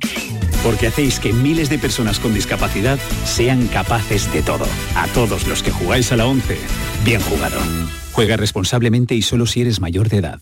Porque 0.62 0.88
hacéis 0.88 1.22
que 1.22 1.32
miles 1.32 1.70
de 1.70 1.80
personas 1.80 2.20
con 2.20 2.34
discapacidad 2.34 3.00
sean 3.24 3.68
capaces 3.68 4.30
de 4.34 4.42
todo. 4.42 4.66
A 4.98 5.08
todos 5.14 5.48
los 5.48 5.64
que 5.64 5.72
jugáis 5.72 6.12
a 6.12 6.18
la 6.18 6.26
11, 6.26 6.58
bien 7.06 7.22
jugado. 7.22 7.62
Juega 8.12 8.36
responsablemente 8.36 9.16
y 9.16 9.22
solo 9.22 9.46
si 9.46 9.62
eres 9.62 9.80
mayor 9.80 10.10
de 10.10 10.18
edad. 10.18 10.42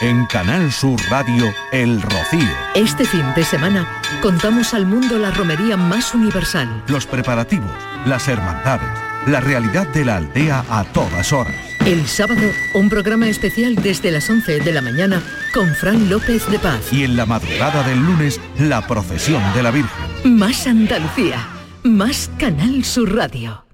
En 0.00 0.24
Canal 0.26 0.72
Sur 0.72 0.98
Radio, 1.10 1.52
El 1.72 2.00
Rocío. 2.00 2.48
Este 2.74 3.04
fin 3.04 3.24
de 3.36 3.44
semana 3.44 3.86
contamos 4.22 4.72
al 4.72 4.86
mundo 4.86 5.18
la 5.18 5.30
romería 5.30 5.76
más 5.76 6.14
universal. 6.14 6.82
Los 6.86 7.06
preparativos, 7.06 7.70
las 8.06 8.26
hermandades, 8.28 8.88
la 9.26 9.40
realidad 9.40 9.86
de 9.88 10.06
la 10.06 10.16
aldea 10.16 10.64
a 10.70 10.84
todas 10.84 11.32
horas. 11.34 11.54
El 11.84 12.06
sábado, 12.06 12.40
un 12.74 12.88
programa 12.88 13.28
especial 13.28 13.74
desde 13.74 14.10
las 14.10 14.30
11 14.30 14.60
de 14.60 14.72
la 14.72 14.80
mañana 14.80 15.22
con 15.52 15.74
Fran 15.74 16.08
López 16.08 16.48
de 16.50 16.58
Paz. 16.58 16.92
Y 16.92 17.04
en 17.04 17.16
la 17.16 17.26
madrugada 17.26 17.82
del 17.82 17.98
lunes, 17.98 18.40
la 18.58 18.86
procesión 18.86 19.42
de 19.54 19.62
la 19.62 19.70
Virgen. 19.70 20.38
Más 20.38 20.66
Andalucía, 20.66 21.46
más 21.82 22.30
Canal 22.38 22.84
Sur 22.84 23.14
Radio. 23.14 23.66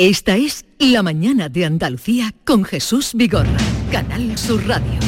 Esta 0.00 0.36
es 0.36 0.64
La 0.78 1.02
Mañana 1.02 1.48
de 1.48 1.64
Andalucía 1.64 2.32
con 2.44 2.62
Jesús 2.64 3.14
Vigorra, 3.14 3.58
Canal 3.90 4.36
Sur 4.36 4.66
Radio. 4.66 4.98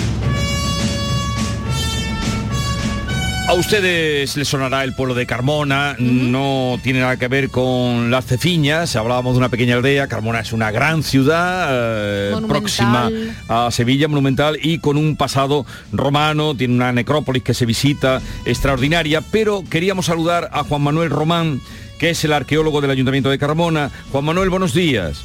A 3.48 3.54
ustedes 3.54 4.36
les 4.36 4.46
sonará 4.46 4.84
el 4.84 4.94
pueblo 4.94 5.14
de 5.14 5.26
Carmona, 5.26 5.96
no 5.98 6.78
tiene 6.84 7.00
nada 7.00 7.16
que 7.16 7.26
ver 7.26 7.50
con 7.50 8.10
las 8.10 8.24
cefiñas, 8.24 8.94
hablábamos 8.94 9.34
de 9.34 9.38
una 9.38 9.48
pequeña 9.48 9.74
aldea, 9.74 10.06
Carmona 10.06 10.38
es 10.38 10.52
una 10.52 10.70
gran 10.70 11.02
ciudad 11.02 11.66
eh, 11.68 12.32
próxima 12.46 13.10
a 13.48 13.70
Sevilla, 13.72 14.06
monumental 14.06 14.56
y 14.62 14.78
con 14.78 14.96
un 14.96 15.16
pasado 15.16 15.66
romano, 15.92 16.54
tiene 16.54 16.74
una 16.74 16.92
necrópolis 16.92 17.42
que 17.42 17.52
se 17.52 17.66
visita 17.66 18.22
extraordinaria, 18.44 19.20
pero 19.20 19.64
queríamos 19.68 20.06
saludar 20.06 20.48
a 20.52 20.62
Juan 20.62 20.82
Manuel 20.82 21.10
Román, 21.10 21.60
que 21.98 22.10
es 22.10 22.24
el 22.24 22.32
arqueólogo 22.32 22.80
del 22.80 22.92
Ayuntamiento 22.92 23.30
de 23.30 23.38
Carmona. 23.38 23.90
Juan 24.12 24.24
Manuel, 24.24 24.48
buenos 24.48 24.74
días. 24.74 25.24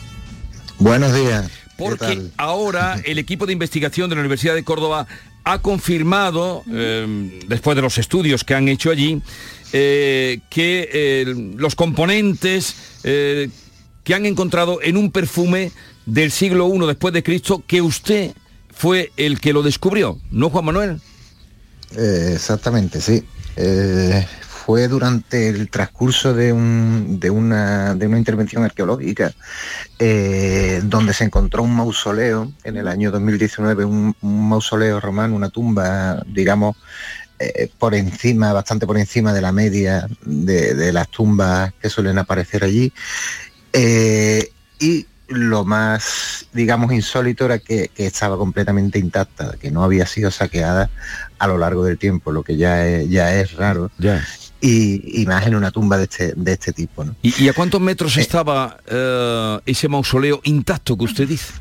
Buenos 0.80 1.14
días. 1.14 1.65
Porque 1.78 2.22
ahora 2.38 3.00
el 3.06 3.20
equipo 3.20 3.46
de 3.46 3.54
investigación 3.54 4.10
de 4.10 4.16
la 4.16 4.22
Universidad 4.22 4.56
de 4.56 4.64
Córdoba 4.64 5.08
ha 5.44 5.60
confirmado, 5.60 6.64
eh, 6.72 7.42
después 7.48 7.76
de 7.76 7.82
los 7.82 7.98
estudios 7.98 8.44
que 8.44 8.56
han 8.56 8.68
hecho 8.68 8.90
allí, 8.90 9.22
eh, 9.78 10.40
que 10.50 10.90
eh, 10.94 11.26
los 11.58 11.76
componentes 11.76 12.76
eh, 13.04 13.50
que 14.04 14.16
han 14.16 14.26
encontrado 14.26 14.80
en 14.82 14.96
un 14.96 15.12
perfume 15.12 15.72
del 16.06 16.32
siglo 16.32 16.74
I 16.74 16.88
después 16.88 17.14
de 17.14 17.24
Cristo, 17.24 17.62
que 17.68 17.82
usted 17.82 18.32
fue 18.74 19.12
el 19.18 19.42
que 19.42 19.54
lo 19.54 19.64
descubrió, 19.64 20.18
¿no, 20.32 20.50
Juan 20.50 20.66
Manuel? 20.66 21.02
Exactamente, 21.92 23.02
sí. 23.02 23.24
Fue 24.66 24.88
durante 24.88 25.50
el 25.50 25.70
transcurso 25.70 26.34
de, 26.34 26.52
un- 26.52 27.20
de 27.20 27.30
una, 27.30 27.96
intervención 28.00 28.64
arqueológica 28.64 29.32
eh, 30.00 30.82
donde 30.84 31.14
se 31.14 31.24
encontró 31.24 31.62
un 31.62 31.76
mausoleo 31.76 32.52
en 32.64 32.78
el 32.78 32.88
año 32.88 33.12
2019, 33.12 33.86
un, 33.86 34.16
mausoleo 34.24 35.00
romano, 35.00 35.36
una 35.36 35.50
tumba, 35.50 36.24
digamos, 36.26 36.78
eh, 37.38 37.70
por 37.78 37.94
encima, 37.94 38.54
bastante 38.54 38.88
por 38.88 38.98
encima 38.98 39.34
de 39.34 39.42
la 39.42 39.52
media 39.52 40.08
de, 40.24 40.92
las 40.92 41.10
tumbas 41.10 41.72
que 41.80 41.92
suelen 41.92 42.18
aparecer 42.18 42.64
allí. 42.64 42.92
Eh, 43.72 44.50
y 44.80 45.06
lo 45.28 45.64
más, 45.64 46.48
digamos, 46.54 46.92
insólito 46.92 47.46
era 47.46 47.60
que, 47.60 47.92
estaba 47.98 48.36
completamente 48.36 48.98
intacta, 48.98 49.58
que 49.60 49.70
no 49.70 49.84
había 49.84 50.08
sido 50.08 50.32
saqueada 50.32 50.90
a 51.38 51.46
lo 51.46 51.60
largo 51.60 51.84
del 51.84 52.00
tiempo, 52.00 52.32
lo 52.32 52.42
que 52.42 52.58
ya 52.58 52.84
es 52.88 53.54
raro. 53.54 53.92
Y, 54.66 55.22
y 55.22 55.26
más 55.26 55.46
en 55.46 55.56
una 55.56 55.72
tumba 55.72 55.98
de 55.98 56.04
este, 56.04 56.34
de 56.36 56.54
este 56.54 56.74
tipo. 56.74 57.04
¿no? 57.04 57.16
¿Y, 57.22 57.44
y 57.44 57.50
a 57.50 57.54
cuántos 57.54 57.80
metros 57.82 58.18
estaba 58.18 58.78
eh, 58.88 59.60
ese 59.66 59.88
mausoleo 59.88 60.42
intacto 60.44 60.98
que 60.98 61.06
usted 61.06 61.28
dice? 61.28 61.54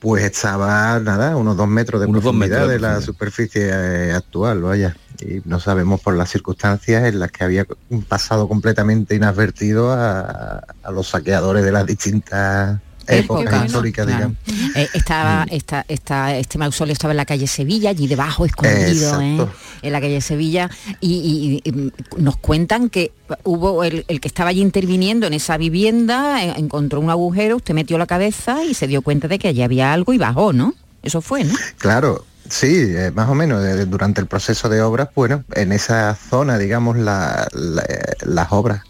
pues 0.00 0.24
estaba 0.24 0.98
nada, 0.98 1.36
unos 1.36 1.58
dos 1.58 1.68
metros 1.68 2.00
de 2.00 2.06
Unos 2.06 2.24
dos 2.24 2.32
profundidad 2.32 2.66
metros 2.66 2.72
de 2.72 2.80
la 2.80 3.00
superficie 3.02 3.68
eh, 3.70 4.12
actual, 4.12 4.62
vaya. 4.62 4.96
Y 5.20 5.42
no 5.44 5.60
sabemos 5.60 6.00
por 6.00 6.16
las 6.16 6.30
circunstancias 6.30 7.04
en 7.04 7.20
las 7.20 7.30
que 7.30 7.44
había 7.44 7.66
pasado 8.08 8.48
completamente 8.48 9.14
inadvertido 9.14 9.92
a, 9.92 10.64
a 10.82 10.90
los 10.90 11.08
saqueadores 11.08 11.62
de 11.62 11.72
las 11.72 11.84
distintas 11.84 12.80
bueno, 13.28 13.64
históricas, 13.64 14.06
claro. 14.06 14.34
digamos. 14.46 14.76
Eh, 14.76 14.88
estaba, 14.94 15.46
esta, 15.50 15.84
esta- 15.88 16.36
este 16.36 16.58
mausoleo 16.58 16.92
estaba 16.92 17.12
en 17.12 17.16
la 17.18 17.24
calle 17.26 17.46
Sevilla, 17.46 17.90
allí 17.90 18.06
debajo, 18.06 18.44
escondido, 18.44 19.20
¿eh? 19.20 19.46
En 19.82 19.92
la 19.92 20.00
calle 20.00 20.20
Sevilla, 20.20 20.70
y, 21.00 21.60
y- 21.64 21.68
y 21.70 21.92
nos 22.20 22.36
cuentan 22.36 22.88
que 22.90 23.12
hubo 23.44 23.84
el, 23.84 24.04
el 24.08 24.20
que 24.20 24.28
estaba 24.28 24.50
allí 24.50 24.60
interviniendo 24.60 25.26
en 25.26 25.34
esa 25.34 25.56
vivienda, 25.56 26.44
eh, 26.44 26.54
encontró 26.56 27.00
un 27.00 27.10
agujero, 27.10 27.56
usted 27.56 27.74
metió 27.74 27.98
la 27.98 28.06
cabeza 28.06 28.64
y 28.64 28.74
se 28.74 28.86
dio 28.86 29.02
cuenta 29.02 29.28
de 29.28 29.38
que 29.38 29.48
allí 29.48 29.62
había 29.62 29.92
algo 29.92 30.12
y 30.12 30.18
bajó, 30.18 30.52
¿no? 30.52 30.74
Eso 31.02 31.20
fue, 31.20 31.44
¿no? 31.44 31.54
Claro, 31.78 32.24
sí, 32.48 32.66
eh, 32.76 33.10
más 33.14 33.28
o 33.28 33.34
menos. 33.34 33.64
eh, 33.64 33.86
durante 33.86 34.20
el 34.20 34.26
proceso 34.26 34.68
de 34.68 34.82
obras, 34.82 35.08
bueno, 35.14 35.44
en 35.54 35.72
esa 35.72 36.14
zona, 36.14 36.58
digamos, 36.58 36.98
la- 36.98 37.48
la- 37.52 37.82
eh, 37.82 38.02
las 38.26 38.48
obras, 38.52 38.82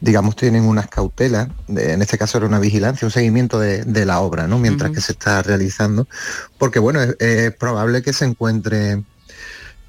digamos, 0.00 0.34
tienen 0.36 0.64
unas 0.64 0.88
cautelas. 0.88 1.48
en 1.68 2.02
este 2.02 2.16
caso 2.18 2.38
era 2.38 2.46
una 2.46 2.58
vigilancia, 2.58 3.06
un 3.06 3.12
seguimiento 3.12 3.58
de, 3.58 3.84
de 3.84 4.06
la 4.06 4.20
obra, 4.20 4.46
¿no? 4.46 4.58
Mientras 4.58 4.90
que 4.92 5.00
se 5.00 5.12
está 5.12 5.42
realizando, 5.42 6.08
porque 6.58 6.78
bueno, 6.78 7.02
es, 7.02 7.16
es 7.18 7.54
probable 7.54 8.02
que 8.02 8.12
se 8.12 8.24
encuentre 8.24 9.02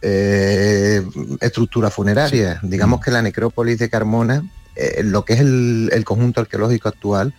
eh, 0.02 1.06
estructura 1.40 1.90
funeraria. 1.90 2.60
Digamos 2.64 3.02
que 3.02 3.12
la 3.12 3.22
necrópolis 3.22 3.80
de 3.80 3.90
Carmona, 3.90 4.44
eh, 4.76 5.02
lo 5.04 5.24
que 5.24 5.34
es 5.34 5.40
el, 5.40 5.90
el 5.94 6.04
conjunto 6.04 6.42
arqueológico 6.42 6.90
actual, 6.90 7.34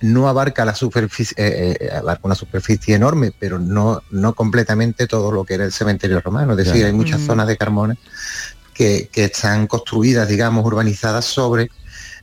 no 0.00 0.28
abarca 0.28 0.64
la 0.64 0.74
superficie, 0.74 1.34
eh, 1.38 1.76
eh, 1.80 1.90
abarca 1.92 2.22
una 2.24 2.34
superficie 2.34 2.94
enorme, 2.94 3.32
pero 3.36 3.58
no, 3.58 4.02
no 4.10 4.34
completamente 4.34 5.06
todo 5.06 5.32
lo 5.32 5.44
que 5.44 5.54
era 5.54 5.64
el 5.64 5.72
cementerio 5.72 6.20
romano. 6.20 6.52
Es 6.52 6.66
decir, 6.66 6.84
hay 6.84 6.92
muchas 6.92 7.20
zonas 7.20 7.46
de 7.46 7.56
Carmona 7.56 7.96
que, 8.74 9.08
que 9.12 9.24
están 9.24 9.66
construidas, 9.66 10.28
digamos, 10.28 10.64
urbanizadas 10.64 11.24
sobre 11.24 11.70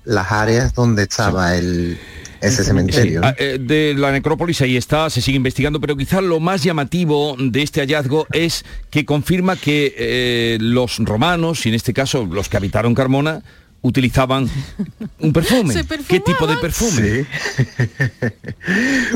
las 0.05 0.31
áreas 0.31 0.73
donde 0.73 1.03
estaba 1.03 1.55
el, 1.55 1.97
ese 2.41 2.63
cementerio. 2.63 3.21
Sí, 3.21 3.27
ah, 3.27 3.35
eh, 3.37 3.57
de 3.61 3.93
la 3.97 4.11
necrópolis 4.11 4.61
ahí 4.61 4.77
está, 4.77 5.09
se 5.09 5.21
sigue 5.21 5.37
investigando, 5.37 5.79
pero 5.79 5.95
quizás 5.97 6.23
lo 6.23 6.39
más 6.39 6.63
llamativo 6.63 7.35
de 7.39 7.61
este 7.61 7.81
hallazgo 7.81 8.25
es 8.31 8.63
que 8.89 9.05
confirma 9.05 9.55
que 9.55 9.93
eh, 9.97 10.57
los 10.61 10.97
romanos, 10.99 11.65
y 11.65 11.69
en 11.69 11.75
este 11.75 11.93
caso 11.93 12.25
los 12.25 12.49
que 12.49 12.57
habitaron 12.57 12.95
Carmona, 12.95 13.41
utilizaban 13.81 14.49
un 15.19 15.31
perfume. 15.33 15.73
Se 15.73 15.85
¿Qué 16.07 16.19
tipo 16.19 16.45
de 16.47 16.57
perfume? 16.57 17.25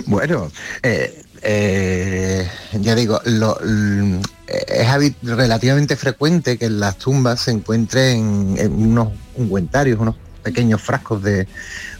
Bueno, 0.05 0.51
eh, 0.81 1.21
eh, 1.41 2.47
ya 2.79 2.95
digo, 2.95 3.19
lo- 3.25 3.59
l- 3.61 4.19
es 4.47 5.13
relativamente 5.23 5.95
frecuente 5.95 6.57
que 6.57 6.65
en 6.65 6.79
las 6.79 6.97
tumbas 6.97 7.41
se 7.41 7.51
encuentren 7.51 8.55
en 8.57 8.71
unos 8.73 9.09
ungüentarios, 9.35 9.99
unos 9.99 10.15
pequeños 10.43 10.81
frascos 10.81 11.23
de, 11.23 11.47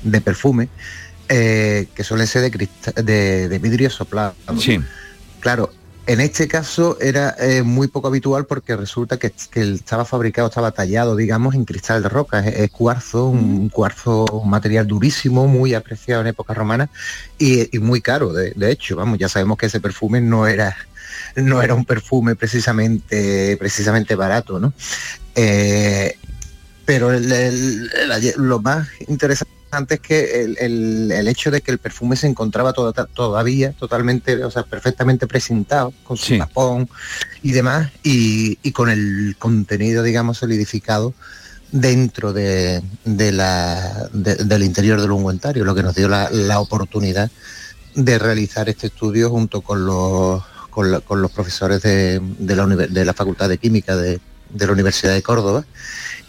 de 0.04 0.22
perfume 0.22 0.70
eh, 1.30 1.88
que 1.96 2.04
suelen 2.04 2.28
ser 2.28 2.42
de, 2.42 2.52
crista- 2.52 2.92
de, 3.02 3.48
de 3.48 3.60
vidrio 3.60 3.90
soplado. 3.90 4.36
Sí. 4.60 4.80
Claro, 5.40 5.72
en 6.06 6.20
este 6.20 6.50
caso 6.50 6.98
era 7.00 7.34
eh, 7.40 7.64
muy 7.64 7.88
poco 7.88 8.10
habitual 8.10 8.46
porque 8.46 8.76
resulta 8.76 9.18
que, 9.18 9.34
estaba 9.56 10.04
fabricado, 10.04 10.50
estaba 10.50 10.72
tallado, 10.72 11.16
digamos, 11.16 11.56
en 11.56 11.64
cristal 11.64 12.04
de 12.04 12.10
roca. 12.10 12.40
Es, 12.46 12.60
es 12.60 12.72
cuarzo, 12.72 13.28
un 13.28 13.70
cuarzo, 13.70 14.26
un 14.26 14.50
material 14.50 14.86
durísimo, 14.86 15.48
muy 15.48 15.74
apreciado 15.74 16.22
en 16.22 16.28
época 16.28 16.54
romana 16.54 16.90
y, 17.40 17.76
y 17.76 17.80
muy 17.80 18.02
caro. 18.02 18.34
De, 18.34 18.52
de 18.52 18.72
hecho, 18.72 18.98
vamos, 18.98 19.18
ya 19.18 19.30
sabemos 19.30 19.58
que 19.58 19.68
ese 19.68 19.80
perfume 19.80 20.20
no 20.20 20.46
era 20.46 20.76
no 21.36 21.62
era 21.62 21.74
un 21.74 21.86
perfume 21.86 22.36
precisamente 22.36 23.56
precisamente 23.58 24.16
barato, 24.16 24.60
¿no? 24.60 24.74
Eh, 25.36 26.18
pero 26.86 27.12
el- 27.12 27.32
el- 27.32 27.90
el- 28.12 28.34
lo 28.38 28.60
más 28.60 28.88
interesante 29.08 29.96
es 29.96 30.00
que 30.02 30.44
el, 30.44 30.58
el- 30.60 31.12
el 31.12 31.28
hecho 31.28 31.50
de 31.50 31.62
que 31.62 31.72
el 31.72 31.78
perfume 31.80 32.16
se 32.16 32.28
encontraba 32.28 32.74
toda- 32.74 33.06
todavía 33.08 33.72
totalmente, 33.74 34.44
o 34.44 34.52
sea, 34.52 34.64
perfectamente 34.64 35.26
presentado, 35.28 35.94
con 36.04 36.18
su 36.18 36.34
tapón 36.40 36.90
y 37.42 37.52
demás, 37.54 37.92
y, 38.04 38.60
y 38.62 38.72
con 38.72 38.90
el 38.90 39.36
contenido, 39.40 40.04
digamos, 40.04 40.38
solidificado 40.38 41.14
dentro 41.72 42.34
de, 42.34 42.84
de 43.04 43.32
la, 43.32 44.10
de- 44.14 44.36
del 44.36 44.62
interior 44.64 45.02
del 45.02 45.12
ungüentario, 45.12 45.66
lo 45.66 45.74
que 45.74 45.82
nos 45.84 45.96
dio 45.96 46.08
la, 46.08 46.30
la 46.30 46.60
oportunidad 46.60 47.32
de 47.96 48.20
realizar 48.20 48.70
este 48.70 48.88
estudio 48.88 49.30
junto 49.32 49.62
con 49.62 49.86
los, 49.86 50.44
con 50.70 50.92
la- 50.92 51.00
con 51.00 51.22
los 51.22 51.32
profesores 51.32 51.82
de, 51.82 52.20
de 52.38 52.56
la, 52.56 52.68
de 52.68 53.06
la 53.06 53.14
Facultad 53.14 53.50
de 53.50 53.58
Química 53.58 53.96
de, 53.96 54.20
de 54.54 54.66
la 54.68 54.72
Universidad 54.74 55.14
de 55.14 55.22
Córdoba 55.22 55.66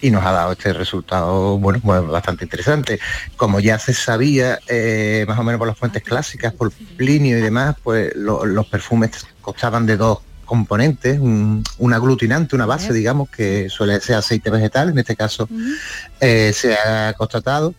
y 0.00 0.10
nos 0.10 0.24
ha 0.24 0.32
dado 0.32 0.52
este 0.52 0.72
resultado 0.72 1.58
bueno 1.58 1.80
pues, 1.82 2.06
bastante 2.06 2.44
interesante. 2.44 2.98
Como 3.36 3.60
ya 3.60 3.78
se 3.78 3.94
sabía 3.94 4.58
eh, 4.68 5.24
más 5.28 5.38
o 5.38 5.42
menos 5.44 5.58
por 5.58 5.68
las 5.68 5.78
fuentes 5.78 6.02
clásicas 6.02 6.52
por 6.52 6.72
Plinio 6.96 7.38
y 7.38 7.40
demás 7.40 7.76
pues 7.82 8.14
lo- 8.16 8.44
los 8.44 8.66
perfumes 8.66 9.10
constaban 9.40 9.86
de 9.86 9.96
dos 9.96 10.18
componentes 10.44 11.18
un, 11.18 11.64
un 11.78 11.94
aglutinante 11.94 12.54
una 12.54 12.66
base 12.66 12.92
digamos 12.92 13.30
que 13.30 13.70
suele 13.70 13.98
ser 14.02 14.16
aceite 14.16 14.50
vegetal 14.50 14.90
en 14.90 14.98
este 14.98 15.16
caso 15.16 15.48
eh, 16.20 16.52
se 16.54 16.74
ha 16.74 17.14
constatado 17.16 17.74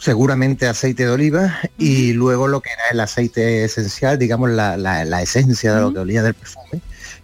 seguramente 0.00 0.66
aceite 0.68 1.04
de 1.04 1.10
oliva 1.10 1.58
y 1.78 2.12
luego 2.14 2.48
lo 2.48 2.60
que 2.60 2.70
era 2.70 2.82
el 2.92 3.00
aceite 3.00 3.64
esencial 3.64 4.18
digamos 4.18 4.50
la, 4.50 4.76
la- 4.76 5.04
la 5.04 5.22
esencia 5.22 5.74
de 5.74 5.80
lo 5.80 5.92
que 5.92 6.00
olía 6.00 6.22
del 6.22 6.34
perfume 6.34 6.80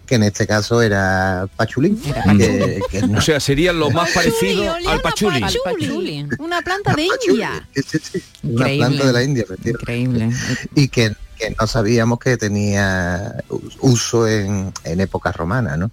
que 0.07 0.17
en 0.17 0.23
este 0.25 0.47
caso 0.47 0.83
era 0.83 1.47
pachulín 1.57 2.01
que- 2.39 2.81
que 2.91 3.03
no- 3.07 3.19
O 3.19 3.21
sea, 3.23 3.41
sería 3.41 3.73
lo 3.73 3.91
más 3.91 4.11
parecido 4.11 4.73
al 4.87 5.01
pachuli. 5.01 5.41
Pachuli, 5.41 6.27
Una 6.39 6.61
planta 6.63 6.95
de 6.95 7.03
India. 7.29 7.67
una 8.43 8.67
planta 8.67 9.07
de 9.07 9.13
la 9.13 9.23
India 9.23 9.45
Increíble. 9.65 10.31
y 10.75 10.89
que, 10.89 11.13
que 11.39 11.55
no 11.59 11.67
sabíamos 11.67 12.19
que 12.19 12.37
tenía 12.37 13.35
uso 13.81 14.29
en, 14.29 14.73
en 14.85 15.01
época 15.01 15.33
romana 15.33 15.77
¿no? 15.77 15.91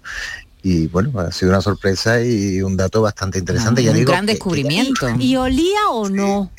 y 0.62 0.86
bueno 0.88 1.18
ha 1.18 1.32
sido 1.32 1.50
una 1.50 1.60
sorpresa 1.60 2.22
y 2.22 2.60
un 2.62 2.76
dato 2.76 3.02
bastante 3.02 3.38
interesante 3.38 3.82
ya 3.82 3.90
un 3.90 3.96
digo 3.96 4.12
gran 4.12 4.26
que- 4.26 4.32
descubrimiento. 4.32 5.08
¿Y 5.18 5.36
olía 5.36 5.88
o 5.90 6.08
no? 6.08 6.52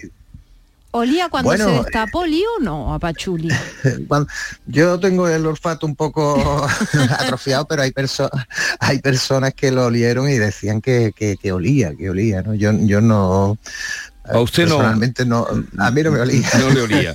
¿Olía 0.96 1.28
cuando 1.28 1.50
Bueno, 1.50 1.66
se 1.66 1.72
destapó, 1.72 2.20
olía 2.20 2.46
o 2.58 2.62
no 2.62 2.94
a 2.94 3.00
Pachuli? 3.00 3.50
Yo 4.68 5.00
tengo 5.00 5.28
el 5.28 5.44
olfato 5.46 5.88
un 5.88 5.96
poco 5.96 6.66
atrofiado, 7.20 7.66
pero 7.68 7.82
hay, 7.82 7.90
perso- 7.92 8.30
hay 8.80 9.00
personas 9.00 9.54
que 9.56 9.72
lo 9.72 9.86
olieron 9.86 10.30
y 10.30 10.34
decían 10.38 10.82
que, 10.82 11.12
que- 11.16 11.36
que 11.38 11.52
olía, 11.52 11.96
que 11.96 12.10
olía, 12.12 12.44
¿no? 12.44 12.54
Yo, 12.54 12.72
yo 12.74 13.02
no... 13.02 13.58
A 14.26 14.40
usted 14.40 14.64
no- 14.68 14.78
personalmente 14.78 15.26
no, 15.26 15.46
a 15.80 15.92
mí 15.92 16.02
no 16.02 16.12
me 16.12 16.20
olía. 16.22 16.48
No 16.58 16.70
le 16.70 16.82
olía. 16.82 17.14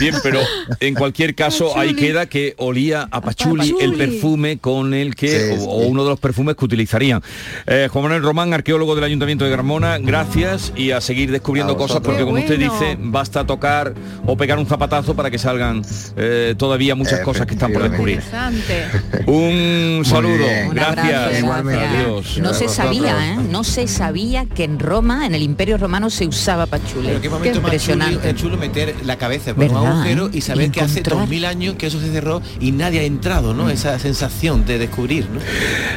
Bien, 0.00 0.16
pero 0.22 0.40
en 0.80 0.94
cualquier 0.96 1.36
caso 1.36 1.78
ahí 1.78 1.94
queda 1.94 2.26
que 2.26 2.54
olía 2.58 3.06
a 3.10 3.20
pachuli, 3.20 3.72
el 3.80 3.94
perfume 3.94 4.58
con 4.58 4.92
el 4.92 5.14
que, 5.14 5.56
o, 5.60 5.64
o 5.64 5.76
uno 5.86 6.02
de 6.02 6.10
los 6.10 6.18
perfumes 6.18 6.56
que 6.56 6.64
utilizarían. 6.64 7.22
Eh, 7.68 7.88
Juan 7.92 8.02
Manuel 8.02 8.22
Román, 8.24 8.52
arqueólogo 8.52 8.96
del 8.96 9.04
Ayuntamiento 9.04 9.44
de 9.44 9.52
Carmona, 9.52 9.98
gracias 9.98 10.72
y 10.74 10.90
a 10.90 11.00
seguir 11.00 11.30
descubriendo 11.30 11.74
A 11.74 11.76
cosas 11.78 12.00
porque 12.00 12.24
como 12.24 12.38
usted 12.40 12.58
dice, 12.58 12.96
basta 12.98 13.46
tocar 13.46 13.94
o 14.26 14.36
pegar 14.36 14.58
un 14.58 14.66
zapatazo 14.66 15.14
para 15.14 15.30
que 15.30 15.38
salgan 15.38 15.82
eh, 16.16 16.56
todavía 16.58 16.96
muchas 16.96 17.20
cosas 17.20 17.46
que 17.46 17.54
están 17.54 17.72
por 17.72 17.82
descubrir. 17.88 18.20
Un 19.26 20.02
saludo, 20.04 20.44
Un 20.68 20.74
gracias. 20.74 21.42
abrazo, 21.44 21.64
gracias. 21.64 21.94
Adiós. 21.94 22.38
No 22.38 22.54
se 22.54 22.68
sabía, 22.68 23.34
¿eh? 23.34 23.36
No 23.50 23.62
se 23.62 23.86
sabía 23.86 24.46
que 24.46 24.64
en 24.64 24.80
Roma, 24.80 25.26
en 25.26 25.34
el 25.36 25.42
Imperio 25.42 25.78
Romano, 25.78 26.10
se 26.10 26.26
usaba 26.26 26.39
pachuli. 26.66 27.08
Pero 27.08 27.20
qué 27.20 27.28
momento 27.28 27.60
más 27.60 27.70
chulo, 27.70 27.94
impresionante. 27.94 28.30
es 28.30 28.36
chulo 28.36 28.56
meter 28.56 28.94
la 29.04 29.16
cabeza 29.16 29.54
por 29.54 29.64
un 29.64 29.68
¿Verdad, 29.74 29.92
agujero 29.92 30.26
eh? 30.26 30.30
y 30.34 30.40
saber 30.40 30.66
Y 30.66 30.70
que 30.70 30.80
hace 30.80 31.00
encontrar. 31.00 31.20
2000 31.20 31.44
años 31.44 31.74
que 31.76 31.86
eso 31.86 32.00
se 32.00 32.10
cerró 32.10 32.42
y 32.60 32.72
nadie 32.72 33.00
ha 33.00 33.04
entrado, 33.04 33.54
¿no? 33.54 33.70
Esa 33.70 33.98
sensación 33.98 34.64
de 34.66 34.78
descubrir, 34.78 35.26
¿no? 35.30 35.40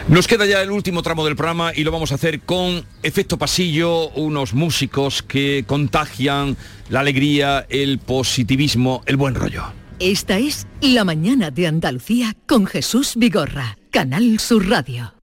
Nos 0.07 0.27
queda 0.27 0.45
ya 0.45 0.61
el 0.61 0.71
último 0.71 1.01
tramo 1.01 1.25
del 1.25 1.35
programa 1.35 1.71
y 1.75 1.83
lo 1.83 1.91
vamos 1.91 2.11
a 2.11 2.15
hacer 2.15 2.41
con 2.41 2.85
efecto 3.03 3.37
pasillo, 3.37 4.09
unos 4.09 4.53
músicos 4.53 5.23
que 5.23 5.63
contagian 5.67 6.57
la 6.89 6.99
alegría, 7.01 7.65
el 7.69 7.99
positivismo, 7.99 9.01
el 9.05 9.17
buen 9.17 9.35
rollo. 9.35 9.63
Esta 9.99 10.37
es 10.37 10.67
La 10.81 11.03
mañana 11.05 11.49
de 11.51 11.67
Andalucía 11.67 12.35
con 12.47 12.65
Jesús 12.65 13.13
Vigorra, 13.15 13.77
Canal 13.91 14.39
Sur 14.39 14.67
Radio. 14.69 15.13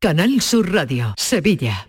Canal 0.00 0.40
Sur 0.42 0.70
Radio, 0.72 1.14
Sevilla. 1.16 1.88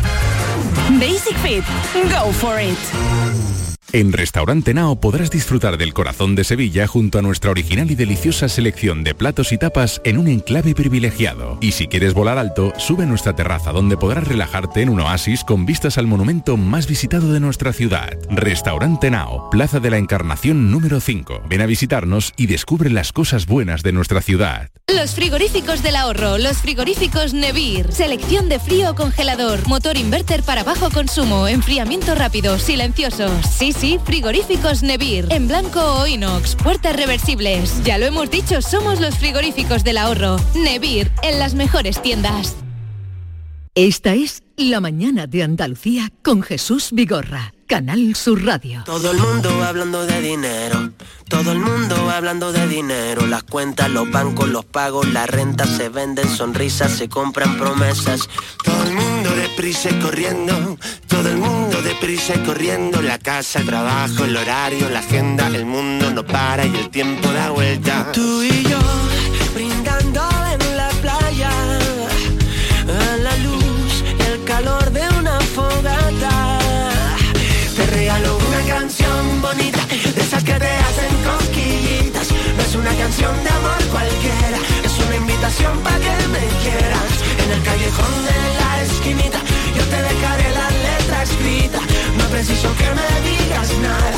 Basic 0.93 1.37
Fit. 1.43 1.65
Go 2.05 2.33
for 2.33 2.61
it. 2.61 2.79
En 3.93 4.13
Restaurante 4.13 4.73
Nao 4.73 5.01
podrás 5.01 5.33
disfrutar 5.33 5.77
del 5.77 5.93
corazón 5.93 6.37
de 6.37 6.45
Sevilla 6.45 6.87
junto 6.87 7.19
a 7.19 7.23
nuestra 7.23 7.51
original 7.51 7.91
y 7.91 7.97
deliciosa 7.97 8.49
selección 8.49 9.03
de 9.03 9.17
platos 9.17 9.51
y 9.51 9.59
tapas 9.59 10.01
en 10.05 10.17
un 10.17 10.29
enclave 10.29 10.77
privilegiado. 10.77 11.59
Y 11.61 11.73
si 11.73 11.89
quieres 11.89 12.15
volar 12.15 12.39
alto, 12.39 12.73
sube 12.79 13.03
a 13.03 13.07
nuestra 13.07 13.35
terraza 13.35 13.73
donde 13.73 13.97
podrás 13.97 14.29
relajarte 14.29 14.83
en 14.83 14.91
un 14.91 15.01
oasis 15.01 15.43
con 15.43 15.67
vistas 15.67 15.99
al 15.99 16.07
monumento 16.07 16.57
más 16.57 16.87
visitado 16.87 17.33
de 17.33 17.41
nuestra 17.41 17.73
ciudad. 17.73 18.17
Restaurante 18.31 19.11
Nao, 19.11 19.51
Plaza 19.51 19.81
de 19.81 19.91
la 19.91 19.99
Encarnación 19.99 20.71
número 20.71 21.01
5. 21.01 21.43
Ven 21.49 21.61
a 21.61 21.67
visitarnos 21.67 22.33
y 22.37 22.47
descubre 22.47 22.91
las 22.91 23.13
cosas 23.13 23.47
buenas 23.47 23.83
de 23.83 23.91
nuestra 23.91 24.21
ciudad. 24.21 24.71
Los 24.87 25.15
frigoríficos 25.15 25.83
del 25.83 25.97
ahorro, 25.97 26.39
los 26.39 26.59
frigoríficos 26.59 27.33
Nevir. 27.33 27.93
Selección 27.93 28.49
de 28.49 28.59
frío 28.59 28.95
congelador, 28.95 29.67
motor 29.67 29.97
inverter 29.97 30.43
para 30.43 30.65
bajo 30.65 30.91
consumo, 30.91 31.49
enfriamiento 31.49 32.15
rápido, 32.15 32.59
silenciosos. 32.59 33.47
Sí, 33.47 33.73
sí, 33.81 33.99
frigoríficos 34.05 34.83
Nevir. 34.83 35.27
En 35.31 35.49
blanco 35.49 35.81
o 35.81 36.07
inox, 36.07 36.55
puertas 36.55 36.95
reversibles. 36.95 37.83
Ya 37.83 37.97
lo 37.97 38.07
hemos 38.07 38.31
dicho, 38.31 38.61
somos 38.61 39.01
los 39.01 39.17
frigoríficos 39.17 39.85
del 39.85 39.97
ahorro. 39.97 40.37
Nevir, 40.55 41.11
en 41.23 41.39
las 41.39 41.55
mejores 41.55 42.03
tiendas. 42.03 42.57
Esta 43.75 44.15
es 44.15 44.43
La 44.57 44.81
mañana 44.81 45.27
de 45.27 45.43
Andalucía 45.43 46.11
con 46.23 46.43
Jesús 46.43 46.89
Vigorra, 46.93 47.55
Canal 47.67 48.15
Sur 48.17 48.45
Radio. 48.45 48.83
Todo 48.85 49.13
el 49.13 49.19
mundo 49.19 49.49
hablando 49.65 50.05
de 50.05 50.21
dinero, 50.21 50.91
todo 51.29 51.53
el 51.53 51.61
mundo 51.61 52.11
hablando 52.11 52.53
de 52.53 52.67
dinero, 52.67 53.27
las 53.27 53.45
cuentas, 53.45 53.89
los 53.89 54.11
bancos, 54.11 54.49
los 54.49 54.65
pagos, 54.65 55.09
la 55.09 55.27
renta, 55.27 55.65
se 55.65 55.89
venden 55.89 56.29
sonrisas, 56.29 56.93
se 56.93 57.09
compran 57.09 57.57
promesas. 57.57 58.29
Todo 58.65 58.83
el 58.83 58.95
mundo 58.95 59.20
deprisa 59.51 59.91
y 59.91 59.95
corriendo, 59.95 60.79
todo 61.09 61.29
el 61.29 61.37
mundo 61.37 61.83
deprisa 61.83 62.35
y 62.37 62.39
corriendo, 62.39 63.03
la 63.03 63.19
casa, 63.19 63.59
el 63.59 63.67
trabajo, 63.67 64.25
el 64.25 64.37
horario, 64.37 64.89
la 64.89 65.01
agenda, 65.01 65.49
el 65.49 65.67
mundo 65.67 66.11
no 66.13 66.25
para 66.25 66.65
y 66.65 66.75
el 66.77 66.89
tiempo 66.89 67.29
da 67.33 67.51
vuelta. 67.51 68.13
Tú 68.13 68.43
y 68.43 68.63
yo 68.63 68.79
brindando 69.53 70.23
en 70.53 70.77
la 70.77 70.89
playa, 71.03 71.51
a 72.87 73.17
la 73.17 73.37
luz, 73.39 74.05
el 74.29 74.45
calor 74.45 74.89
de 74.93 75.03
una 75.19 75.41
fogata. 75.41 76.59
Te 77.77 77.87
regalo 77.87 78.39
una 78.39 78.75
canción 78.75 79.43
bonita, 79.43 79.85
de 80.15 80.21
esas 80.21 80.45
que 80.45 80.55
te 80.55 80.73
hacen 80.89 81.13
cosquillitas. 81.25 82.29
No 82.57 82.63
es 82.63 82.75
una 82.77 82.95
canción 82.95 83.35
de 83.43 83.51
amor 83.51 83.83
cualquiera, 83.91 84.59
es 84.85 85.07
una 85.07 85.17
invitación 85.17 85.79
para 85.81 85.99
que 85.99 86.29
me 86.35 86.45
quieras. 86.63 87.11
En 87.43 87.51
el 87.51 87.63
callejón 87.63 88.15
de 88.27 88.37
la 88.61 88.83
esquinita, 88.83 89.40
preciso 92.43 92.75
que 92.75 92.85
me 92.95 93.29
digas 93.29 93.71
nada, 93.83 94.10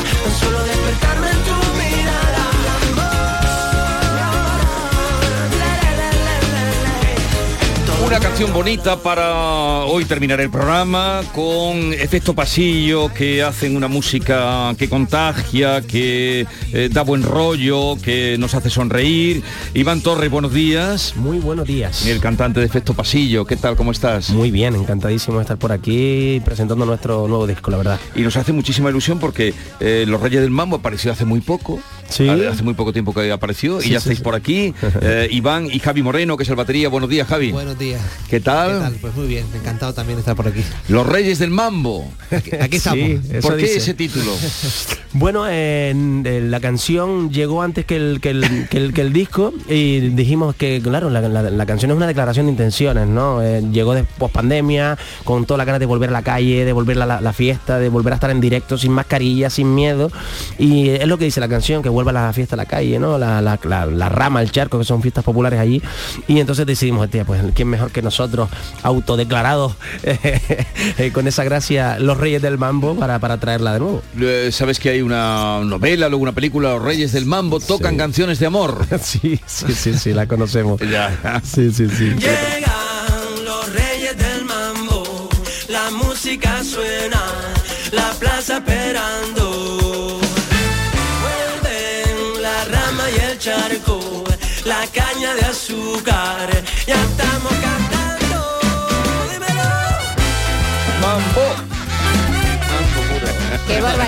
Una 8.13 8.21
canción 8.21 8.53
bonita 8.53 9.01
para 9.01 9.85
hoy 9.85 10.05
terminar 10.05 10.39
el 10.39 10.51
programa 10.51 11.21
con 11.33 11.93
efecto 11.93 12.35
pasillo 12.35 13.11
que 13.11 13.41
hacen 13.41 13.75
una 13.75 13.87
música 13.87 14.71
que 14.77 14.87
contagia, 14.87 15.81
que 15.81 16.45
eh, 16.73 16.89
da 16.91 17.01
buen 17.01 17.23
rollo, 17.23 17.95
que 17.99 18.37
nos 18.37 18.53
hace 18.53 18.69
sonreír. 18.69 19.41
Iván 19.73 20.01
Torres, 20.01 20.29
buenos 20.29 20.53
días. 20.53 21.15
Muy 21.15 21.39
buenos 21.39 21.65
días. 21.65 22.05
El 22.05 22.19
cantante 22.19 22.59
de 22.59 22.67
efecto 22.67 22.93
pasillo, 22.93 23.45
¿qué 23.45 23.57
tal? 23.57 23.75
¿Cómo 23.75 23.91
estás? 23.91 24.29
Muy 24.29 24.51
bien, 24.51 24.75
encantadísimo 24.75 25.37
de 25.37 25.41
estar 25.41 25.57
por 25.57 25.71
aquí 25.71 26.39
presentando 26.45 26.85
nuestro 26.85 27.27
nuevo 27.27 27.47
disco, 27.47 27.71
la 27.71 27.77
verdad. 27.77 27.99
Y 28.13 28.21
nos 28.21 28.37
hace 28.37 28.53
muchísima 28.53 28.91
ilusión 28.91 29.17
porque 29.17 29.55
eh, 29.79 30.05
Los 30.07 30.21
Reyes 30.21 30.41
del 30.41 30.51
Mambo 30.51 30.75
apareció 30.75 31.11
hace 31.11 31.25
muy 31.25 31.41
poco. 31.41 31.79
Sí. 32.13 32.29
Hace 32.29 32.61
muy 32.63 32.73
poco 32.75 32.93
tiempo 32.93 33.13
que 33.13 33.31
apareció 33.31 33.79
y 33.79 33.85
Sí, 33.85 33.89
ya 33.89 33.99
sí, 33.99 34.03
estáis 34.03 34.17
sí. 34.19 34.23
por 34.23 34.35
aquí. 34.35 34.73
Eh, 35.01 35.27
Iván 35.31 35.67
y 35.71 35.79
Javi 35.79 36.01
Moreno, 36.03 36.37
que 36.37 36.43
es 36.43 36.49
el 36.49 36.55
batería. 36.55 36.87
Buenos 36.87 37.09
días, 37.09 37.27
Javi. 37.27 37.51
Buenos 37.51 37.77
días. 37.77 38.01
¿Qué 38.29 38.39
tal? 38.39 38.71
¿Qué 38.71 38.79
tal? 38.79 38.93
Pues 39.01 39.15
muy 39.15 39.27
bien, 39.27 39.45
encantado 39.53 39.93
también 39.93 40.17
de 40.17 40.21
estar 40.21 40.35
por 40.35 40.47
aquí. 40.47 40.61
Los 40.87 41.05
Reyes 41.05 41.39
del 41.39 41.49
Mambo. 41.49 42.11
Aquí 42.61 42.77
estamos. 42.77 43.09
¿Por 43.41 43.57
qué 43.57 43.63
dice. 43.63 43.77
ese 43.77 43.93
título? 43.95 44.31
Bueno, 45.15 45.47
en- 45.47 46.25
en 46.25 46.49
la 46.49 46.59
canción 46.59 47.29
llegó 47.29 47.61
antes 47.61 47.85
que 47.85 47.95
el, 47.95 48.19
que, 48.19 48.31
el, 48.31 48.67
que, 48.93 49.01
el, 49.01 49.13
disco 49.13 49.53
y 49.69 49.99
dijimos 49.99 50.55
que, 50.55 50.81
claro, 50.81 51.09
la, 51.11 51.21
la- 51.21 51.65
canción 51.67 51.91
es 51.91 51.97
una 51.97 52.07
declaración 52.07 52.47
de 52.47 52.51
intenciones, 52.53 53.07
¿no? 53.07 53.41
Eh, 53.43 53.61
llegó 53.71 53.93
después 53.93 54.31
pandemia, 54.31 54.97
con 55.23 55.45
toda 55.45 55.59
la 55.59 55.65
ganas 55.65 55.79
de 55.79 55.85
volver 55.85 56.09
a 56.09 56.13
la 56.13 56.23
calle, 56.23 56.65
de 56.65 56.73
volver 56.73 56.99
a 56.99 57.05
la, 57.05 57.21
la 57.21 57.31
fiesta, 57.31 57.77
de 57.77 57.89
volver 57.89 58.13
a 58.13 58.15
estar 58.15 58.31
en 58.31 58.41
directo, 58.41 58.75
sin 58.77 58.91
mascarilla, 58.91 59.51
sin 59.51 59.75
miedo. 59.75 60.11
Y 60.57 60.89
es 60.89 61.05
lo 61.07 61.19
que 61.19 61.25
dice 61.25 61.39
la 61.39 61.47
canción, 61.47 61.83
que 61.83 61.89
vuelva 61.89 62.11
la 62.11 62.33
fiesta 62.33 62.55
a 62.55 62.57
la 62.57 62.65
calle, 62.65 62.97
¿no? 62.97 63.17
La 63.19 64.09
rama, 64.09 64.41
el 64.41 64.51
charco, 64.51 64.79
que 64.79 64.85
son 64.85 65.01
fiestas 65.03 65.23
populares 65.23 65.59
allí. 65.59 65.79
Y 66.27 66.39
entonces 66.39 66.65
decidimos, 66.65 67.07
tía, 67.11 67.23
pues 67.23 67.39
quién 67.53 67.67
mejor 67.69 67.91
que 67.91 68.01
nosotros, 68.01 68.49
autodeclarados, 68.81 69.75
eh, 70.03 71.11
con 71.13 71.27
esa 71.27 71.43
gracia, 71.43 71.99
los 71.99 72.17
reyes 72.17 72.41
del 72.41 72.57
mambo, 72.57 72.95
para, 72.95 73.19
para 73.19 73.37
traerla 73.37 73.73
de 73.73 73.79
nuevo. 73.79 74.01
Eh, 74.19 74.49
Sabes 74.51 74.79
que 74.79 74.89
hay 74.89 75.02
una 75.03 75.59
novela, 75.63 76.09
luego 76.09 76.23
una 76.23 76.31
película, 76.31 76.73
Los 76.73 76.83
Reyes 76.83 77.11
del 77.11 77.25
Mambo, 77.25 77.59
tocan 77.59 77.97
canciones 77.97 78.39
de 78.39 78.45
amor. 78.45 78.85
sí, 79.01 79.39
sí, 79.45 79.73
sí, 79.73 79.93
sí, 79.93 80.13
la 80.13 80.27
conocemos. 80.27 80.79
ya. 80.91 81.41
Sí, 81.43 81.71
sí, 81.71 81.87
sí. 81.89 82.15
Llegan 82.17 83.45
los 83.45 83.73
reyes 83.73 84.17
del 84.17 84.45
mambo, 84.45 85.29
la 85.69 85.89
música 85.91 86.63
suena, 86.63 87.21
la 87.91 88.11
plaza 88.19 88.57
esperando. 88.57 90.19
Vuelven 91.21 92.41
la 92.41 92.65
rama 92.65 93.03
y 93.15 93.31
el 93.31 93.39
charco, 93.39 94.23
la 94.65 94.85
caña 94.93 95.33
de 95.35 95.41
azúcar, 95.41 96.49
ya 96.87 96.95
estamos 96.95 97.51
cantando. 97.51 98.02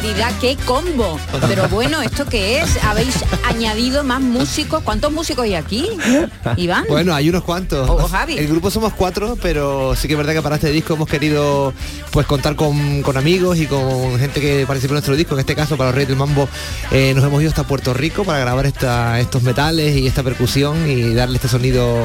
Barbaridad, 0.06 0.32
qué 0.39 0.56
combo. 0.66 1.20
Pero 1.47 1.68
bueno, 1.70 2.01
¿esto 2.01 2.26
qué 2.26 2.60
es? 2.60 2.84
¿Habéis 2.84 3.16
añadido 3.47 4.03
más 4.03 4.22
músicos? 4.22 4.84
¿Cuántos 4.84 5.12
músicos 5.12 5.43
hay 5.45 5.56
aquí? 5.56 5.88
Iván. 6.58 6.86
Bueno, 6.89 7.14
hay 7.16 7.30
unos 7.30 7.43
cuantos. 7.43 7.89
O 7.89 8.08
Javi. 8.08 8.38
El 8.38 8.47
grupo 8.47 8.70
somos 8.70 8.93
cuatro, 8.93 9.38
pero 9.41 9.95
sí 9.95 10.08
que 10.08 10.14
es 10.14 10.18
verdad 10.18 10.34
que 10.34 10.41
para 10.41 10.56
este 10.56 10.72
disco 10.72 10.93
hemos 10.93 11.08
querido 11.08 11.74
pues 12.12 12.26
contar 12.28 12.56
con, 12.56 13.01
con 13.01 13.18
amigos 13.18 13.58
y 13.58 13.66
con 13.66 14.18
gente 14.20 14.39
que 14.41 14.66
participa 14.68 14.91
en 14.91 14.95
nuestro 14.95 15.16
disco. 15.16 15.34
En 15.36 15.39
este 15.41 15.56
caso, 15.56 15.76
para 15.78 15.89
los 15.89 15.95
Reyes 15.95 16.10
del 16.10 16.18
Mambo, 16.18 16.47
eh, 16.91 17.14
nos 17.16 17.24
hemos 17.24 17.41
ido 17.41 17.49
hasta 17.49 17.64
Puerto 17.64 17.93
Rico 17.93 18.24
para 18.24 18.39
grabar 18.39 18.66
esta- 18.66 19.20
estos 19.20 19.43
metales 19.43 19.95
y 19.97 20.08
esta 20.08 20.24
percusión 20.24 20.89
y 20.89 21.14
darle 21.14 21.36
este 21.38 21.47
sonido 21.47 21.97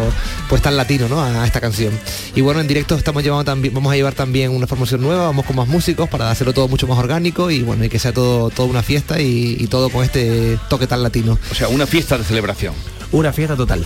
pues 0.48 0.62
tan 0.62 0.76
latino 0.76 1.08
¿no? 1.08 1.20
a, 1.20 1.42
a 1.42 1.46
esta 1.46 1.60
canción. 1.60 1.98
Y 2.34 2.40
bueno, 2.40 2.60
en 2.60 2.66
directo 2.68 2.94
estamos 2.94 3.22
llevando 3.22 3.44
también, 3.44 3.74
vamos 3.74 3.92
a 3.92 3.96
llevar 3.96 4.14
también 4.14 4.50
una 4.50 4.66
formación 4.66 5.00
nueva, 5.00 5.24
vamos 5.26 5.44
con 5.44 5.56
más 5.56 5.68
músicos 5.68 6.08
para 6.08 6.30
hacerlo 6.30 6.52
todo 6.52 6.68
mucho 6.68 6.86
más 6.86 6.98
orgánico 6.98 7.50
y 7.50 7.62
bueno, 7.62 7.84
y 7.84 7.88
que 7.90 7.98
sea 7.98 8.12
todo, 8.12 8.48
toda 8.48 8.68
una 8.68 8.82
fiesta 8.82 9.20
y, 9.20 9.56
y 9.58 9.66
todo 9.66 9.90
con 9.90 10.04
este 10.04 10.58
toque 10.68 10.86
tan 10.86 11.02
latino. 11.02 11.38
O 11.50 11.54
sea, 11.54 11.68
una 11.68 11.86
fiesta 11.86 12.16
de 12.16 12.24
celebración. 12.24 12.74
Una 13.12 13.32
fiesta 13.32 13.56
total. 13.56 13.84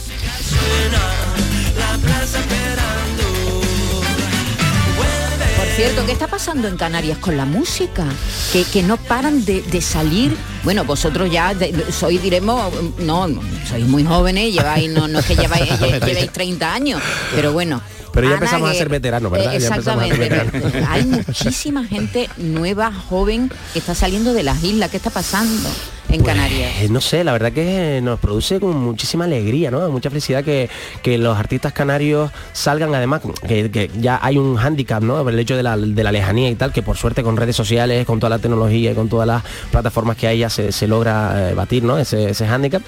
Cierto, 5.76 6.06
¿qué 6.06 6.12
está 6.12 6.26
pasando 6.28 6.68
en 6.68 6.76
Canarias 6.76 7.18
con 7.18 7.36
la 7.36 7.44
música? 7.44 8.04
Que, 8.52 8.64
que 8.64 8.82
no 8.82 8.96
paran 8.96 9.44
de, 9.44 9.62
de 9.62 9.80
salir. 9.80 10.36
Bueno, 10.62 10.84
vosotros 10.84 11.30
ya 11.30 11.54
de- 11.54 11.90
sois, 11.92 12.22
diremos, 12.22 12.72
no, 12.98 13.28
sois 13.68 13.86
muy 13.86 14.04
jóvenes, 14.04 14.52
lleváis, 14.52 14.90
no, 14.90 15.08
no 15.08 15.18
es 15.18 15.26
que 15.26 15.34
lleváis, 15.36 15.70
lle- 15.80 16.04
llevéis 16.04 16.32
30 16.32 16.72
años, 16.72 17.02
pero 17.34 17.52
bueno. 17.52 17.80
Pero 18.12 18.28
ya 18.28 18.34
Ana 18.36 18.44
empezamos 18.44 18.70
a 18.70 18.74
ser 18.74 18.88
veteranos, 18.88 19.32
¿verdad? 19.32 19.46
Ya 19.46 19.50
a 19.52 19.54
exactamente. 19.56 20.16
veteranos. 20.16 20.72
Hay 20.88 21.04
muchísima 21.04 21.84
gente 21.84 22.28
nueva, 22.36 22.92
joven, 22.92 23.50
que 23.72 23.80
está 23.80 23.96
saliendo 23.96 24.32
de 24.32 24.44
las 24.44 24.62
islas. 24.62 24.88
¿Qué 24.90 24.98
está 24.98 25.10
pasando? 25.10 25.68
En 26.08 26.22
Canarias? 26.22 26.72
Eh, 26.80 26.88
no 26.90 27.00
sé, 27.00 27.24
la 27.24 27.32
verdad 27.32 27.52
que 27.52 28.00
nos 28.02 28.20
produce 28.20 28.60
con 28.60 28.76
muchísima 28.76 29.24
alegría, 29.24 29.70
¿no? 29.70 29.88
Mucha 29.90 30.10
felicidad 30.10 30.44
que, 30.44 30.68
que 31.02 31.18
los 31.18 31.36
artistas 31.36 31.72
canarios 31.72 32.30
salgan, 32.52 32.94
además, 32.94 33.22
que, 33.46 33.70
que 33.70 33.90
ya 33.98 34.18
hay 34.22 34.38
un 34.38 34.56
hándicap, 34.56 35.02
¿no? 35.02 35.22
Por 35.22 35.32
el 35.32 35.38
hecho 35.38 35.56
de 35.56 35.62
la, 35.62 35.76
de 35.76 36.04
la 36.04 36.12
lejanía 36.12 36.50
y 36.50 36.54
tal, 36.54 36.72
que 36.72 36.82
por 36.82 36.96
suerte 36.96 37.22
con 37.22 37.36
redes 37.36 37.56
sociales, 37.56 38.06
con 38.06 38.20
toda 38.20 38.30
la 38.30 38.38
tecnología 38.38 38.92
y 38.92 38.94
con 38.94 39.08
todas 39.08 39.26
las 39.26 39.42
plataformas 39.70 40.16
que 40.16 40.26
hay 40.26 40.38
ya 40.38 40.50
se, 40.50 40.72
se 40.72 40.86
logra 40.86 41.50
eh, 41.50 41.54
batir, 41.54 41.82
¿no? 41.84 41.98
Ese, 41.98 42.30
ese 42.30 42.46
hándicap. 42.46 42.82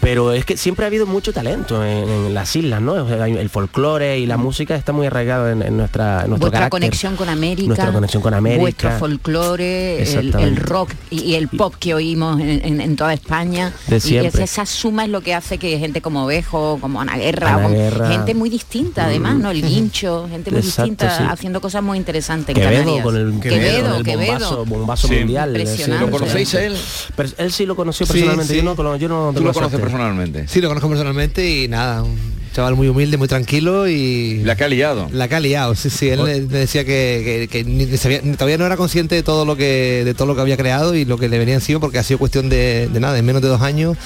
Pero 0.00 0.32
es 0.32 0.44
que 0.44 0.56
siempre 0.56 0.84
ha 0.84 0.88
habido 0.88 1.06
mucho 1.06 1.32
talento 1.32 1.84
en, 1.84 2.08
en 2.08 2.34
las 2.34 2.54
islas, 2.56 2.80
¿no? 2.80 2.96
El 3.10 3.48
folclore 3.48 4.18
y 4.18 4.26
la 4.26 4.36
música 4.36 4.74
está 4.74 4.92
muy 4.92 5.06
arraigado 5.06 5.50
en, 5.50 5.62
en 5.62 5.76
nuestra, 5.76 6.22
en 6.22 6.30
nuestro 6.30 6.50
Vuestra 6.50 6.50
carácter. 6.50 6.70
conexión 6.80 7.16
con 7.16 7.28
América. 7.28 7.66
Nuestra 7.68 7.92
conexión 7.92 8.22
con 8.22 8.34
América. 8.34 8.60
Vuestro 8.60 8.90
folclore, 8.98 10.02
el 10.02 10.56
rock 10.56 10.92
y, 11.10 11.22
y 11.22 11.34
el 11.34 11.48
pop 11.48 11.74
que 11.78 11.94
oímos 11.94 12.40
en, 12.40 12.69
en- 12.70 12.80
en 12.80 12.96
toda 12.96 13.12
España. 13.12 13.72
De 13.86 13.96
y 13.96 14.00
siempre. 14.00 14.44
es- 14.44 14.50
esa 14.52 14.66
suma 14.66 15.04
es 15.04 15.10
lo 15.10 15.20
que 15.20 15.34
hace 15.34 15.58
que 15.58 15.78
gente 15.78 16.00
como 16.00 16.26
Bejo, 16.26 16.78
como 16.80 17.00
Ana 17.00 17.16
Guerra, 17.16 17.54
Ana 17.54 17.62
como- 17.64 17.74
Guerra. 17.74 18.08
gente 18.08 18.34
muy 18.34 18.50
distinta 18.50 19.06
además, 19.06 19.36
¿no? 19.36 19.50
El 19.50 19.62
guincho, 19.62 20.26
gente 20.30 20.50
muy 20.50 20.60
Exacto, 20.60 20.82
distinta 20.82 21.16
sí. 21.18 21.24
haciendo 21.28 21.60
cosas 21.60 21.82
muy 21.82 21.98
interesantes 21.98 22.54
en 22.56 22.62
Quevedo 22.62 22.78
Canarias. 22.80 23.04
con 23.04 23.16
el, 23.16 23.40
Quevedo, 23.40 23.96
el 23.96 24.04
Quevedo. 24.04 24.26
bombazo, 24.32 24.64
bombazo 24.64 25.08
Sí. 25.08 25.14
mundial. 25.16 25.52
¿Lo 26.00 26.10
conocéis 26.10 26.54
a 26.54 26.64
él? 26.64 26.76
Pero 27.16 27.28
él 27.38 27.52
sí 27.52 27.66
lo 27.66 27.76
conoció 27.76 28.06
personalmente, 28.06 28.54
sí. 28.54 28.60
yo 28.60 28.74
no, 28.74 28.96
yo 28.96 29.08
no 29.08 29.28
¿Tú 29.28 29.34
tengo 29.34 29.48
lo 29.48 29.54
conoces 29.54 29.80
personalmente? 29.80 30.46
Sí, 30.48 30.60
lo 30.60 30.68
conozco 30.68 30.88
personalmente 30.88 31.48
y 31.48 31.68
nada, 31.68 32.02
un 32.02 32.39
chaval 32.52 32.74
muy 32.74 32.88
humilde, 32.88 33.16
muy 33.16 33.28
tranquilo 33.28 33.88
y... 33.88 34.40
La 34.44 34.56
que 34.56 34.64
ha 34.64 34.68
liado. 34.68 35.08
La 35.12 35.28
que 35.28 35.34
ha 35.36 35.40
liado, 35.40 35.74
sí, 35.74 35.88
sí. 35.90 36.08
Él 36.08 36.24
le 36.24 36.40
decía 36.40 36.84
que, 36.84 37.46
que- 37.48 37.64
que 37.64 37.64
ni 37.64 37.86
sabía- 37.96 38.20
ni- 38.22 38.32
todavía 38.34 38.58
no 38.58 38.66
era 38.66 38.76
consciente 38.76 39.14
de 39.14 39.22
todo 39.22 39.44
lo 39.44 39.56
que 39.56 40.02
de 40.04 40.14
todo 40.14 40.26
lo 40.26 40.34
que 40.34 40.40
había 40.40 40.56
creado 40.56 40.94
y 40.94 41.04
lo 41.04 41.16
que 41.18 41.28
le 41.28 41.38
venía 41.38 41.54
encima 41.54 41.78
porque 41.80 41.98
ha 41.98 42.02
sido 42.02 42.18
cuestión 42.18 42.48
de, 42.48 42.88
de 42.92 43.00
nada, 43.00 43.18
en 43.18 43.24
menos 43.24 43.40
de 43.42 43.48
dos 43.48 43.62
años 43.62 43.96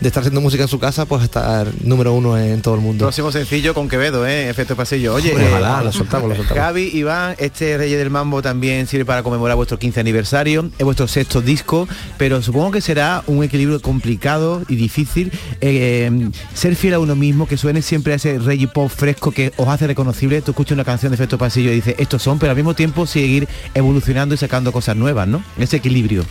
de 0.00 0.08
estar 0.08 0.20
haciendo 0.20 0.40
música 0.40 0.62
en 0.64 0.68
su 0.68 0.78
casa, 0.78 1.06
pues 1.06 1.22
estar 1.22 1.68
número 1.82 2.12
uno 2.12 2.38
en 2.38 2.60
todo 2.60 2.74
el 2.74 2.80
mundo. 2.80 3.04
Próximo 3.04 3.32
sencillo 3.32 3.74
con 3.74 3.88
Quevedo, 3.88 4.26
¿eh? 4.26 4.48
Efecto 4.48 4.76
pasillo. 4.76 5.14
Oye, 5.14 5.30
Hombre, 5.30 5.46
eh, 5.46 5.50
ojalá, 5.50 5.82
lo 5.82 5.92
soltamos, 5.92 6.28
lo 6.28 6.36
soltamos. 6.36 6.56
Gaby, 6.62 6.90
Iván, 6.94 7.34
este 7.38 7.76
Reyes 7.78 7.98
del 7.98 8.10
Mambo 8.10 8.42
también 8.42 8.86
sirve 8.86 9.04
para 9.04 9.22
conmemorar 9.22 9.56
vuestro 9.56 9.78
15 9.78 10.00
aniversario, 10.00 10.70
es 10.78 10.84
vuestro 10.84 11.08
sexto 11.08 11.40
disco, 11.40 11.88
pero 12.18 12.42
supongo 12.42 12.72
que 12.72 12.80
será 12.80 13.22
un 13.26 13.42
equilibrio 13.42 13.80
complicado 13.80 14.62
y 14.68 14.76
difícil 14.76 15.32
eh, 15.60 16.30
ser 16.54 16.76
fiel 16.76 16.94
a 16.94 16.98
uno 16.98 17.16
mismo, 17.16 17.46
que 17.46 17.56
suene 17.56 17.82
siempre 17.82 18.12
a 18.12 18.16
ese 18.16 18.38
Reggae 18.38 18.68
pop 18.68 18.90
fresco 18.90 19.30
que 19.30 19.52
os 19.56 19.68
hace 19.68 19.86
reconocible. 19.86 20.42
Tú 20.42 20.50
escuchas 20.50 20.72
una 20.72 20.84
canción 20.84 21.10
de 21.10 21.16
Efecto 21.16 21.38
Pasillo 21.38 21.70
y 21.70 21.76
dices, 21.76 21.94
estos 21.98 22.22
son, 22.22 22.38
pero 22.38 22.50
al 22.50 22.56
mismo 22.56 22.74
tiempo 22.74 23.06
seguir 23.06 23.48
evolucionando 23.74 24.34
y 24.34 24.38
sacando 24.38 24.72
cosas 24.72 24.96
nuevas, 24.96 25.26
¿no? 25.26 25.42
Ese 25.58 25.76
equilibrio. 25.76 26.24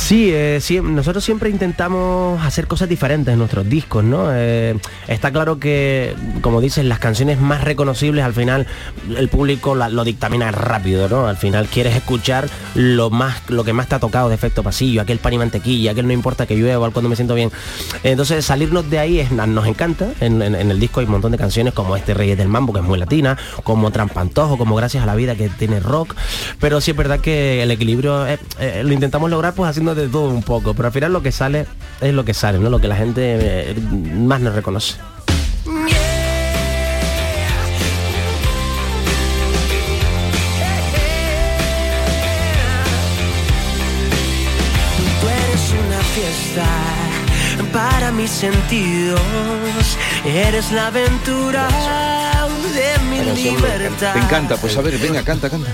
Sí, 0.00 0.30
eh, 0.32 0.58
sí, 0.62 0.80
nosotros 0.80 1.24
siempre 1.24 1.50
intentamos 1.50 2.40
hacer 2.46 2.68
cosas 2.68 2.88
diferentes 2.88 3.32
en 3.32 3.38
nuestros 3.40 3.68
discos, 3.68 4.04
¿no? 4.04 4.28
Eh, 4.32 4.78
está 5.08 5.32
claro 5.32 5.58
que, 5.58 6.14
como 6.40 6.60
dices, 6.60 6.84
las 6.84 7.00
canciones 7.00 7.40
más 7.40 7.64
reconocibles 7.64 8.24
al 8.24 8.32
final 8.32 8.66
el 9.16 9.28
público 9.28 9.74
la- 9.74 9.88
lo 9.88 10.04
dictamina 10.04 10.52
rápido, 10.52 11.08
¿no? 11.08 11.26
Al 11.26 11.36
final 11.36 11.66
quieres 11.66 11.96
escuchar 11.96 12.48
lo 12.76 13.10
más, 13.10 13.42
lo 13.50 13.64
que 13.64 13.72
más 13.72 13.88
te 13.88 13.96
ha 13.96 13.98
tocado 13.98 14.28
de 14.28 14.36
efecto 14.36 14.62
pasillo, 14.62 15.02
aquel 15.02 15.18
pan 15.18 15.32
y 15.32 15.38
mantequilla, 15.38 15.90
aquel 15.90 16.06
no 16.06 16.12
importa 16.12 16.46
que 16.46 16.54
llueva, 16.56 16.88
cuando 16.90 17.08
me 17.10 17.16
siento 17.16 17.34
bien. 17.34 17.50
Entonces 18.04 18.44
salirnos 18.44 18.88
de 18.88 19.00
ahí 19.00 19.18
es- 19.18 19.32
nos 19.32 19.66
encanta. 19.66 20.06
En, 20.20 20.40
el 20.42 20.78
disco 20.78 21.00
hay 21.00 21.06
un 21.06 21.12
montón 21.12 21.32
de 21.32 21.38
canciones 21.38 21.74
como 21.74 21.96
este 21.96 22.14
Reyes 22.14 22.38
del 22.38 22.48
Mambo, 22.48 22.72
que 22.72 22.78
es 22.78 22.84
muy 22.86 22.98
latina, 23.00 23.36
como 23.64 23.90
Trampantojo, 23.90 24.56
como 24.56 24.76
Gracias 24.76 25.02
a 25.02 25.06
la 25.06 25.16
Vida, 25.16 25.34
que 25.34 25.48
tiene 25.48 25.80
rock. 25.80 26.14
Pero 26.60 26.80
sí 26.80 26.92
es 26.92 26.96
verdad 26.96 27.18
que 27.18 27.62
el 27.64 27.70
equilibrio 27.72 28.26
eh, 28.28 28.38
lo 28.84 28.92
intentamos 28.92 29.28
lograr 29.28 29.54
pues 29.54 29.68
haciendo 29.68 29.87
de 29.94 30.08
todo 30.08 30.28
un 30.28 30.42
poco. 30.42 30.74
Pero 30.74 30.86
al 30.86 30.92
final 30.92 31.12
lo 31.12 31.22
que 31.22 31.32
sale 31.32 31.66
es 32.00 32.14
lo 32.14 32.24
que 32.24 32.34
sale, 32.34 32.58
¿no? 32.58 32.70
Lo 32.70 32.80
que 32.80 32.88
la 32.88 32.96
gente 32.96 33.70
eh, 33.70 33.74
más 33.74 34.40
nos 34.40 34.54
reconoce. 34.54 34.96
Para 47.72 48.10
mis 48.12 48.30
sentidos. 48.30 49.20
Eres 50.24 50.72
la 50.72 50.88
aventura 50.88 51.68
libertad. 53.34 54.12
Te 54.12 54.18
encanta, 54.18 54.56
pues 54.56 54.76
a 54.76 54.82
ver, 54.82 54.98
venga, 54.98 55.22
canta, 55.22 55.50
canta. 55.50 55.70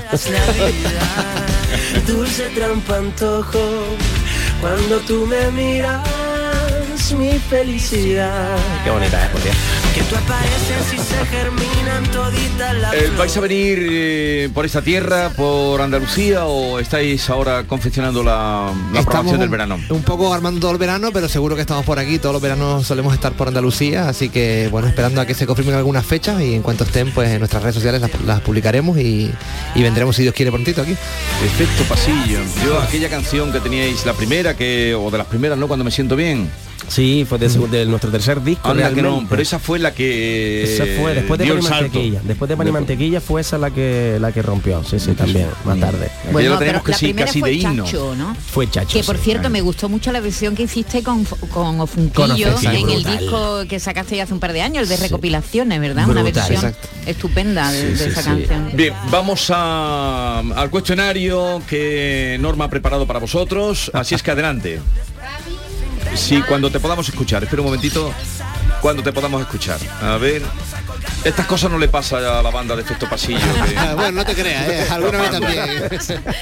Dulce 2.06 2.48
trampa 2.50 2.96
antojo. 2.96 3.60
Cuando 4.60 4.98
tú 5.00 5.26
me 5.26 5.50
miras, 5.50 6.06
mi 7.12 7.38
felicidad. 7.38 8.56
Qué 8.84 8.90
bonita 8.90 9.24
es, 9.24 9.30
por. 9.30 9.50
Que 9.94 10.02
tú 10.02 10.16
apareces 10.16 10.92
y 10.92 10.98
se 10.98 11.26
germinan 11.26 12.02
toditas 12.10 12.74
las 12.80 12.94
Eh, 12.94 13.12
¿Vais 13.16 13.36
a 13.36 13.40
venir 13.40 13.78
eh, 13.88 14.48
por 14.52 14.66
esta 14.66 14.82
tierra, 14.82 15.30
por 15.30 15.80
Andalucía 15.80 16.46
o 16.46 16.80
estáis 16.80 17.30
ahora 17.30 17.62
confeccionando 17.64 18.24
la, 18.24 18.72
la 18.92 19.02
programación 19.02 19.38
del 19.38 19.48
un- 19.48 19.52
verano? 19.52 19.80
Un 19.90 20.02
poco 20.02 20.34
armando 20.34 20.58
todo 20.60 20.72
el 20.72 20.78
verano, 20.78 21.10
pero 21.12 21.28
seguro 21.28 21.54
que 21.54 21.60
estamos 21.60 21.84
por 21.86 22.00
aquí. 22.00 22.18
Todos 22.18 22.32
los 22.32 22.42
veranos 22.42 22.84
solemos 22.86 23.14
estar 23.14 23.34
por 23.34 23.46
Andalucía, 23.46 24.08
así 24.08 24.30
que 24.30 24.66
bueno, 24.72 24.88
esperando 24.88 25.20
a 25.20 25.26
que 25.26 25.34
se 25.34 25.46
confirmen 25.46 25.76
algunas 25.76 26.04
fechas 26.04 26.40
y 26.40 26.54
en 26.54 26.62
cuanto 26.62 26.82
estén, 26.82 27.12
pues 27.12 27.30
en 27.30 27.38
nuestras 27.38 27.62
redes 27.62 27.76
sociales 27.76 28.00
las, 28.00 28.10
las 28.26 28.40
publicaremos 28.40 28.98
y, 28.98 29.30
y 29.76 29.82
vendremos 29.82 30.16
si 30.16 30.22
Dios 30.22 30.34
quiere 30.34 30.50
prontito 30.50 30.82
aquí. 30.82 30.92
Efecto 30.92 31.84
pasillo. 31.88 32.40
Yo 32.66 32.80
aquella 32.80 33.08
canción 33.08 33.52
que 33.52 33.60
teníais, 33.60 34.04
la 34.04 34.14
primera 34.14 34.56
que, 34.56 34.92
o 34.94 35.08
de 35.12 35.18
las 35.18 35.28
primeras, 35.28 35.56
¿no? 35.56 35.68
Cuando 35.68 35.84
me 35.84 35.92
siento 35.92 36.16
bien. 36.16 36.50
Sí, 36.88 37.24
fue 37.28 37.38
de, 37.38 37.48
de 37.48 37.86
nuestro 37.86 38.10
tercer 38.10 38.42
disco. 38.42 38.68
Anda 38.68 38.90
que 38.90 38.96
no, 38.96 39.02
realmente. 39.02 39.26
pero 39.30 39.42
esa 39.42 39.58
fue 39.58 39.78
la 39.78 39.94
que 39.94 40.64
Esa 40.64 40.84
fue 41.00 41.14
después 41.14 41.38
de 41.38 41.46
Pan 41.46 41.58
y. 41.58 41.62
Mantequilla. 41.68 42.20
Después 42.24 42.48
de 42.48 42.56
Pan 42.56 42.68
y 42.68 42.72
Mantequilla 42.72 43.20
fue 43.20 43.40
esa 43.40 43.58
la 43.58 43.70
que 43.70 44.18
la 44.20 44.32
que 44.32 44.42
rompió. 44.42 44.82
Sí, 44.84 44.98
sí, 45.00 45.12
también, 45.12 45.48
más 45.64 45.78
tarde. 45.80 46.10
Bueno, 46.32 46.50
lo 46.50 46.58
pero 46.58 46.66
tenemos 46.66 46.84
que 46.84 46.90
la 46.92 46.98
sí, 46.98 47.06
primera 47.06 47.26
casi 47.26 47.40
fue 47.40 47.50
de 47.50 47.56
himno. 47.56 47.84
Chacho, 47.84 48.14
¿no? 48.16 48.34
Fue 48.36 48.70
Chacho. 48.70 48.88
Que 48.98 49.02
por 49.04 49.16
sí. 49.16 49.24
cierto 49.24 49.50
me 49.50 49.60
gustó 49.60 49.88
mucho 49.88 50.12
la 50.12 50.20
versión 50.20 50.54
que 50.54 50.64
hiciste 50.64 51.02
con, 51.02 51.24
con 51.24 51.80
Ofunquillo 51.80 52.48
en 52.62 52.90
el 52.90 53.02
disco 53.04 53.64
que 53.68 53.80
sacaste 53.80 54.16
ya 54.16 54.24
hace 54.24 54.34
un 54.34 54.40
par 54.40 54.52
de 54.52 54.62
años, 54.62 54.82
el 54.84 54.88
de 54.88 54.96
recopilaciones, 54.96 55.80
¿verdad? 55.80 56.08
Una 56.08 56.22
versión 56.22 56.52
exacto. 56.52 56.88
estupenda 57.06 57.70
de, 57.72 57.80
Sí, 57.80 57.86
de 57.86 57.96
sí, 57.98 58.04
esa 58.10 58.22
sí. 58.22 58.28
canción. 58.28 58.70
Bien, 58.74 58.92
vamos 59.10 59.50
a- 59.52 60.38
al 60.54 60.70
cuestionario 60.70 61.62
que 61.68 62.36
Norma 62.40 62.66
ha 62.66 62.70
preparado 62.70 63.06
para 63.06 63.18
vosotros, 63.18 63.90
así 63.94 64.14
es 64.14 64.22
que 64.22 64.30
adelante. 64.30 64.80
Sí, 66.14 66.42
cuando 66.48 66.70
te 66.70 66.80
podamos 66.80 67.08
escuchar, 67.08 67.42
espera 67.42 67.62
un 67.62 67.66
momentito, 67.66 68.12
cuando 68.80 69.02
te 69.02 69.12
podamos 69.12 69.40
escuchar. 69.42 69.78
A 70.00 70.16
ver, 70.16 70.42
estas 71.24 71.46
cosas 71.46 71.70
no 71.70 71.78
le 71.78 71.88
pasa 71.88 72.38
a 72.38 72.42
la 72.42 72.50
banda 72.50 72.76
de 72.76 72.82
efecto 72.82 73.08
pasillo. 73.08 73.38
que- 73.66 73.94
bueno, 73.94 74.12
no 74.12 74.24
te 74.24 74.34
creas, 74.34 74.68
¿eh? 74.68 74.86
alguna 74.90 75.18
vez 75.18 75.30
también. 75.30 76.24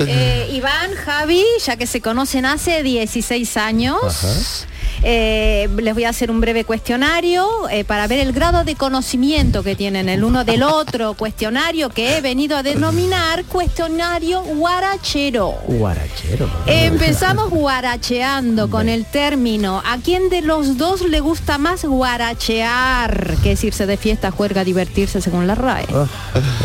Eh, 0.00 0.50
Iván, 0.52 0.94
Javi, 0.94 1.44
ya 1.66 1.76
que 1.76 1.84
se 1.84 2.00
conocen 2.00 2.46
hace 2.46 2.84
16 2.84 3.56
años. 3.56 4.66
Eh, 5.02 5.68
les 5.76 5.94
voy 5.94 6.04
a 6.04 6.10
hacer 6.10 6.30
un 6.30 6.40
breve 6.40 6.64
cuestionario 6.64 7.46
eh, 7.70 7.84
para 7.84 8.06
ver 8.06 8.20
el 8.20 8.32
grado 8.32 8.64
de 8.64 8.74
conocimiento 8.74 9.62
que 9.62 9.76
tienen 9.76 10.08
el 10.08 10.24
uno 10.24 10.44
del 10.44 10.62
otro 10.62 11.14
cuestionario 11.14 11.90
que 11.90 12.16
he 12.16 12.20
venido 12.20 12.56
a 12.56 12.62
denominar 12.62 13.44
cuestionario 13.44 14.42
guarachero. 14.42 15.54
Guarachero. 15.66 16.48
Empezamos 16.66 17.50
guaracheando 17.50 18.68
con 18.70 18.88
el 18.88 19.04
término. 19.04 19.82
¿A 19.84 19.98
quién 19.98 20.28
de 20.30 20.42
los 20.42 20.76
dos 20.78 21.02
le 21.02 21.20
gusta 21.20 21.58
más 21.58 21.84
guarachear? 21.84 23.36
Que 23.42 23.52
es 23.52 23.64
irse 23.64 23.86
de 23.86 23.96
fiesta, 23.96 24.30
juerga, 24.30 24.64
divertirse 24.64 25.20
según 25.20 25.46
la 25.46 25.54
RAE. 25.54 25.86
Ah, 25.92 26.06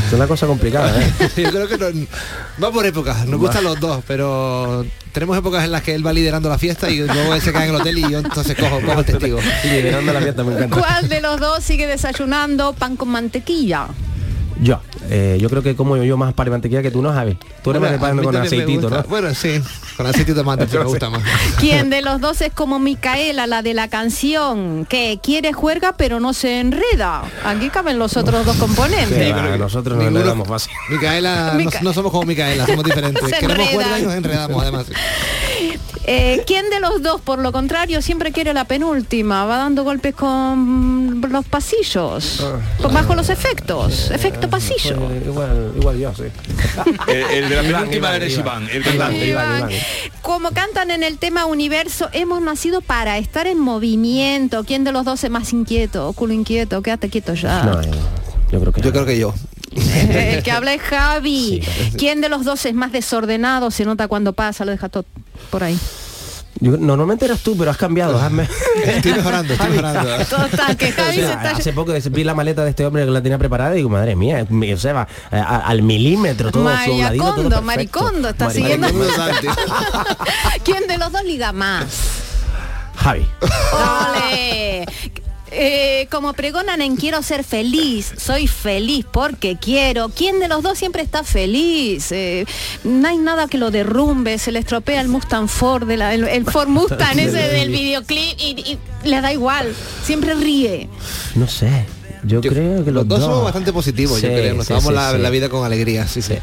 es 0.07 0.13
una 0.13 0.27
cosa 0.27 0.47
complicada, 0.47 1.01
¿eh? 1.01 1.11
Yo 1.37 1.49
creo 1.51 1.67
que 1.67 1.77
no- 1.77 2.07
va 2.63 2.71
por 2.71 2.85
épocas, 2.85 3.25
nos 3.27 3.39
gustan 3.39 3.63
los 3.63 3.79
dos, 3.79 4.03
pero 4.07 4.85
tenemos 5.13 5.37
épocas 5.37 5.63
en 5.63 5.71
las 5.71 5.83
que 5.83 5.93
él 5.93 6.05
va 6.05 6.11
liderando 6.11 6.49
la 6.49 6.57
fiesta 6.57 6.89
y 6.89 6.97
luego 6.97 7.35
él 7.35 7.41
se 7.41 7.53
cae 7.53 7.69
en 7.69 7.75
el 7.75 7.79
hotel 7.79 7.99
y 7.99 8.01
yo 8.01 8.17
entonces 8.17 8.57
cojo, 8.57 8.81
cojo 8.81 8.99
el 8.99 9.05
testigo. 9.05 9.39
Liderando 9.63 10.11
la 10.11 10.19
fiesta 10.19 10.43
me 10.43 10.55
encanta. 10.55 10.75
¿Cuál 10.77 11.07
de 11.07 11.21
los 11.21 11.39
dos 11.39 11.63
sigue 11.63 11.87
desayunando 11.87 12.73
pan 12.73 12.97
con 12.97 13.09
mantequilla? 13.09 13.87
Yo, 14.61 14.79
eh, 15.09 15.37
yo 15.41 15.49
creo 15.49 15.61
que 15.63 15.75
como 15.75 15.97
yo, 15.97 16.03
yo 16.03 16.17
más 16.17 16.33
pan 16.33 16.47
y 16.47 16.49
mantequilla 16.51 16.81
que 16.81 16.91
tú 16.91 17.01
no, 17.01 17.11
Javi. 17.13 17.37
Tú 17.63 17.71
eres 17.71 17.81
más 17.81 17.91
de 17.91 17.97
Bueno, 17.97 18.15
pan 18.15 18.17
mí 18.17 18.23
con 18.23 18.35
aceitito. 18.35 18.89
¿no? 18.89 19.03
Bueno, 19.03 19.33
sí, 19.33 19.61
con 19.97 20.05
aceitito 20.05 20.43
de 20.43 20.67
sí 20.69 20.77
me 20.77 20.83
gusta 20.85 21.09
más. 21.09 21.21
¿Quién 21.59 21.89
de 21.89 22.01
los 22.01 22.21
dos 22.21 22.41
es 22.41 22.53
como 22.53 22.79
Micaela, 22.79 23.47
la 23.47 23.61
de 23.61 23.73
la 23.73 23.87
canción, 23.87 24.85
que 24.85 25.19
quiere 25.21 25.53
juerga 25.53 25.93
pero 25.97 26.19
no 26.19 26.33
se 26.33 26.59
enreda? 26.59 27.23
Aquí 27.45 27.69
caben 27.69 27.99
los 27.99 28.15
otros 28.17 28.45
dos 28.45 28.55
componentes. 28.57 29.25
Sí, 29.27 29.31
va, 29.31 29.57
nosotros 29.57 29.95
nos 29.97 30.05
ninguno- 30.05 30.19
enredamos 30.19 30.47
fácil. 30.47 30.71
Micaela, 30.89 31.51
no, 31.53 31.59
Mica- 31.59 31.79
no 31.81 31.93
somos 31.93 32.11
como 32.11 32.23
Micaela, 32.25 32.65
somos 32.65 32.83
diferentes. 32.85 33.23
Queremos 33.39 33.67
juerga 33.69 33.99
y 33.99 34.03
nos 34.03 34.13
enredamos 34.13 34.61
además. 34.61 34.85
Eh, 36.05 36.43
¿Quién 36.45 36.69
de 36.69 36.79
los 36.79 37.01
dos, 37.01 37.21
por 37.21 37.39
lo 37.39 37.51
contrario, 37.51 38.01
siempre 38.01 38.31
quiere 38.31 38.53
la 38.53 38.65
penúltima? 38.65 39.45
Va 39.45 39.57
dando 39.57 39.83
golpes 39.83 40.13
con 40.15 41.21
los 41.29 41.45
pasillos, 41.45 42.45
por 42.81 42.91
bajo 42.91 43.15
los 43.15 43.29
efectos, 43.29 44.11
efecto 44.11 44.49
pasillo. 44.49 44.97
Igual, 45.25 45.71
igual 45.77 45.97
yo, 45.97 46.13
sí. 46.13 46.23
El, 47.07 47.43
el 47.43 47.49
de 47.49 47.55
la 47.55 47.61
penúltima 47.61 47.95
Iván, 47.95 48.15
eres 48.15 48.37
Iván. 48.37 48.63
Iván, 48.63 48.75
el 48.75 48.83
cantante. 48.83 49.27
Iván, 49.27 49.57
Iván. 49.57 49.71
Como 50.21 50.51
cantan 50.51 50.91
en 50.91 51.03
el 51.03 51.17
tema 51.17 51.45
universo, 51.45 52.09
hemos 52.11 52.41
nacido 52.41 52.81
para 52.81 53.17
estar 53.17 53.47
en 53.47 53.59
movimiento. 53.59 54.63
¿Quién 54.65 54.83
de 54.83 54.91
los 54.91 55.05
dos 55.05 55.23
es 55.23 55.29
más 55.29 55.53
inquieto? 55.53 56.11
Culo 56.13 56.33
inquieto, 56.33 56.81
quédate 56.81 57.09
quieto 57.09 57.33
ya. 57.33 57.63
No, 57.63 57.81
yo 58.51 58.59
creo 58.59 58.73
que 58.73 58.81
Yo 58.81 58.91
creo 58.91 59.05
que 59.05 59.17
yo. 59.17 59.33
El 59.75 60.43
que 60.43 60.51
habla 60.51 60.73
es 60.73 60.81
Javi. 60.81 61.61
¿Quién 61.97 62.21
de 62.21 62.29
los 62.29 62.45
dos 62.45 62.65
es 62.65 62.73
más 62.73 62.91
desordenado? 62.91 63.71
Se 63.71 63.85
nota 63.85 64.07
cuando 64.07 64.33
pasa, 64.33 64.65
lo 64.65 64.71
deja 64.71 64.89
todo 64.89 65.05
por 65.49 65.63
ahí. 65.63 65.77
Yo- 66.59 66.77
normalmente 66.77 67.25
eras 67.25 67.39
tú, 67.41 67.57
pero 67.57 67.71
has 67.71 67.77
cambiado. 67.77 68.17
hazme- 68.21 68.47
Estoy 68.85 69.13
mejorando, 69.13 69.53
estoy 69.53 69.69
mejorando. 69.71 70.25
Total, 70.29 70.77
que 70.77 70.91
Javi 70.91 71.09
O 71.09 71.13
sea, 71.13 71.27
se 71.27 71.33
está... 71.33 71.49
Hace 71.51 71.73
poco 71.73 71.93
vi 72.11 72.23
la 72.23 72.35
maleta 72.35 72.63
de 72.63 72.69
este 72.69 72.85
hombre 72.85 73.03
que 73.05 73.11
la 73.11 73.21
tenía 73.23 73.37
preparada 73.39 73.73
y 73.73 73.77
digo, 73.77 73.89
madre 73.89 74.15
mía, 74.15 74.45
o 74.73 74.77
sea, 74.77 74.93
va, 74.93 75.07
a- 75.31 75.37
a- 75.37 75.57
al 75.67 75.81
milímetro 75.81 76.51
todo 76.51 76.63
Maricondo, 76.63 77.35
perfecto. 77.49 77.61
maricondo, 77.63 78.29
está 78.29 78.49
siguiendo. 78.51 78.87
¿Quién 80.63 80.87
de 80.87 80.97
los 80.97 81.11
dos 81.11 81.23
liga 81.23 81.51
más? 81.51 81.85
Javi. 82.95 83.25
¡Ole! 83.73 84.85
Eh, 85.55 86.07
como 86.09 86.33
pregonan 86.33 86.81
en 86.81 86.95
quiero 86.95 87.21
ser 87.21 87.43
feliz, 87.43 88.11
soy 88.17 88.47
feliz 88.47 89.05
porque 89.11 89.57
quiero. 89.57 90.09
¿Quién 90.09 90.39
de 90.39 90.47
los 90.47 90.63
dos 90.63 90.77
siempre 90.79 91.03
está 91.03 91.23
feliz? 91.23 92.11
Eh, 92.11 92.45
no 92.83 93.07
hay 93.07 93.17
nada 93.17 93.47
que 93.47 93.57
lo 93.59 93.69
derrumbe, 93.69 94.37
se 94.39 94.51
le 94.51 94.59
estropea 94.59 94.99
el 95.01 95.07
Mustang 95.09 95.47
Ford, 95.47 95.85
de 95.87 95.97
la- 95.97 96.13
el, 96.13 96.23
el 96.27 96.45
Ford 96.45 96.67
Mustang 96.67 97.19
ese 97.19 97.37
del 97.49 97.69
videoclip 97.69 98.39
y, 98.39 98.77
y 99.03 99.07
le 99.07 99.21
da 99.21 99.31
igual, 99.31 99.73
siempre 100.03 100.33
ríe. 100.33 100.89
No 101.35 101.47
sé. 101.47 101.85
Yo, 102.25 102.39
creo 102.39 102.85
que 102.85 102.91
los, 102.91 103.05
Los 103.05 103.07
dos 103.09 103.19
somos 103.19 103.43
bastante 103.43 103.73
positivos, 103.73 104.21
yo 104.21 104.29
Sí, 104.29 104.33
creo. 104.33 104.53
Nos 104.55 104.65
sí, 104.65 104.69
tomamos 104.69 104.89
sí, 104.91 104.95
la, 104.95 105.11
sí. 105.11 105.17
la 105.17 105.29
vida 105.29 105.49
con 105.49 105.65
alegría, 105.65 106.07
sí, 106.07 106.21
sí. 106.21 106.35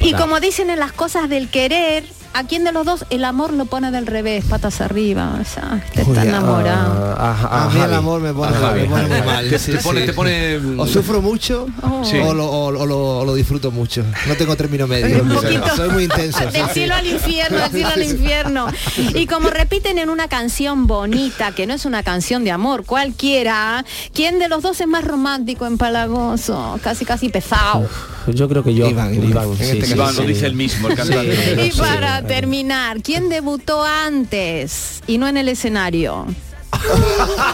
Y 0.00 0.12
como 0.14 0.40
dicen 0.40 0.70
en 0.70 0.80
las 0.80 0.90
cosas 0.92 1.28
del 1.28 1.48
querer, 1.48 2.04
¿a 2.34 2.44
quién 2.44 2.64
de 2.64 2.72
los 2.72 2.84
dos 2.86 3.04
el 3.10 3.24
amor 3.24 3.52
lo 3.52 3.64
pone 3.66 3.90
del 3.90 4.06
revés, 4.06 4.44
patas 4.44 4.80
arriba? 4.80 5.38
O 5.40 5.44
sea, 5.44 5.82
te 5.94 6.02
está 6.02 6.22
enamorado. 6.24 7.16
Ah, 7.18 7.66
A 7.66 7.74
mí 7.74 7.80
el 7.80 7.92
amor 7.94 8.20
me 8.20 8.32
pone, 8.32 8.56
A 8.56 8.60
Javi. 8.60 8.80
me 8.82 8.86
pone 8.88 9.08
muy 9.08 9.22
mal. 9.22 9.48
Te- 9.48 9.58
sí, 9.58 9.72
te 9.72 9.78
pone- 9.78 10.00
sí. 10.00 10.06
te 10.06 10.12
pone- 10.12 10.56
O 10.78 10.86
sufro 10.86 11.20
mucho 11.22 11.66
Sí. 12.04 12.18
o, 12.18 12.34
lo, 12.34 12.46
o- 12.46 12.66
o 12.78 12.86
lo, 12.86 13.18
o 13.20 13.24
lo 13.24 13.34
disfruto 13.34 13.70
mucho. 13.70 14.04
No 14.26 14.34
tengo 14.36 14.56
término 14.56 14.86
medio. 14.86 15.22
Un 15.22 15.28
poquito. 15.30 15.64
Soy 15.76 15.88
muy 15.90 16.04
intenso. 16.04 16.38
sí, 16.38 16.58
Del 16.58 16.66
sí. 16.66 16.72
cielo 16.74 16.94
al 16.94 17.06
infierno, 17.06 17.58
del 17.58 17.70
cielo 17.70 17.88
al 17.88 18.02
infierno. 18.02 18.66
Y 19.14 19.26
como 19.26 19.50
repiten 19.50 19.98
en 19.98 20.10
una 20.10 20.28
canción 20.28 20.86
bonita, 20.86 21.52
que 21.52 21.66
no 21.66 21.74
es 21.74 21.84
una 21.86 22.02
canción 22.02 22.44
de 22.44 22.50
amor, 22.52 22.84
cualquiera, 22.84 23.84
¿quién 24.14 24.38
de 24.38 24.48
los 24.48 24.62
dos 24.62 24.80
es 24.80 24.86
más 24.86 25.04
romántico, 25.04 25.66
empalagoso? 25.66 26.78
Casi, 26.82 27.04
casi 27.04 27.28
pesado. 27.28 27.88
Yo 28.34 28.48
creo 28.48 28.62
que 28.62 28.74
yo. 28.74 28.88
Iván, 28.88 29.14
Iván, 29.14 29.30
Iván. 29.30 29.56
sí, 29.56 29.64
este 29.64 29.86
sí, 29.86 29.92
Iván 29.94 30.14
sí. 30.14 30.20
lo 30.22 30.26
dice 30.28 30.46
él 30.46 30.54
mismo, 30.54 30.88
el 30.88 30.94
cantante. 30.96 31.66
Y 31.66 31.70
para 31.78 32.22
terminar, 32.26 33.02
¿quién 33.02 33.28
debutó 33.28 33.82
antes 33.84 35.00
y 35.06 35.18
no 35.18 35.26
en 35.28 35.36
el 35.36 35.48
escenario? 35.48 36.26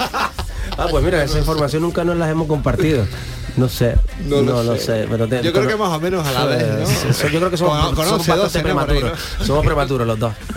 Ah, 0.77 0.87
pues 0.91 1.05
mira, 1.05 1.23
esa 1.23 1.39
información 1.39 1.83
nunca 1.83 2.03
nos 2.03 2.17
las 2.17 2.29
hemos 2.31 2.49
compartido. 2.49 3.07
No 3.57 3.69
sé, 3.69 3.95
No 4.27 4.43
no, 4.43 4.55
lo 4.55 4.65
no, 4.65 4.75
sé. 4.75 4.81
sé. 5.03 5.07
pero 5.09 5.29
te- 5.29 5.41
Yo 5.41 5.53
creo 5.53 5.69
que 5.69 5.77
más 5.77 5.91
o 5.91 6.01
menos 6.01 6.27
a 6.27 6.33
la 6.33 6.47
vez, 6.47 6.67
¿no? 6.81 6.87
Sí, 6.87 6.95
sí, 7.13 7.23
Yo 7.33 7.39
creo 7.39 7.51
que 7.51 7.57
somos, 7.57 7.79
somos 7.95 7.99
11, 7.99 8.09
bastante 8.33 8.43
12, 8.43 8.59
¿no? 8.59 8.65
Prematuros. 8.65 9.19
Somos 9.47 9.65
prematuros 9.65 10.05
los 10.09 10.19
dos. 10.19 10.35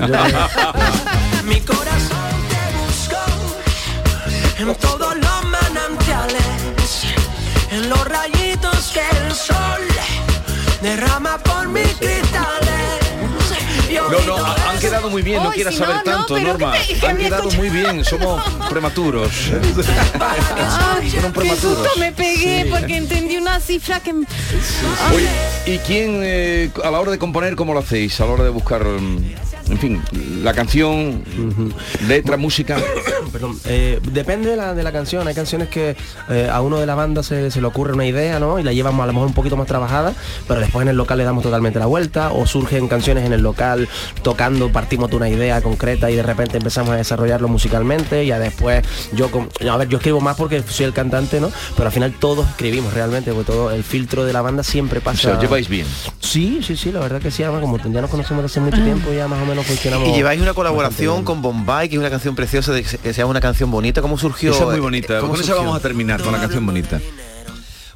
Mi 1.45 1.59
corazón 1.61 2.33
te 2.49 2.57
buscó 2.87 3.23
en 4.71 4.75
todos 4.77 5.15
los 5.17 5.43
en 7.71 7.89
los 7.89 8.05
rayitos 8.07 8.91
que 8.93 9.01
el 9.25 9.33
sol 9.33 9.81
derrama 10.81 11.37
por 11.39 11.67
mis 11.69 11.87
cristales. 11.95 12.77
No, 14.11 14.37
no, 14.37 14.45
han 14.45 14.79
quedado 14.79 15.09
muy 15.09 15.21
bien, 15.21 15.41
no 15.41 15.49
quieras 15.51 15.73
si 15.73 15.79
saber 15.79 15.97
no, 15.97 16.03
tanto, 16.03 16.39
Norma. 16.39 16.73
que 16.73 16.93
te- 16.93 16.99
que 16.99 17.07
Han 17.07 17.17
quedado 17.17 17.43
escucha- 17.49 17.57
muy 17.57 17.69
bien, 17.69 18.05
somos 18.05 18.43
prematuros. 18.69 19.31
Ay, 20.19 21.09
Fueron 21.09 21.31
qué 21.33 21.39
prematuros. 21.39 21.77
susto 21.79 21.89
me 21.99 22.11
pegué 22.11 22.63
Sí. 22.63 22.69
porque 22.69 22.95
entendí 22.97 23.37
una 23.37 23.59
cifra 23.59 23.99
que... 24.01 24.11
Oye, 24.11 25.29
¿y 25.65 25.77
quién 25.79 26.19
eh, 26.23 26.69
a 26.83 26.91
la 26.91 26.99
hora 26.99 27.11
de 27.11 27.17
componer 27.17 27.55
cómo 27.55 27.73
lo 27.73 27.79
hacéis? 27.79 28.19
A 28.21 28.25
la 28.25 28.31
hora 28.33 28.43
de 28.43 28.49
buscar, 28.49 28.83
mm, 28.85 29.33
en 29.71 29.79
fin, 29.79 30.03
la 30.43 30.53
canción, 30.53 31.23
letra, 32.07 32.37
música. 32.37 32.77
Perdón, 33.31 33.59
eh, 33.65 33.99
depende 34.11 34.49
de 34.49 34.55
la, 34.57 34.73
de 34.73 34.83
la 34.83 34.91
canción. 34.91 35.27
Hay 35.27 35.35
canciones 35.35 35.69
que 35.69 35.95
eh, 36.29 36.49
a 36.51 36.61
uno 36.61 36.77
de 36.79 36.85
la 36.85 36.95
banda 36.95 37.23
se, 37.23 37.51
se 37.51 37.61
le 37.61 37.67
ocurre 37.67 37.93
una 37.93 38.05
idea, 38.05 38.39
¿no? 38.39 38.59
Y 38.59 38.63
la 38.63 38.73
llevamos 38.73 39.03
a 39.03 39.07
lo 39.07 39.13
mejor 39.13 39.27
un 39.27 39.33
poquito 39.33 39.57
más 39.57 39.67
trabajada, 39.67 40.13
pero 40.47 40.59
después 40.59 40.83
en 40.83 40.89
el 40.89 40.97
local 40.97 41.17
le 41.17 41.23
damos 41.23 41.43
totalmente 41.43 41.79
la 41.79 41.85
vuelta, 41.85 42.31
o 42.31 42.45
surgen 42.45 42.87
canciones 42.87 43.25
en 43.25 43.33
el 43.33 43.41
local 43.41 43.87
tocando, 44.23 44.71
partimos 44.71 45.09
de 45.09 45.15
una 45.15 45.29
idea 45.29 45.61
concreta 45.61 46.09
y 46.11 46.15
de 46.15 46.23
repente 46.23 46.57
empezamos 46.57 46.91
a 46.91 46.95
desarrollarlo 46.97 47.47
musicalmente, 47.47 48.23
y 48.23 48.27
ya 48.27 48.39
después 48.39 48.83
yo 49.13 49.29
con- 49.31 49.49
a 49.69 49.77
ver, 49.77 49.87
yo 49.89 49.97
escribo 49.97 50.19
más 50.21 50.35
porque 50.37 50.63
soy 50.67 50.85
el 50.85 50.93
cantante, 50.93 51.39
¿no? 51.39 51.51
Pero 51.75 51.87
al 51.87 51.93
final 51.93 52.13
todos 52.19 52.47
escribimos 52.47 52.93
realmente, 52.93 53.31
porque 53.33 53.51
todo 53.51 53.71
el 53.71 53.83
filtro 53.83 54.25
de 54.25 54.33
la 54.33 54.41
banda 54.41 54.63
siempre 54.63 54.99
O 54.99 55.01
pasa. 55.03 55.21
sea, 55.21 55.33
os 55.33 55.41
lleváis 55.41 55.67
bien. 55.69 55.85
Sí, 56.19 56.59
sí, 56.63 56.75
sí, 56.75 56.91
la 56.91 56.99
verdad 56.99 57.21
que 57.21 57.31
sí, 57.31 57.43
además 57.43 57.61
como 57.61 57.77
ya 57.77 58.01
nos 58.01 58.09
conocemos 58.09 58.43
desde 58.43 58.59
hace 58.59 58.69
mucho 58.69 58.83
tiempo, 58.83 59.11
ya 59.13 59.27
más 59.27 59.41
o 59.41 59.45
menos 59.45 59.65
funcionamos. 59.65 60.09
Y 60.09 60.11
lleváis 60.13 60.41
una 60.41 60.53
colaboración 60.53 61.23
con 61.23 61.41
Bombay, 61.41 61.89
que 61.89 61.95
es 61.95 61.99
una 61.99 62.09
canción 62.09 62.35
preciosa, 62.35 62.71
de 62.73 62.83
sea 63.17 63.25
una 63.25 63.41
canción 63.41 63.71
bonita. 63.71 63.99
¿Cómo 64.03 64.15
surgió? 64.15 64.51
Esa 64.51 64.63
es 64.65 64.69
muy 64.69 64.79
bonita. 64.79 65.19
¿Cómo 65.19 65.31
Con 65.31 65.41
esa 65.41 65.47
surgió? 65.47 65.63
vamos 65.63 65.75
a 65.77 65.81
terminar, 65.81 66.21
con 66.21 66.31
la 66.31 66.39
canción 66.39 66.63
bonita. 66.63 67.01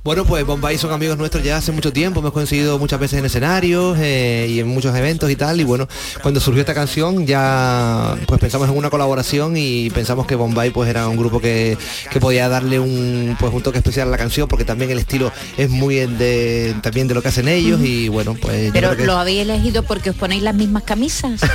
Bueno, 0.04 0.26
pues 0.26 0.44
Bombay 0.48 0.80
son 0.80 0.92
amigos 0.92 1.16
nuestros 1.20 1.44
ya 1.44 1.58
hace 1.58 1.72
mucho 1.72 1.94
tiempo, 1.94 2.22
hemos 2.22 2.32
coincidido 2.34 2.80
muchas 2.80 3.00
veces 3.00 3.20
en 3.20 3.26
escenarios 3.26 3.96
eh, 4.00 4.48
y 4.50 4.60
en 4.60 4.68
muchos 4.68 4.96
eventos 4.96 5.30
y 5.30 5.36
tal, 5.36 5.62
y 5.62 5.64
bueno, 5.64 5.88
cuando 6.24 6.40
surgió 6.40 6.62
esta 6.62 6.74
canción 6.74 7.28
ya 7.28 8.16
pues 8.26 8.42
pensamos 8.42 8.68
en 8.68 8.76
una 8.76 8.90
colaboración 8.90 9.56
y 9.58 9.92
pensamos 9.92 10.26
que 10.26 10.34
Bombay 10.34 10.72
pues 10.72 10.90
era 10.90 11.08
un 11.08 11.18
grupo 11.18 11.40
que, 11.40 11.78
que 12.10 12.20
podía 12.20 12.50
darle 12.50 12.80
un 12.80 13.38
pues 13.40 13.54
un 13.54 13.62
toque 13.62 13.78
especial 13.78 14.08
a 14.08 14.12
la 14.12 14.18
canción 14.18 14.48
porque 14.48 14.66
también 14.66 14.90
el 14.90 14.98
estilo 14.98 15.32
es 15.56 15.70
muy 15.70 15.98
de 15.98 16.74
también 16.82 17.08
de 17.08 17.14
lo 17.14 17.22
que 17.22 17.28
hacen 17.28 17.48
ellos 17.48 17.80
y 17.84 18.08
bueno, 18.08 18.36
pues 18.42 18.72
Pero 18.74 18.98
que- 18.98 19.06
lo 19.06 19.20
habéis 19.20 19.42
elegido 19.42 19.84
porque 19.84 20.10
os 20.10 20.16
ponéis 20.16 20.42
las 20.42 20.56
mismas 20.56 20.82
camisas. 20.82 21.42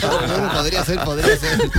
Bueno, 0.00 0.50
podría 0.52 0.84
ser, 0.84 0.98
podría 1.04 1.36
ser. 1.36 1.70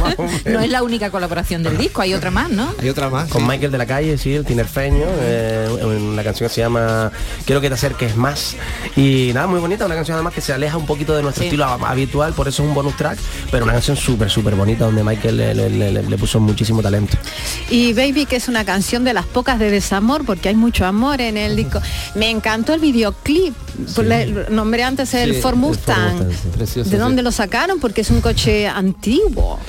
No 0.45 0.59
es 0.61 0.69
la 0.69 0.83
única 0.83 1.09
colaboración 1.09 1.63
del 1.63 1.77
disco, 1.77 2.01
hay 2.01 2.13
otra 2.13 2.31
más, 2.31 2.49
¿no? 2.49 2.73
Hay 2.81 2.89
otra 2.89 3.09
más. 3.09 3.29
Con 3.29 3.45
Michael 3.47 3.71
de 3.71 3.77
la 3.77 3.85
calle, 3.85 4.17
sí, 4.17 4.33
el 4.33 4.45
tinerfeño, 4.45 5.05
eh, 5.21 5.40
una 5.83 6.23
canción 6.23 6.49
que 6.49 6.55
se 6.55 6.61
llama 6.61 7.11
Quiero 7.45 7.61
que 7.61 7.67
te 7.69 7.73
acerques 7.75 8.15
más. 8.15 8.55
Y 8.95 9.31
nada, 9.33 9.47
muy 9.47 9.59
bonita, 9.59 9.85
una 9.85 9.95
canción 9.95 10.15
además 10.15 10.33
que 10.33 10.41
se 10.41 10.53
aleja 10.53 10.77
un 10.77 10.85
poquito 10.85 11.15
de 11.15 11.23
nuestro 11.23 11.43
estilo 11.43 11.65
hab- 11.65 11.85
habitual, 11.87 12.33
por 12.33 12.47
eso 12.47 12.63
es 12.63 12.69
un 12.69 12.75
bonus 12.75 12.95
track, 12.97 13.17
pero 13.51 13.63
una 13.63 13.73
canción 13.73 13.95
súper, 13.97 14.29
súper 14.29 14.55
bonita 14.55 14.85
donde 14.85 15.03
Michael 15.03 15.37
le, 15.37 15.53
le- 15.55 15.69
le- 15.91 16.03
le 16.03 16.17
puso 16.17 16.39
muchísimo 16.39 16.81
talento. 16.81 17.17
Y 17.69 17.93
Baby, 17.93 18.25
que 18.25 18.35
es 18.37 18.47
una 18.47 18.65
canción 18.65 19.03
de 19.03 19.13
las 19.13 19.25
pocas 19.25 19.59
de 19.59 19.69
desamor, 19.71 20.25
porque 20.25 20.49
hay 20.49 20.55
mucho 20.55 20.85
amor 20.85 21.21
en 21.21 21.37
el 21.37 21.55
disco. 21.55 21.81
Me 22.15 22.29
encantó 22.29 22.73
el 22.73 22.79
videoclip. 22.79 23.53
Le- 24.03 24.49
nombré 24.49 24.83
antes 24.83 25.13
el 25.13 25.35
Sí, 25.35 25.41
Ford 25.41 25.53
el 25.55 25.59
Ford 25.61 25.69
Mustang. 25.69 26.13
Mustang, 26.17 26.31
sí. 26.31 26.47
Precioso, 26.57 26.89
¿De 26.89 26.95
sí. 26.95 26.99
dónde 27.01 27.21
lo 27.23 27.31
sacaron? 27.31 27.79
Porque 27.79 28.01
es 28.01 28.09
un 28.09 28.21
coche 28.21 28.67
antiguo. 28.67 29.59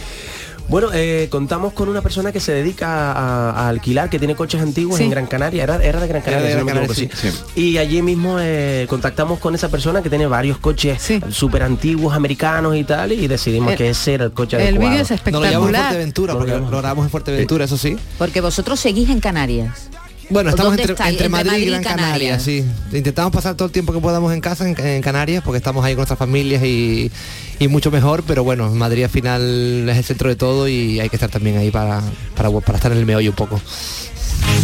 Bueno, 0.73 0.89
eh, 0.95 1.29
contamos 1.31 1.75
con 1.75 1.91
una 1.91 2.01
persona 2.01 2.33
que 2.33 2.41
se 2.41 2.51
dedica 2.51 3.13
a, 3.13 3.51
a 3.51 3.69
alquilar, 3.69 4.09
que 4.09 4.19
tiene 4.19 4.35
coches 4.35 4.63
antiguos 4.63 4.97
Sí. 4.97 5.05
en 5.05 5.11
Gran 5.11 5.27
Canaria, 5.27 5.63
era, 5.65 5.77
era 5.85 6.01
de 6.01 6.09
Gran 6.09 6.23
Canaria, 6.23 6.57
de 6.57 6.65
Gran 6.65 6.89
sí. 6.95 7.11
Y 7.55 7.77
allí 7.77 8.01
mismo 8.01 8.39
eh, 8.41 8.87
contactamos 8.89 9.39
con 9.39 9.55
esa 9.55 9.69
persona 9.69 10.01
que 10.01 10.09
tiene 10.09 10.27
varios 10.27 10.57
coches 10.57 10.99
súper 11.29 11.63
antiguos, 11.63 12.15
americanos 12.17 12.75
y 12.75 12.85
tal, 12.85 13.13
y 13.13 13.29
decidimos 13.29 13.73
El- 13.73 13.77
que 13.77 13.91
ese 13.91 14.15
era 14.15 14.25
el 14.25 14.33
coche 14.33 14.57
el 14.57 14.63
adecuado. 14.63 14.91
vídeo 14.93 15.03
es 15.03 15.11
No 15.11 15.17
lo 15.17 15.45
llamamos 15.45 15.51
espectacular. 15.51 15.83
Fuerteventura, 15.83 16.33
porque 16.33 16.53
lo 16.53 16.67
grabamos 16.79 17.05
en 17.05 17.11
Fuerteventura, 17.11 17.65
eso 17.67 17.77
sí. 17.77 17.99
Porque 18.17 18.41
vosotros 18.41 18.81
seguís 18.81 19.11
en 19.11 19.21
Canarias. 19.21 19.91
Bueno, 20.33 20.51
estamos 20.51 20.77
¿Dónde 20.77 20.83
entre, 20.83 20.95
entre 20.95 21.11
Entre 21.11 21.29
Madrid, 21.29 21.51
Madrid 21.51 21.63
y 21.63 21.71
Gran 21.71 21.83
Canaria, 21.83 22.05
Canarias. 22.07 22.43
sí. 22.43 22.65
Intentamos 22.93 23.33
pasar 23.33 23.55
todo 23.55 23.67
el 23.67 23.73
tiempo 23.73 23.93
que 23.93 24.01
podamos 24.01 24.33
en 24.33 24.41
casa 24.41 24.67
en, 24.69 24.79
en 24.81 25.03
Canarias, 25.03 25.43
porque 25.45 25.59
estamos 25.59 25.85
ahí 25.85 25.93
con 25.93 25.99
nuestras 25.99 26.19
familias 26.19 26.63
y, 26.65 27.11
y 27.59 27.69
mucho 27.69 27.91
mejor, 27.91 28.25
pero 28.27 28.43
bueno, 28.43 28.71
Madrid 28.71 29.05
al 29.05 29.11
final 29.11 29.87
es 29.89 29.97
el 29.99 30.05
centro 30.05 30.29
de 30.31 30.37
todo 30.37 30.69
y 30.69 31.01
hay 31.01 31.09
que 31.11 31.17
estar 31.17 31.29
también 31.31 31.59
ahí 31.59 31.71
para, 31.71 32.01
para, 32.35 32.51
para 32.51 32.79
estar 32.79 32.93
en 32.93 32.99
el 32.99 33.07
meollo 33.07 33.31
un 33.31 33.37
poco. 33.37 33.61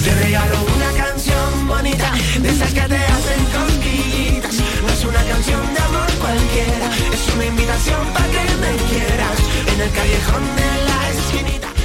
Te 0.04 0.14
regalo 0.24 0.54
una 0.74 1.04
canción 1.04 1.68
bonita, 1.68 2.12
de 2.40 2.48
esas 2.48 2.72
que 2.72 2.80
te 2.80 2.96
hacen 2.96 3.44
cosquillitas. 3.52 4.54
No 4.82 4.88
es 4.88 5.04
una 5.04 5.22
canción 5.22 5.74
de 5.74 5.80
amor 5.80 6.06
cualquiera, 6.18 6.90
es 7.12 7.34
una 7.34 7.44
invitación 7.44 8.06
para 8.14 8.26
que 8.26 8.56
me 8.56 8.76
quieras 8.90 9.38
en 9.74 9.80
el 9.80 9.90
callejón 9.90 10.56
de. 10.56 10.77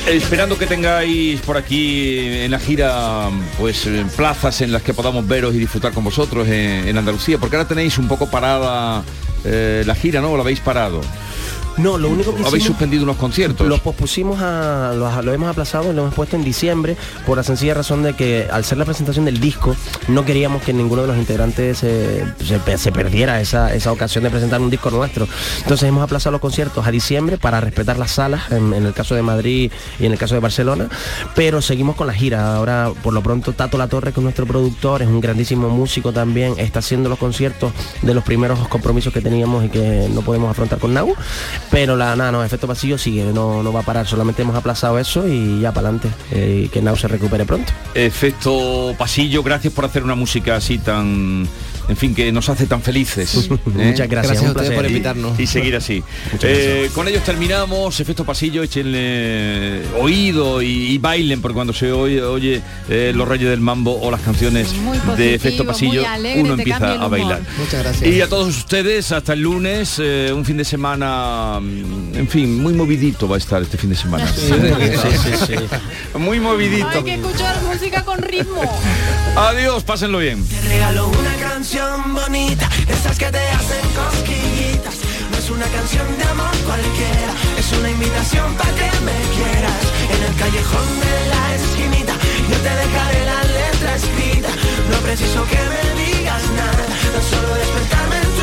Esperando 0.08 0.58
que 0.58 0.68
tengáis 0.68 1.40
por 1.42 1.56
aquí 1.56 2.18
en 2.44 2.52
la 2.52 2.60
gira 2.60 3.30
pues 3.58 3.88
eh, 3.88 4.06
plazas 4.18 4.60
en 4.60 4.74
las 4.74 4.82
que 4.82 4.94
podamos 4.94 5.26
veros 5.26 5.56
y 5.56 5.60
disfrutar 5.60 5.94
con 5.94 6.04
vosotros 6.04 6.46
en, 6.50 6.98
Andalucía, 6.98 7.38
porque 7.38 7.56
ahora 7.56 7.68
tenéis 7.68 7.98
un 7.98 8.10
poco 8.10 8.30
parada 8.30 9.02
eh, 9.46 9.84
la 9.86 9.96
gira, 9.96 10.20
¿no? 10.20 10.32
¿O 10.32 10.36
la 10.36 10.44
habéis 10.44 10.60
parado? 10.60 11.00
No, 11.78 11.98
lo 11.98 12.10
único 12.10 12.32
que 12.36 12.42
habéis 12.42 12.48
hicimos- 12.64 12.68
suspendido 12.68 13.04
unos 13.04 13.18
conciertos. 13.18 13.68
Los 13.68 13.80
pospusimos 13.80 14.40
a. 14.42 14.94
Los, 14.96 15.26
lo 15.26 15.34
hemos 15.34 15.50
aplazado, 15.50 15.92
lo 15.94 16.04
hemos 16.04 16.14
puesto 16.14 16.36
en 16.36 16.44
diciembre 16.44 16.96
por 17.26 17.38
la 17.38 17.44
sencilla 17.44 17.74
razón 17.74 18.04
de 18.04 18.14
que 18.14 18.48
al 18.52 18.64
ser 18.64 18.78
la 18.78 18.86
presentación 18.86 19.26
del 19.26 19.40
disco 19.40 19.76
no 20.08 20.24
queríamos 20.26 20.62
que 20.62 20.72
ninguno 20.74 21.02
de 21.02 21.08
los 21.08 21.18
integrantes 21.18 21.80
se, 21.80 22.24
se 22.46 22.60
pe- 22.60 22.78
se 22.78 22.92
perdiera 22.92 23.42
esa, 23.42 23.74
esa 23.74 23.92
ocasión 23.92 24.24
de 24.24 24.30
presentar 24.30 24.62
un 24.62 24.70
disco 24.70 24.92
nuestro. 24.92 25.28
Entonces 25.62 25.90
hemos 25.90 26.04
aplazado 26.04 26.32
los 26.32 26.42
conciertos 26.42 26.86
a 26.86 26.92
diciembre 26.92 27.38
para 27.38 27.60
respetar 27.60 27.98
las 27.98 28.12
salas, 28.12 28.52
en, 28.52 28.74
en 28.74 28.86
el 28.86 28.94
caso 28.94 29.16
de 29.16 29.22
Madrid 29.24 29.72
y 30.00 30.06
en 30.06 30.12
el 30.12 30.18
caso 30.20 30.36
de 30.36 30.42
Barcelona, 30.42 30.90
pero 31.36 31.62
seguimos 31.62 31.96
con 31.96 32.08
la 32.08 32.14
gira. 32.14 32.56
Ahora, 32.56 32.92
por 33.02 33.14
lo 33.14 33.24
pronto, 33.24 33.54
Tato 33.54 33.78
La 33.78 33.88
Torre, 33.88 34.12
que 34.14 34.20
es 34.20 34.24
nuestro 34.24 34.46
productor, 34.46 35.02
es 35.02 35.08
un 35.08 35.22
grandísimo 35.22 35.70
músico 35.70 36.14
también, 36.14 36.54
está 36.58 36.80
haciendo 36.80 37.10
los 37.10 37.18
conciertos 37.18 37.72
de 38.02 38.14
los 38.14 38.24
primeros 38.24 38.68
compromisos 38.68 39.12
que 39.12 39.22
teníamos 39.22 39.66
y 39.66 39.70
que 39.70 40.08
no 40.14 40.22
podemos 40.22 40.52
afrontar 40.52 40.78
con 40.80 40.94
Nau. 40.94 41.16
Pero 41.74 41.96
la 41.96 42.16
nada, 42.16 42.32
no, 42.32 42.44
efecto 42.44 42.68
pasillo 42.68 43.00
sigue, 43.00 43.24
no, 43.34 43.64
no 43.64 43.74
va 43.74 43.80
a 43.80 43.84
parar, 43.84 44.06
solamente 44.06 44.44
hemos 44.44 44.56
aplazado 44.56 45.00
eso 45.00 45.28
y 45.28 45.60
ya 45.60 45.72
para 45.72 45.88
adelante, 45.88 46.16
eh, 46.30 46.70
que 46.72 46.84
Nau 46.84 46.96
se 46.96 47.08
recupere 47.08 47.46
pronto. 47.46 47.74
Efecto 47.96 48.94
pasillo, 48.96 49.42
gracias 49.42 49.74
por 49.74 49.84
hacer 49.84 50.04
una 50.04 50.14
música 50.14 50.56
así 50.56 50.78
tan, 50.78 51.48
en 51.88 51.98
fin, 51.98 52.16
que 52.16 52.32
nos 52.32 52.50
hace 52.50 52.66
tan 52.66 52.82
felices. 52.82 53.36
¿eh? 53.36 53.60
Muchas 53.66 54.10
gracias, 54.10 54.10
Gracias 54.10 54.38
a 54.38 54.42
un 54.42 54.48
ustedes 54.48 54.54
placer. 54.54 54.76
por 54.76 54.86
invitarnos. 54.86 55.40
Y, 55.40 55.48
seguir 55.48 55.76
así. 55.76 56.04
Eh, 56.42 56.90
con 56.94 57.08
ellos 57.08 57.24
terminamos, 57.24 58.00
efecto 58.00 58.24
pasillo, 58.24 58.64
échenle 58.64 59.82
oído 60.00 60.62
y, 60.62 60.68
y 60.68 60.98
bailen, 60.98 61.42
porque 61.42 61.56
cuando 61.56 61.74
se 61.74 61.92
oye, 61.92 62.22
oye 62.22 62.62
eh, 62.90 63.12
los 63.14 63.28
reyes 63.28 63.50
del 63.50 63.60
mambo 63.60 64.00
o 64.02 64.10
las 64.12 64.22
canciones 64.22 64.74
de 65.18 65.36
efecto 65.36 65.66
pasillo, 65.66 66.08
alegre, 66.08 66.42
uno 66.42 66.54
empieza 66.54 66.94
a 66.94 67.08
bailar. 67.08 67.42
Muchas 67.58 67.84
gracias. 67.84 68.10
Y 68.10 68.22
a 68.22 68.30
todos 68.30 68.48
ustedes, 68.56 69.12
hasta 69.12 69.34
el 69.34 69.42
lunes, 69.42 70.00
eh, 70.00 70.32
un 70.34 70.46
fin 70.46 70.58
de 70.58 70.66
semana, 70.66 71.60
mm, 71.62 72.16
en 72.16 72.28
fin, 72.28 72.62
muy 72.62 72.74
movidito 72.74 73.28
va 73.28 73.36
a 73.36 73.40
estar 73.40 73.62
este 73.62 73.78
fin 73.78 73.90
de 73.90 73.96
semana. 73.96 74.32
Muy 76.18 76.40
movidito. 76.40 76.88
Hay 76.88 77.04
que 77.04 77.16
escuchar 77.16 77.62
música 77.64 78.04
con 78.04 78.22
ritmo. 78.22 78.62
Adiós, 79.36 79.84
pásenlo 79.84 80.20
bien. 80.20 80.46
Te 80.48 80.62
regalo 80.62 81.08
una 81.10 81.34
canción 81.36 81.73
canción 81.74 82.14
bonita, 82.14 82.70
esas 82.88 83.18
que 83.18 83.32
te 83.32 83.50
hacen 83.50 83.82
cosquillitas. 83.96 84.94
No 85.32 85.38
es 85.40 85.50
una 85.50 85.66
canción 85.66 86.06
de 86.20 86.24
amor 86.26 86.56
cualquiera, 86.68 87.34
es 87.58 87.72
una 87.72 87.90
invitación 87.90 88.54
para 88.54 88.70
que 88.76 88.92
me 89.02 89.18
quieras. 89.34 89.82
En 90.14 90.24
el 90.24 90.36
callejón 90.36 90.90
de 91.00 91.16
la 91.34 91.56
esquinita, 91.56 92.14
yo 92.50 92.58
te 92.58 92.74
dejaré 92.84 93.26
la 93.26 93.44
letra 93.58 93.96
escrita. 93.96 94.50
No 94.92 94.98
preciso 94.98 95.44
que 95.48 95.62
me 95.74 95.82
digas 96.04 96.44
nada, 96.62 96.84
tan 97.12 97.24
solo 97.32 97.56
despertarme 97.56 98.18
en 98.18 98.32
tu 98.38 98.43